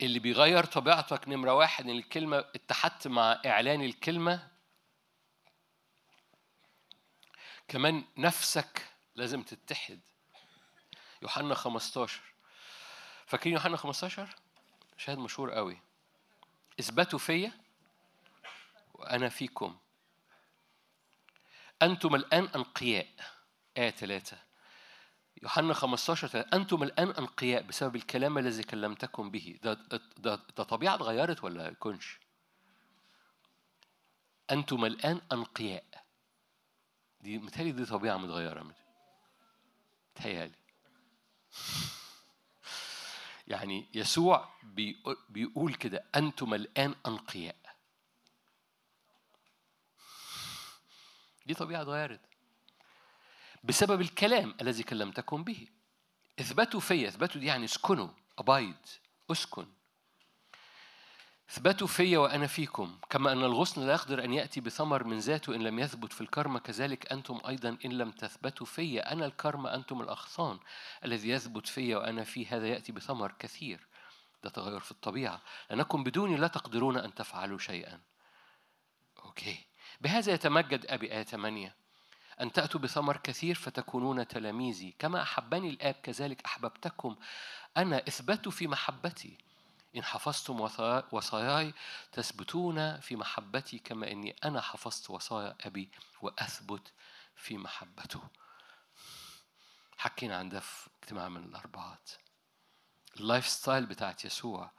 [0.00, 4.48] اللي بيغير طبيعتك نمرة واحد إن الكلمة اتحدت مع إعلان الكلمة
[7.68, 10.00] كمان نفسك لازم تتحد.
[11.22, 12.20] يوحنا 15
[13.26, 14.36] فاكرين يوحنا 15
[14.96, 15.78] شاهد مشهور قوي.
[16.80, 17.52] إثبتوا فيا
[18.94, 19.78] وأنا فيكم.
[21.82, 23.06] أنتم الآن أنقياء.
[23.76, 24.38] آية ثلاثة
[25.42, 26.56] يوحنا 15 ثلاثة.
[26.56, 29.58] أنتم الآن أنقياء بسبب الكلام الذي كلمتكم به.
[29.62, 32.18] ده, ده, ده, ده طبيعة اتغيرت ولا يكونش
[34.50, 35.95] أنتم الآن أنقياء.
[37.26, 38.72] دي متهيألي دي طبيعة متغيرة
[40.16, 40.54] متهيألي.
[43.48, 45.16] يعني يسوع بيقول-
[45.74, 47.56] كده أنتم الآن أنقياء.
[51.46, 52.20] دي طبيعة اتغيرت.
[53.64, 55.68] بسبب الكلام الذي كلمتكم به.
[56.40, 58.08] إثبتوا فيا إثبتوا دي يعني اسكنوا
[58.38, 58.86] أبايد
[59.30, 59.66] أسكن.
[61.50, 65.62] اثبتوا فيا وأنا فيكم كما أن الغصن لا يقدر أن يأتي بثمر من ذاته إن
[65.62, 69.12] لم يثبت في الكرمة كذلك أنتم أيضا إن لم تثبتوا فيا.
[69.12, 70.58] أنا الكرمة أنتم الأغصان.
[71.04, 73.86] الذي يثبت فيا وأنا فيه هذا يأتي بثمر كثير.
[74.44, 75.42] ده تغير في الطبيعة.
[75.70, 78.00] لأنكم بدوني لا تقدرون أن تفعلوا شيئا.
[79.24, 79.58] okay.
[80.00, 81.74] بهذا يتمجد أبي آية 8
[82.40, 84.94] أن تأتوا بثمر كثير فتكونون تلاميذي.
[84.98, 87.16] كما أحبني الآب كذلك أحببتكم.
[87.76, 89.45] أنا إثبتوا في محبتي.
[89.96, 91.74] إن حفظتم وصايا- وصاياي
[92.12, 95.90] تثبتون في محبتي كما إني أنا حفظت وصايا أبي
[96.22, 96.92] وأثبت
[97.36, 98.20] في محبته.
[99.98, 102.10] حكينا عن ده في اجتماع من الأربعات.
[103.16, 104.70] ال lifestyle بتاعت يسوع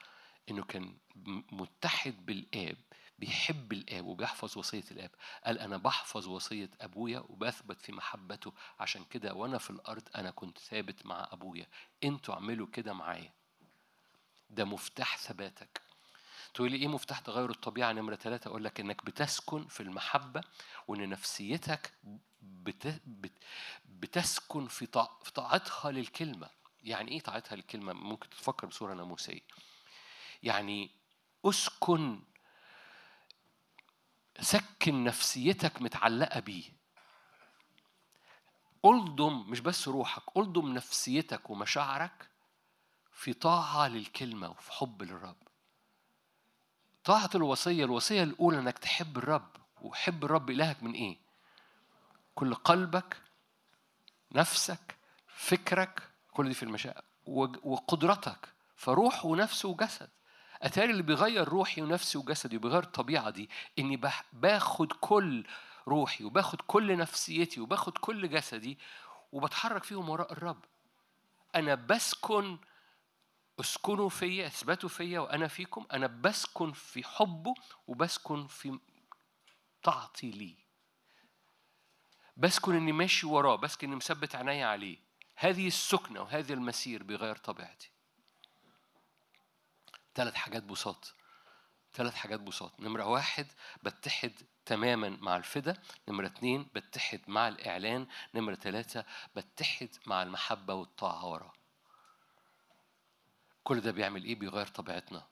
[0.50, 0.98] إنه كان
[1.52, 2.78] متحد بالآب
[3.20, 5.12] بيحب الآب وبيحفظ وصية الآب.
[5.46, 8.54] قال أنا بحفظ وصية أبويا وبثبت في محبته.
[8.80, 11.68] عشان كده وأنا في الأرض أنا كنت ثابت مع أبويا.
[12.04, 13.37] أنتوا اعملوا كده معايا.
[14.50, 15.82] ده مفتاح ثباتك.
[16.54, 20.42] تقول لي إيه مفتاح تغير الطبيعة؟ نمره ثلاثة أقول لك إنك بتسكن في المحبة
[20.88, 21.94] وإن نفسيتك
[22.42, 23.02] بت...
[23.06, 23.34] بت...
[23.86, 25.10] بتسكن في, طاع...
[25.24, 26.50] في طاعتها للكلمة.
[26.84, 29.42] يعني إيه طاعتها للكلمة؟ ممكن تفكر بصورة ناموسية.
[30.44, 30.92] يعني
[31.46, 32.22] أسكن
[34.40, 36.64] سكن نفسيتك متعلقة بيه.
[38.86, 42.30] ألضم مش بس روحك ألضم نفسيتك ومشاعرك
[43.18, 45.36] في طاعة للكلمة وفي حب للرب.
[47.04, 49.48] طاعة الوصية الوصية الأولى إنك تحب الرب.
[49.82, 51.18] وحب الرب إلهك من إيه؟
[52.36, 53.18] كل قلبك
[54.32, 54.96] نفسك
[55.28, 58.50] فكرك كل دي في المشاعر وج- وقدرتك.
[58.76, 60.10] فروح ونفس وجسد.
[60.62, 63.50] أتاري اللي بيغير روحي ونفسي وجسدي وبيغير الطبيعة دي
[63.80, 64.02] إني
[64.34, 65.46] باخد كل
[65.88, 68.78] روحي وباخد كل نفسيتي وباخد كل جسدي
[69.32, 70.66] وبتحرك فيهم وراء الرب.
[71.56, 72.58] أنا بسكن
[73.60, 75.86] اسكنوا فيا اثبتوا فيا وأنا فيكم.
[75.94, 77.54] أنا بسكن في حبه
[77.88, 78.80] وبسكن في
[79.84, 80.68] طاعتي ليه
[82.38, 84.98] بسكن إني ماشي وراه بسكن إني مثبت عيني عليه.
[85.36, 87.92] هذه السكنة وهذا المسير بيغير طبيعتي.
[90.16, 91.14] ثلاث حاجات بساط.
[91.94, 92.80] ثلاث حاجات بساط.
[92.80, 93.48] نمرة واحد
[93.84, 94.34] بتحد
[94.66, 95.82] تماما مع الفدا.
[96.08, 98.08] نمرة اتنين بتحد مع الإعلان.
[98.34, 99.06] نمرة ثلاثة
[99.36, 101.54] بتحد مع المحبة والطاعة وراه.
[103.68, 105.24] كل ده بيعمل إيه؟ بيغير طبيعتنا.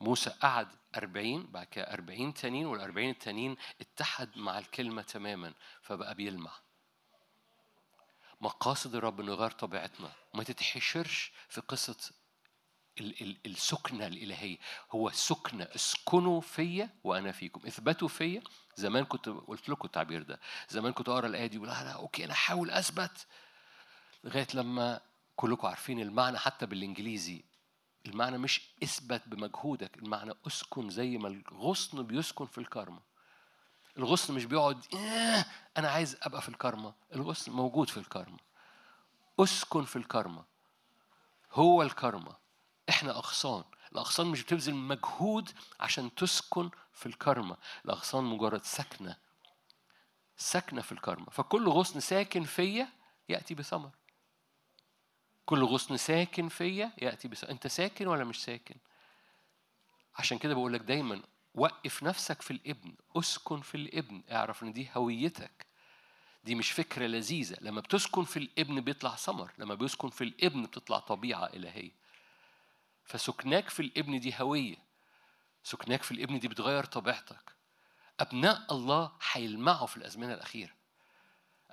[0.00, 6.52] موسى قعد أربعين بعد كده أربعين تانيين والأربعين التانيين اتحد مع الكلمة تماما فبقى بيلمع.
[8.40, 10.12] مقاصد الرب إنه يغير طبيعتنا.
[10.34, 11.96] ما تتحشرش في قصة
[13.00, 14.58] ال- ال- السكنة الإلهية.
[14.90, 15.64] هو سكنة.
[15.64, 17.66] اسكنوا فيا وأنا فيكم.
[17.66, 18.42] اثبتوا فيا.
[18.76, 20.40] زمان كنت قلت لكم التعبير ده.
[20.68, 23.26] زمان كنت أقرأ الآية دي لا أوكي أنا أحاول أثبت.
[24.24, 25.00] لغاية لما
[25.36, 27.44] كلكم عارفين المعنى حتى بالإنجليزي.
[28.06, 33.00] المعنى مش اثبت بمجهودك المعنى أسكن زي ما الغصن بيسكن في الكرمة
[33.98, 35.44] الغصن مش بيقعد "آه،
[35.76, 38.38] أنا عايز أبقى في الكرمة الغصن موجود في الكرمة
[39.40, 40.44] أسكن في الكرمة
[41.52, 42.36] هو الكرمة
[42.88, 43.64] إحنا أغصان.
[43.92, 45.50] الأغصان مش بتبذل مجهود
[45.80, 49.16] عشان تسكن في الكرمة الأغصان مجرد سكنة.
[50.36, 52.88] سكنة في الكرمة فكل غصن ساكن فيا
[53.28, 53.90] يأتي بثمر.
[55.46, 58.74] كل غصن ساكن فيا يأتي بثمر أنت ساكن ولا مش ساكن؟
[60.18, 61.22] عشان كده بقول لك دايما
[61.54, 65.66] وقف نفسك في الابن اسكن في الابن اعرف إن دي هويتك.
[66.44, 67.56] دي مش فكرة لذيذة.
[67.60, 71.90] لما بتسكن في الابن بيطلع ثمر لما بيسكن في الابن بتطلع طبيعة إلهية.
[73.04, 74.76] فسكناك في الابن دي هوية.
[75.62, 77.52] سكناك في الابن دي بتغير طبيعتك.
[78.20, 80.72] أبناء الله هيلمعوا في الأزمنة الأخيرة.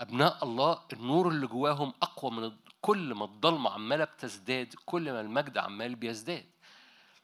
[0.02, 2.52] أبناء الله النور اللي جواهم أقوى من
[2.82, 6.46] كل ما الضلمة عمالة بتزداد كل ما المجد عمال بيزداد.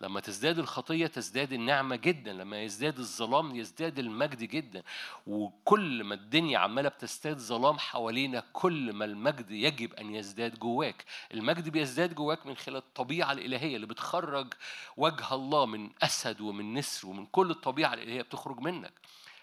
[0.01, 4.83] لما تزداد الخطية تزداد النعمة جدا لما يزداد الظلام يزداد المجد جدا.
[5.27, 11.05] وكل ما الدنيا عمالة بتزداد ظلام حوالينا كل ما المجد يجب أن يزداد جواك.
[11.33, 14.53] المجد بيزداد جواك من خلال الطبيعة الإلهية اللي بتخرج
[14.97, 18.93] وجه الله من أسد ومن نسر ومن كل الطبيعة الإلهية بتخرج منك.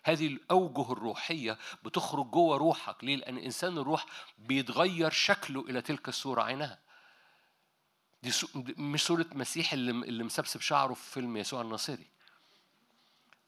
[0.05, 4.07] هذه الأوجه الروحية بتخرج جوه روحك ليه؟ لأن إنسان الروح
[4.39, 6.79] بيتغير شكله إلى تلك الصورة عينها
[8.23, 8.33] دي.
[8.79, 12.07] مش صورة مسيح اللي اللي مسبسب شعره في فيلم يسوع الناصري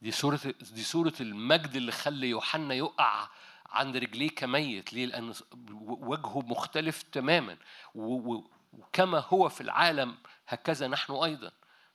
[0.03, 0.41] دي صورة
[0.73, 3.29] دي صورة المجد اللي خلى يوحنا يقع
[3.67, 5.35] عند رجليه كميت ليه؟ لأن
[5.81, 7.57] وجهه مختلف تماما.
[7.95, 10.17] وكما هو في العالم
[10.49, 11.53] هكذا نحن أيضا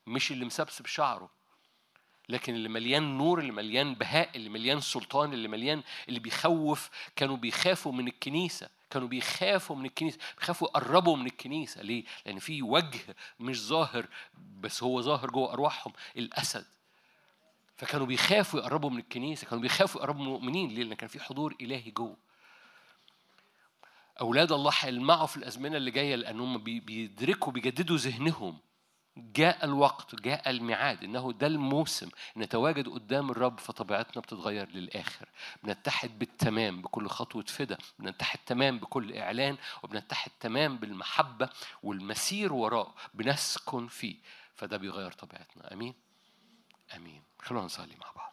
[0.07, 1.29] مش اللي مسبسب شعره
[2.31, 7.37] لكن اللي مليان نور اللي مليان بهاء اللي مليان سلطان اللي مليان اللي بيخوف كانوا
[7.37, 11.81] بيخافوا من الكنيسة كانوا بيخافوا من الكنيسة بيخافوا يقربوا من الكنيسة.
[11.81, 12.99] ليه؟ لأن في وجه
[13.39, 14.05] مش ظاهر
[14.59, 16.65] بس هو ظاهر جوه أرواحهم الأسد.
[17.77, 20.69] فكانوا بيخافوا يقربوا من الكنيسة كانوا بيخافوا يقربوا من المؤمنين.
[20.69, 22.17] ليه؟ لأن كان في حضور إلهي جوه.
[24.21, 28.59] أولاد الله هيلمعوا في الأزمنة اللي جاية لأنهم بيدركوا بيجددوا ذهنهم.
[29.35, 35.29] جاء الوقت جاء الميعاد إنه ده الموسم نتواجد قدام الرب فطبيعتنا بتتغير للآخر.
[35.63, 41.49] بنتحد بالتمام بكل خطوة فدا بنتحد تمام بكل إعلان وبنتحد تمام بالمحبة
[41.83, 44.15] والمسير وراء بنسكن فيه.
[44.55, 45.73] فده بيغير طبيعتنا.
[45.73, 45.93] آمين؟
[46.95, 47.21] آمين.
[47.39, 48.30] خلونا نصلي مع بعض.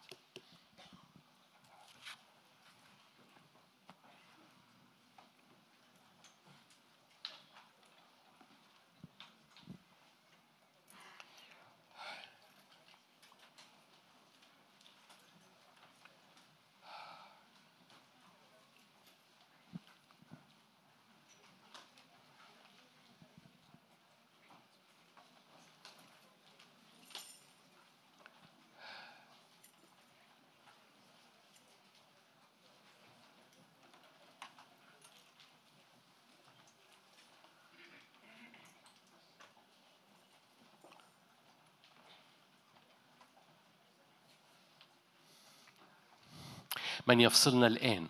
[47.09, 48.07] من يفصلنا الآن.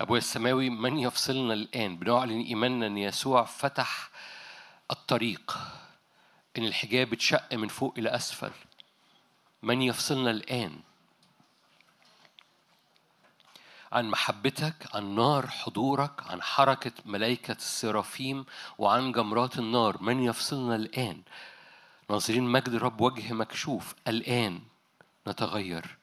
[0.00, 4.10] أبويا السماوي من يفصلنا الآن؟ بنعلن إيماننا أن يسوع فتح
[4.90, 5.58] الطريق
[6.58, 8.50] إن الحجاب اتشق من فوق إلى أسفل.
[9.62, 10.80] من يفصلنا الآن؟
[13.92, 18.44] عن محبتك عن نار حضورك عن حركة ملائكة السرافيم
[18.78, 20.02] وعن جمرات النار.
[20.02, 21.22] من يفصلنا الآن؟
[22.10, 23.94] ناظرين مجد الرب وجه مكشوف.
[24.08, 24.60] الآن
[25.28, 26.01] نتغير.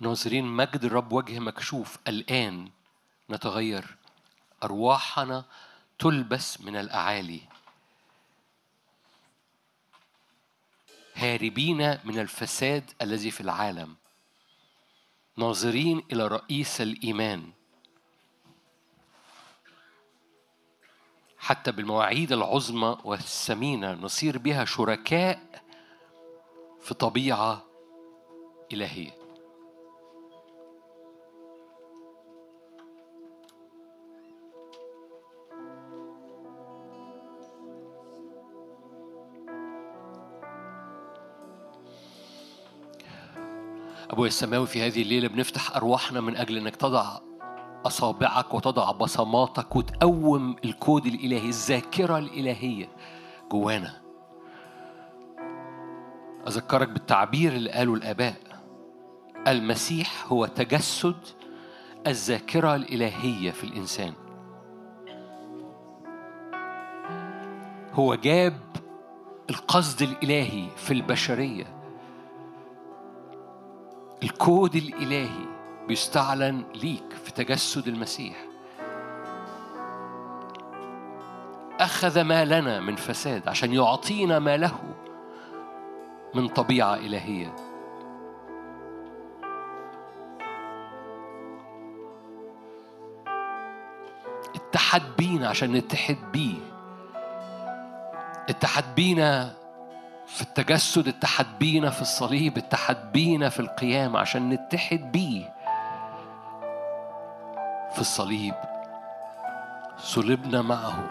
[0.00, 1.98] ناظرين مجد الرب وجه مكشوف.
[2.08, 2.70] الآن
[3.30, 3.96] نتغير.
[4.62, 5.44] أرواحنا
[5.98, 7.40] تلبس من الأعالي.
[11.14, 13.96] هاربين من الفساد الذي في العالم.
[15.36, 17.52] ناظرين إلى رئيس الإيمان.
[21.38, 25.62] حتى بالمواعيد العظمى والثمينة نصير بها شركاء
[26.80, 27.64] في طبيعة
[28.72, 29.19] إلهية.
[44.20, 47.18] أبويا السماوي في هذه الليلة بنفتح أرواحنا من أجل أنك تضع
[47.86, 52.88] أصابعك وتضع بصماتك وتقوم الكود الإلهي الذاكرة الإلهية
[53.50, 54.00] جوانا.
[56.46, 58.36] أذكرك بالتعبير اللي قاله الآباء
[59.48, 61.16] المسيح هو تجسد
[62.06, 64.12] الذاكرة الإلهية في الإنسان.
[67.92, 68.60] هو جاب
[69.50, 71.79] القصد الإلهي في البشرية.
[74.22, 75.46] الكود الإلهي
[75.88, 78.36] بيستعلن ليك في تجسد المسيح.
[81.80, 84.78] أخذ ما لنا من فساد عشان يعطينا ما له
[86.34, 87.56] من طبيعة إلهية.
[94.54, 96.58] اتحد بينا عشان نتحد بيه.
[98.48, 99.59] اتحد بينا
[100.34, 105.52] في التجسد اتحد بينا في الصليب اتحد بينا في القيام عشان نتحد بيه
[107.92, 108.54] في الصليب.
[109.98, 111.10] صلبنا معه.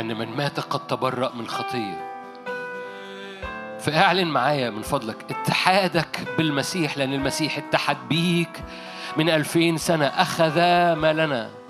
[0.00, 2.10] أن من مات قد تبرأ من خطية.
[3.80, 8.62] فاعلن معايا من فضلك اتحادك بالمسيح لأن المسيح اتحد بيك
[9.16, 10.06] من ألفين سنة.
[10.06, 10.56] أخذ
[10.94, 11.63] ما لنا.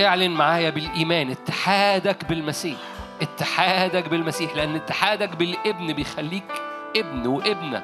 [0.00, 2.78] اعلن معايا بالإيمان اتحادك بالمسيح
[3.22, 6.52] اتحادك بالمسيح لأن اتحادك بالابن بيخليك
[6.96, 7.82] ابن وابنة.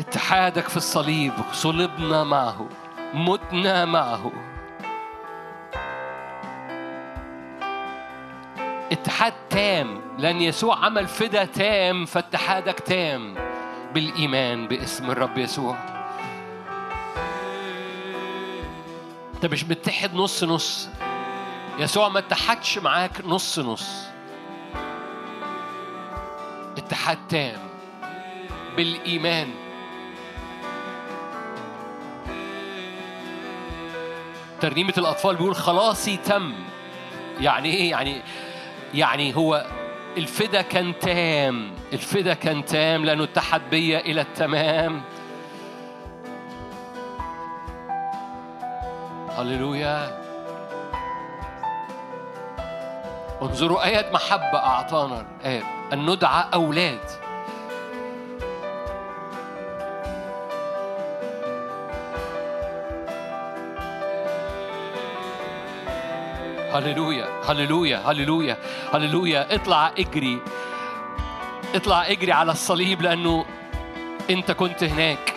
[0.00, 2.68] اتحادك في الصليب صلبنا معه
[3.14, 4.32] متنا معه.
[8.92, 13.34] اتحاد تام لأن يسوع عمل فدا تام فاتحادك تام.
[13.94, 15.76] بالإيمان باسم الرب يسوع.
[19.38, 20.88] انت مش متحد نص نص.
[21.78, 24.04] يسوع ما اتحدش معاك نص نص.
[26.78, 27.58] اتحاد تام
[28.76, 29.50] بالإيمان.
[34.60, 36.54] ترنيمة الأطفال بيقول خلاصي تم.
[37.40, 38.22] يعني إيه؟ يعني
[38.94, 39.66] يعني هو
[40.16, 41.70] الفدا كان تام.
[41.92, 45.02] الفدا كان تام لأنه اتحد بيا إلى التمام.
[49.38, 50.18] هللويا.
[53.42, 55.62] انظروا آية محبة أعطانا الآب.
[55.92, 57.00] أن ندعى أولاد.
[66.72, 68.56] هللويا هللويا هللويا
[68.94, 69.54] هللويا.
[69.54, 70.38] اطلع اجري.
[71.74, 73.44] اطلع اجري على الصليب لأنه
[74.30, 75.34] أنت كنت هناك.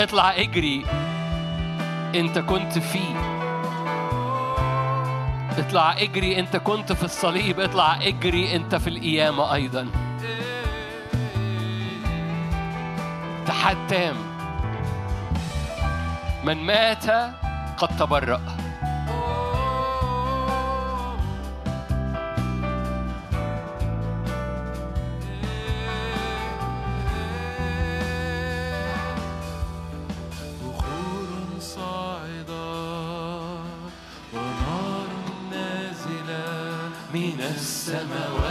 [0.00, 1.03] اطلع اجري.
[2.14, 3.14] أنت كنت فيه.
[5.58, 9.88] اطلع اجري أنت كنت في الصليب اطلع اجري أنت في القيامة أيضا.
[13.42, 14.16] اتحاد تام
[16.44, 17.10] من مات
[17.76, 18.40] قد تبرأ.
[37.84, 38.43] السماوات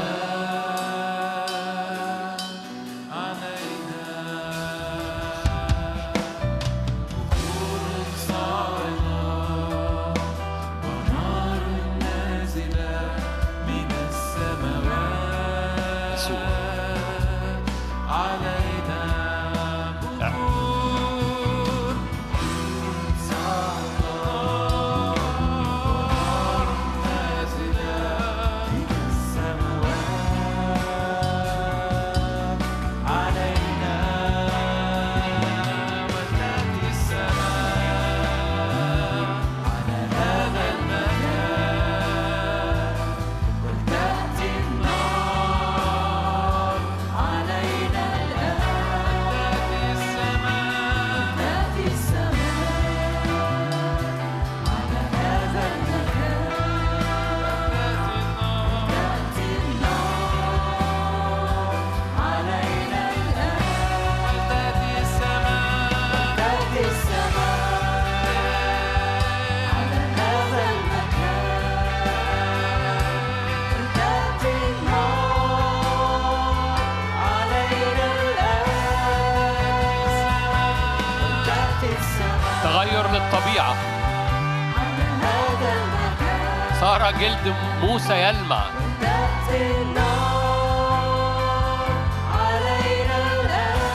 [87.44, 88.64] جلد موسى يلمع.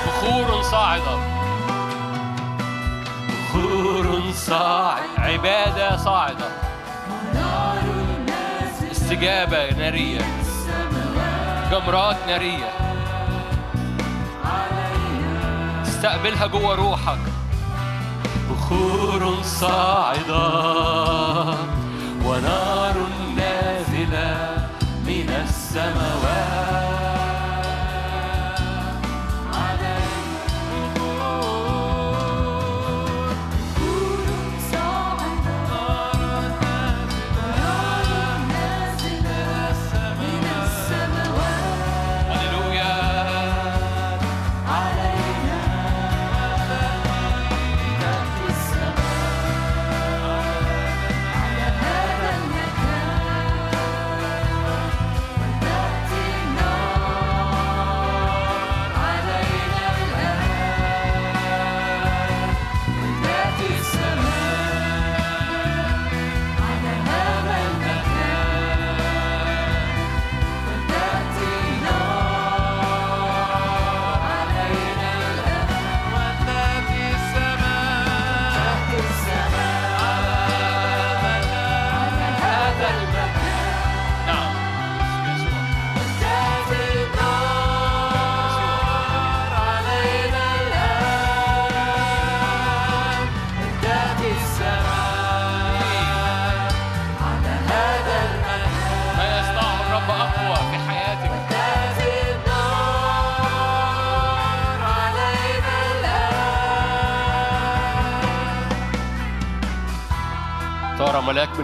[0.06, 1.18] بخور صاعدة
[3.28, 5.02] بخور صاعد.
[5.18, 6.48] عبادة صاعدة.
[8.90, 10.20] استجابة نارية.
[11.70, 12.70] جمرات نارية.
[15.82, 17.18] استقبلها جوه روحك.
[18.50, 20.38] بخور صاعدة.
[22.24, 22.94] ونار
[25.78, 26.47] السماوات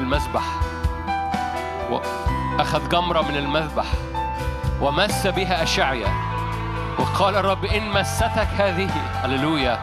[0.05, 0.42] المذبح
[1.91, 3.84] وأخذ جمرة من المذبح
[4.81, 6.08] ومس بها أشعيا
[6.99, 8.91] وقال الرب إن مستك هذه
[9.23, 9.83] هللويا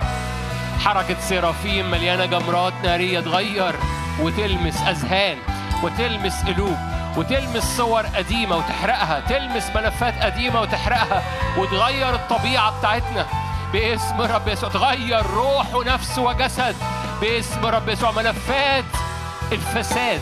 [0.86, 3.76] حركة سيرافيم مليانة جمرات نارية تغير
[4.20, 5.38] وتلمس أذهان
[5.84, 6.78] وتلمس قلوب
[7.18, 11.24] وتلمس صور قديمة وتحرقها تلمس ملفات قديمة وتحرقها
[11.58, 13.26] وتغير الطبيعة بتاعتنا.
[13.74, 16.76] باسم رب يسوع تغير روح ونفس وجسد.
[17.22, 18.86] باسم رب يسوع ملفات
[19.52, 20.22] الفساد.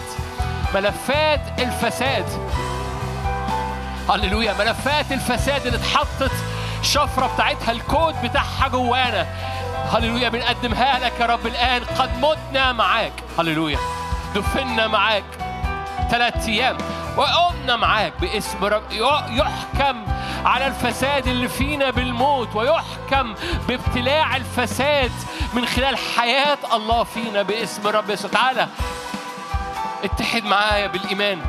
[0.76, 2.26] ملفات الفساد.
[4.10, 4.54] هللويا.
[4.54, 6.32] ملفات الفساد اللي اتحطت
[6.82, 9.28] الشفرة بتاعتها الكود بتاعها جوانا.
[9.94, 10.30] هللويا.
[10.30, 13.14] بنقدمها لك يا رب الآن قد متنا معاك.
[13.40, 13.80] هللويا.
[14.36, 15.24] دفنا معاك.
[16.12, 16.78] ثلاث أيام.
[17.18, 18.84] وقمنا معاك باسم رب
[19.32, 20.06] يحكم
[20.46, 23.36] على الفساد اللي فينا بالموت ويحكم
[23.68, 25.12] بابتلاع الفساد
[25.54, 28.68] من خلال حياة الله فينا باسم رب يسوع تعالى
[30.04, 31.42] اتحد معايا بالإيمان.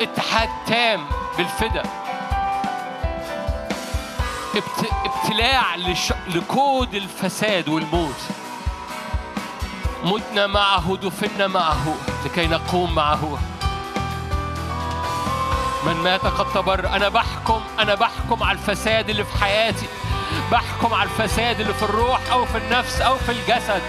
[0.00, 1.06] اتحاد تام
[1.38, 1.82] بالفدا.
[4.54, 4.92] ابت...
[5.04, 6.12] ابتلاع لش...
[6.28, 8.20] لكود الفساد والموت.
[10.04, 13.38] متنا معه دفنا معه لكي نقوم معه.
[15.86, 19.86] من مات قد تبر أنا بحكم أنا بحكم على الفساد اللي في حياتي.
[20.52, 23.82] بحكم على الفساد اللي في الروح أو في النفس أو في الجسد.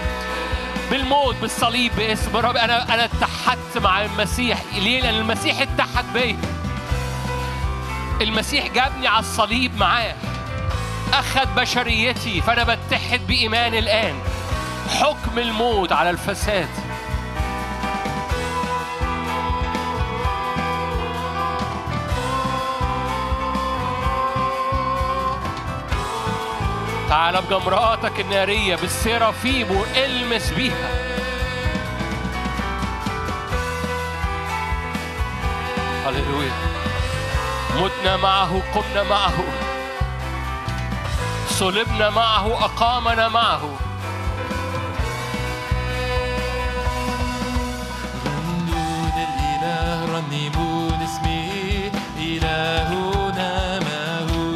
[0.90, 4.62] بالموت بالصليب باسم رب أنا أنا اتحدت مع المسيح.
[4.74, 6.36] ليه؟ لأن المسيح اتحد بيا.
[8.20, 10.14] المسيح جابني على الصليب معاه.
[11.12, 12.40] أخذ بشريتي.
[12.40, 14.14] فأنا بتحد بإيمان الآن.
[15.00, 16.68] حكم الموت على الفساد.
[27.10, 30.90] تعال بجمراتك النارية بالسيرافيم والمس بيها.
[36.06, 36.52] هللويا.
[37.76, 39.44] متنا معه قمنا معه.
[41.48, 43.60] صلبنا معه أقامنا معه.
[48.26, 54.50] رنوا للإله رنموا لاسمه إلهنا ما هو.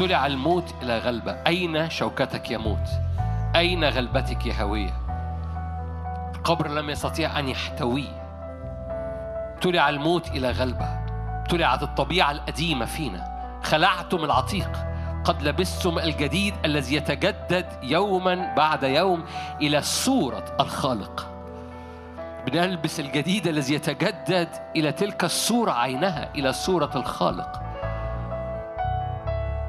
[0.00, 1.32] ابتلع الموت إلى غلبة.
[1.46, 2.88] أين شوكتك يا موت؟
[3.56, 4.92] أين غلبتك يا هوية؟
[6.34, 8.22] القبر لم يستطيع أن يحتويه
[9.54, 10.84] ابتلع الموت إلى غلبة.
[11.40, 13.60] ابتلعت الطبيعة القديمة فينا.
[13.62, 14.70] خلعتم العتيق.
[15.24, 19.24] قد لبستم الجديد الذي يتجدد يوما بعد يوم
[19.60, 21.26] إلى صورة الخالق.
[22.46, 27.69] بنلبس الجديد الذي يتجدد إلى تلك الصورة عينها إلى صورة الخالق.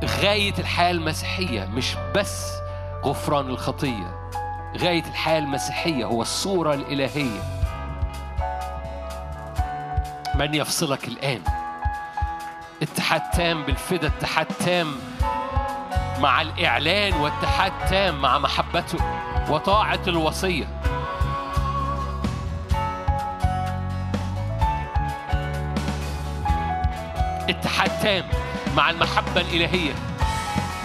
[0.06, 2.52] غاية الحياة المسيحية مش بس
[3.06, 4.30] غفران الخطية.
[4.78, 7.42] غاية الحياة المسيحية هو الصورة الإلهية.
[10.36, 11.42] من يفصلك الآن؟
[12.82, 14.96] اتحاد تام بالفدا اتحاد تام
[16.20, 18.98] مع الإعلان واتحاد تام مع محبته
[19.50, 20.68] وطاعة الوصية.
[27.50, 28.41] اتحاد تام
[28.78, 29.94] مع المحبة الإلهية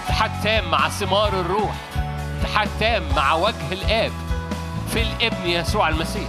[0.06, 1.74] اتحاد تام مع ثمار الروح
[2.40, 4.12] اتحاد تام مع وجه الآب
[4.92, 6.28] في الابن يسوع المسيح.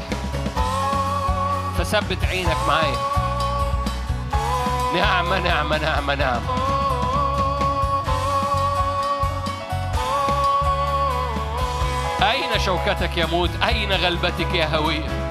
[1.78, 2.98] فثبت عينك معايا.
[4.96, 6.68] نعمة نعمة نعمة نعمة
[12.22, 15.27] أين شوكتك يا موت؟ أين غلبتك يا هوية؟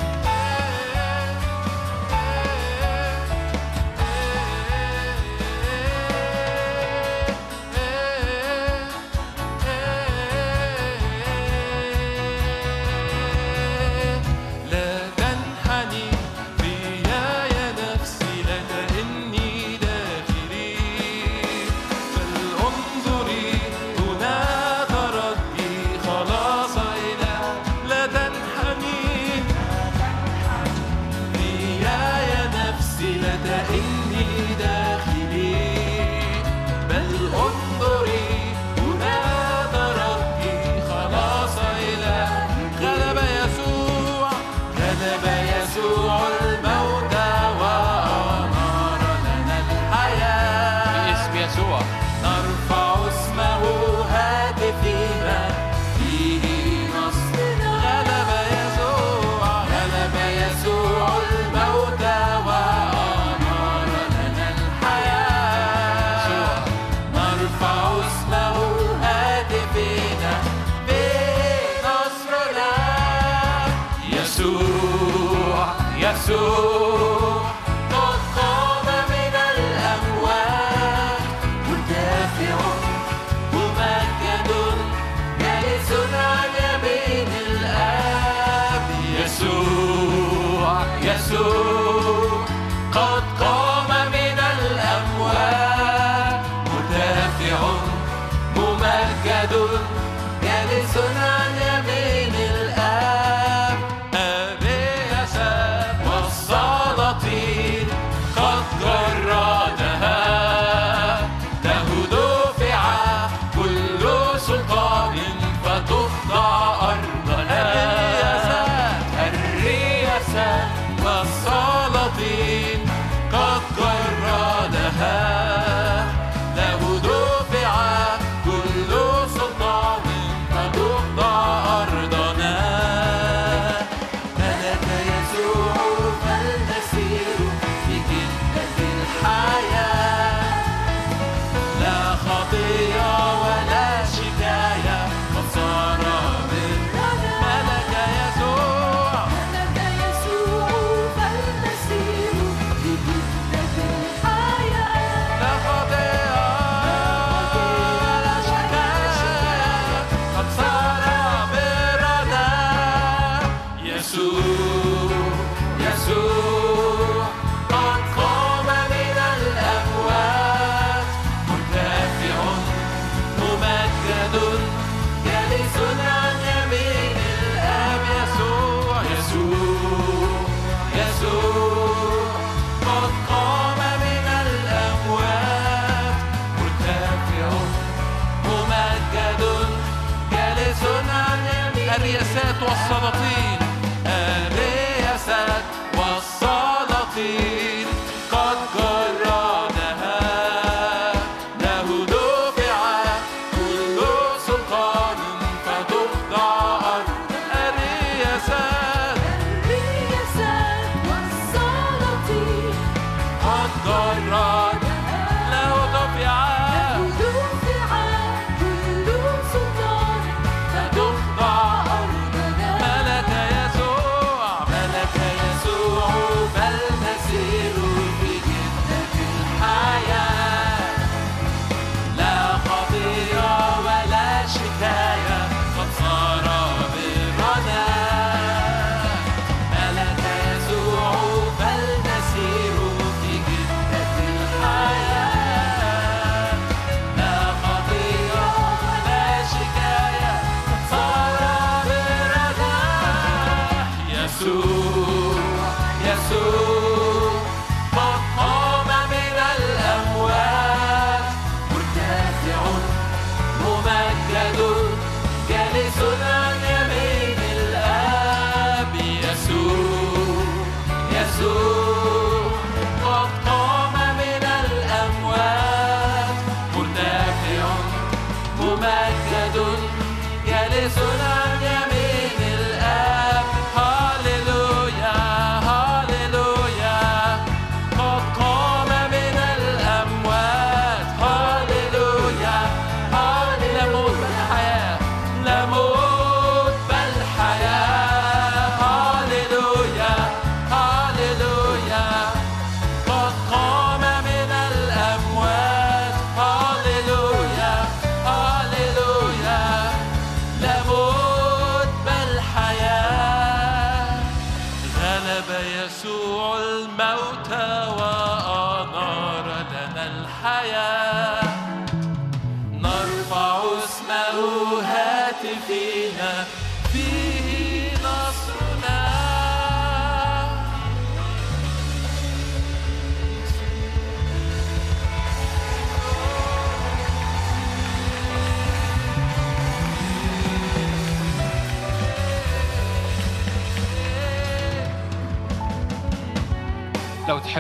[122.17, 122.56] be.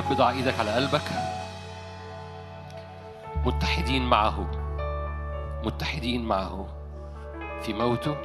[0.07, 1.03] تحب ضع إيدك على قلبك.
[3.47, 4.51] متحدين معه.
[5.65, 6.67] متحدين معه
[7.63, 8.17] في موته.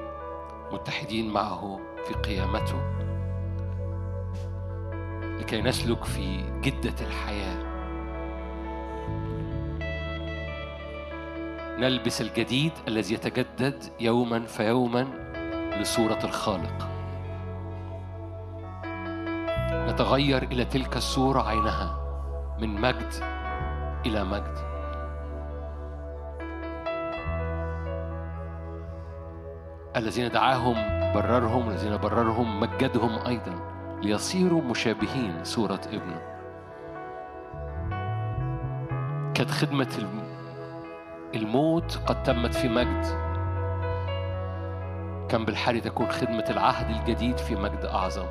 [0.71, 2.81] متحدين معه في قيامته.
[5.39, 7.57] لكي نسلك في جدة الحياة.
[11.79, 15.07] نلبس الجديد الذي يتجدد يوما فيوما
[15.77, 16.90] لصورة الخالق.
[19.91, 21.97] نتغير إلى تلك الصورة عينها
[22.59, 23.13] من مجد
[24.05, 24.57] إلى مجد.
[29.95, 30.73] الذين دعاهم
[31.13, 33.55] بررهم والذين بررهم مجدهم أيضا
[34.01, 36.21] ليصيروا مشابهين صورة ابنه
[39.33, 40.31] كانت خدمة الم-
[41.35, 43.05] الموت قد تمت في مجد.
[45.29, 48.25] كان بالحري تكون خدمة العهد الجديد في مجد أعظم.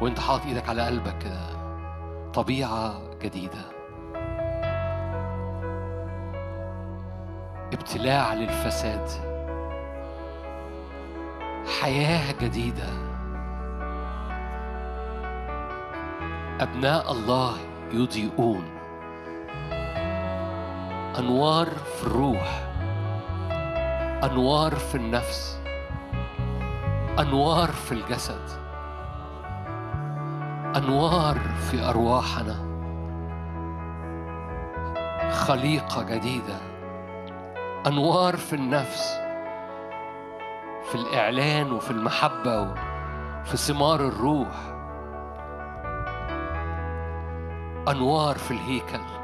[0.00, 1.40] وانت حاطط إيدك على قلبك كده
[2.34, 3.64] طبيعة جديدة.
[7.72, 9.08] ابتلاع للفساد.
[11.80, 12.88] حياة جديدة.
[16.60, 17.56] أبناء الله
[17.92, 18.64] يضيئون.
[21.18, 22.66] أنوار في الروح.
[24.24, 25.60] أنوار في النفس.
[27.18, 28.59] أنوار في الجسد.
[30.76, 32.56] أنوار في أرواحنا.
[35.30, 36.58] خليقة جديدة.
[37.86, 39.20] أنوار في النفس
[40.90, 44.56] في الإعلان وفي المحبة وفي ثمار الروح.
[47.88, 49.19] أنوار في الهيكل.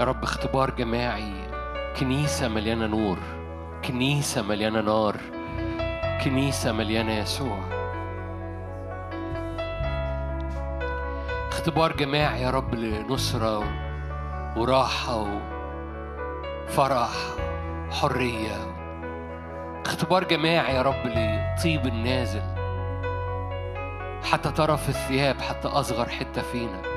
[0.00, 1.32] يا رب اختبار جماعي.
[2.00, 3.18] كنيسة مليانة نور.
[3.84, 5.16] كنيسة مليانة نار.
[6.24, 7.58] كنيسة مليانة يسوع.
[11.48, 13.58] اختبار جماعي يا رب لنصرة
[14.56, 15.40] وراحة
[16.68, 17.10] وفرح
[17.90, 18.56] حرية.
[19.86, 22.42] اختبار جماعي يا رب لطيب النازل.
[24.32, 26.89] حتى طرف الثياب حتى أصغر حتة فينا.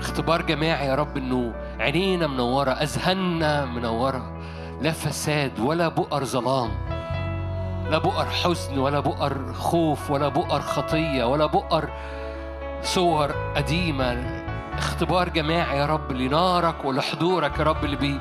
[0.00, 4.32] اختبار جماعي يا رب إنه عينينا منورة أذهاننا منورة.
[4.80, 6.70] لا فساد ولا بؤر ظلام
[7.90, 11.88] لا بؤر حزن ولا بؤر خوف ولا بؤر خطية ولا بؤر
[12.82, 14.44] صور قديمة.
[14.78, 18.20] اختبار جماعي يا رب لنارك ولحضورك يا رب اللي بي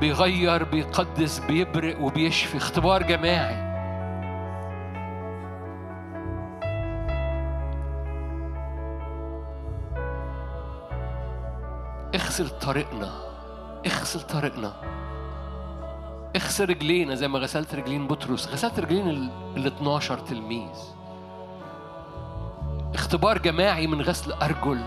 [0.00, 2.56] بيغير بيقدس بيبرق وبيشفي.
[2.56, 3.69] اختبار جماعي.
[12.14, 13.10] اغسل طريقنا.
[13.86, 14.72] اغسل طريقنا.
[16.36, 18.48] اغسل رجلينا زي ما غسلت رجلين بطرس.
[18.48, 20.78] غسلت رجلين ال ال 12 تلميذ.
[22.94, 24.80] اختبار جماعي من غسل أرجل.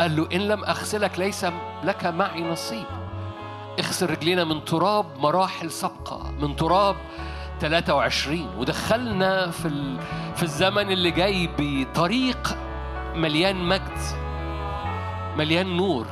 [0.00, 1.46] قال له إن لم أغسلك ليس
[1.84, 2.86] لك معي نصيب.
[3.78, 6.96] اغسل رجلينا من تراب مراحل سابقة من تراب
[7.60, 9.98] 23 ودخلنا في.
[10.36, 12.56] في الزمن اللي جاي بطريق
[13.14, 14.29] مليان مجد.
[15.40, 16.06] مليان نور.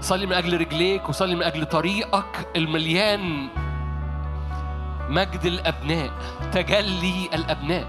[0.00, 3.48] صلي من أجل رجليك وصلي من أجل طريقك المليان
[5.10, 6.10] مجد الأبناء
[6.52, 7.88] تجلي الأبناء.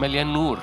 [0.00, 0.58] مليان نور.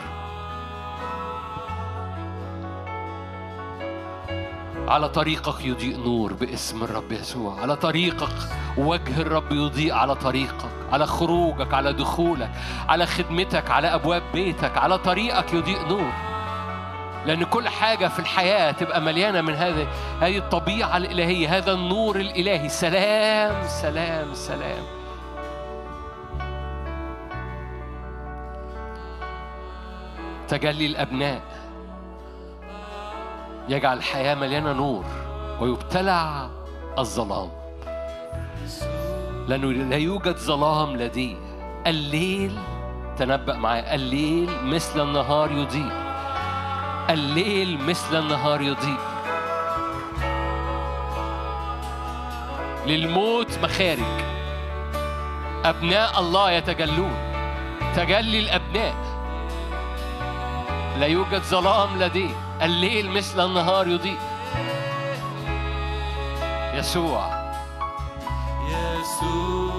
[4.88, 7.62] على طريقك يضيء نور باسم الرب يسوع.
[7.62, 8.36] على طريقك
[8.78, 12.52] وجه الرب يضيء على طريقك على خروجك على دخولك
[12.90, 16.12] على خدمتك على أبواب بيتك على طريقك يضيء نور.
[17.26, 19.88] لأن كل حاجة في الحياة تبقى مليانة من هذه
[20.22, 22.70] هذه الطبيعة الإلهية هذا النور الإلهي.
[22.70, 24.84] سلام سلام سلام.
[30.48, 31.57] تجلي الأبناء.
[33.70, 35.06] يجعل الحياة مليانة نور
[35.60, 36.50] ويبتلع
[37.00, 37.50] الظلام.
[39.48, 41.36] لأنه لا يوجد ظلام لديه
[41.88, 42.58] الليل
[43.18, 43.96] تنبأ معايا.
[43.96, 45.92] الليل مثل النهار يضيء.
[47.10, 49.00] الليل مثل النهار يضيء.
[52.86, 54.00] للموت مخارج.
[55.66, 57.16] أبناء الله يتجلون.
[57.96, 58.96] تجلي الأبناء.
[61.00, 64.18] لا يوجد ظلام لديه الليل مثل النهار يضيء.
[66.74, 67.38] يسوع.
[68.68, 69.77] هللويا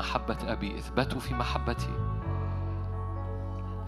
[0.00, 1.94] محبة أبي اثبتوا في محبتي.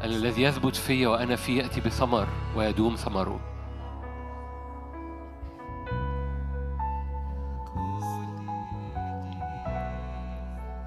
[0.05, 3.41] أن الذي يثبت في وأنا فيه يأتي بثمر ويدوم ثمره.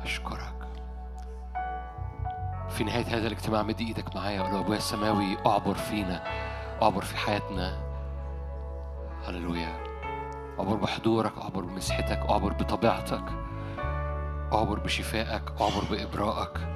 [0.04, 0.68] أشكرك.
[2.70, 6.24] في نهاية هذا الاجتماع مد إيدك معايا وقول أبويا السماوي أعبر فينا
[6.82, 7.78] أعبر في حياتنا.
[9.28, 9.84] هللويا.
[10.60, 13.45] أعبر بحضورك أعبر بمسحتك أعبر بطبيعتك.
[14.56, 16.68] أعبر بشفائك أعبر بإبرائك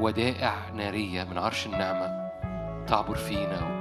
[0.00, 2.30] ودائع نارية من عرش النعمة
[2.86, 3.76] تعبر فينا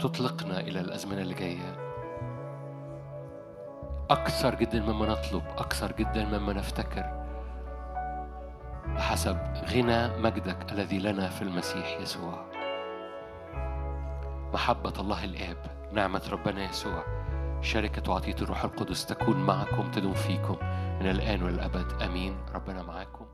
[0.00, 1.76] تطلقنا إلى الأزمنة اللي جاية.
[4.10, 7.26] أكثر جدا مما نطلب أكثر جدا مما نفتكر
[8.86, 9.38] بحسب
[9.70, 12.44] غنى مجدك الذي لنا في المسيح يسوع.
[14.54, 15.56] محبة الله الآب
[15.92, 17.04] نعمة ربنا يسوع.
[17.60, 20.56] شركة وعطية الروح القدس تكون معكم تدوم فيكم.
[21.00, 22.36] من الآن والأبد آمين.
[22.54, 23.25] ربنا معاكم.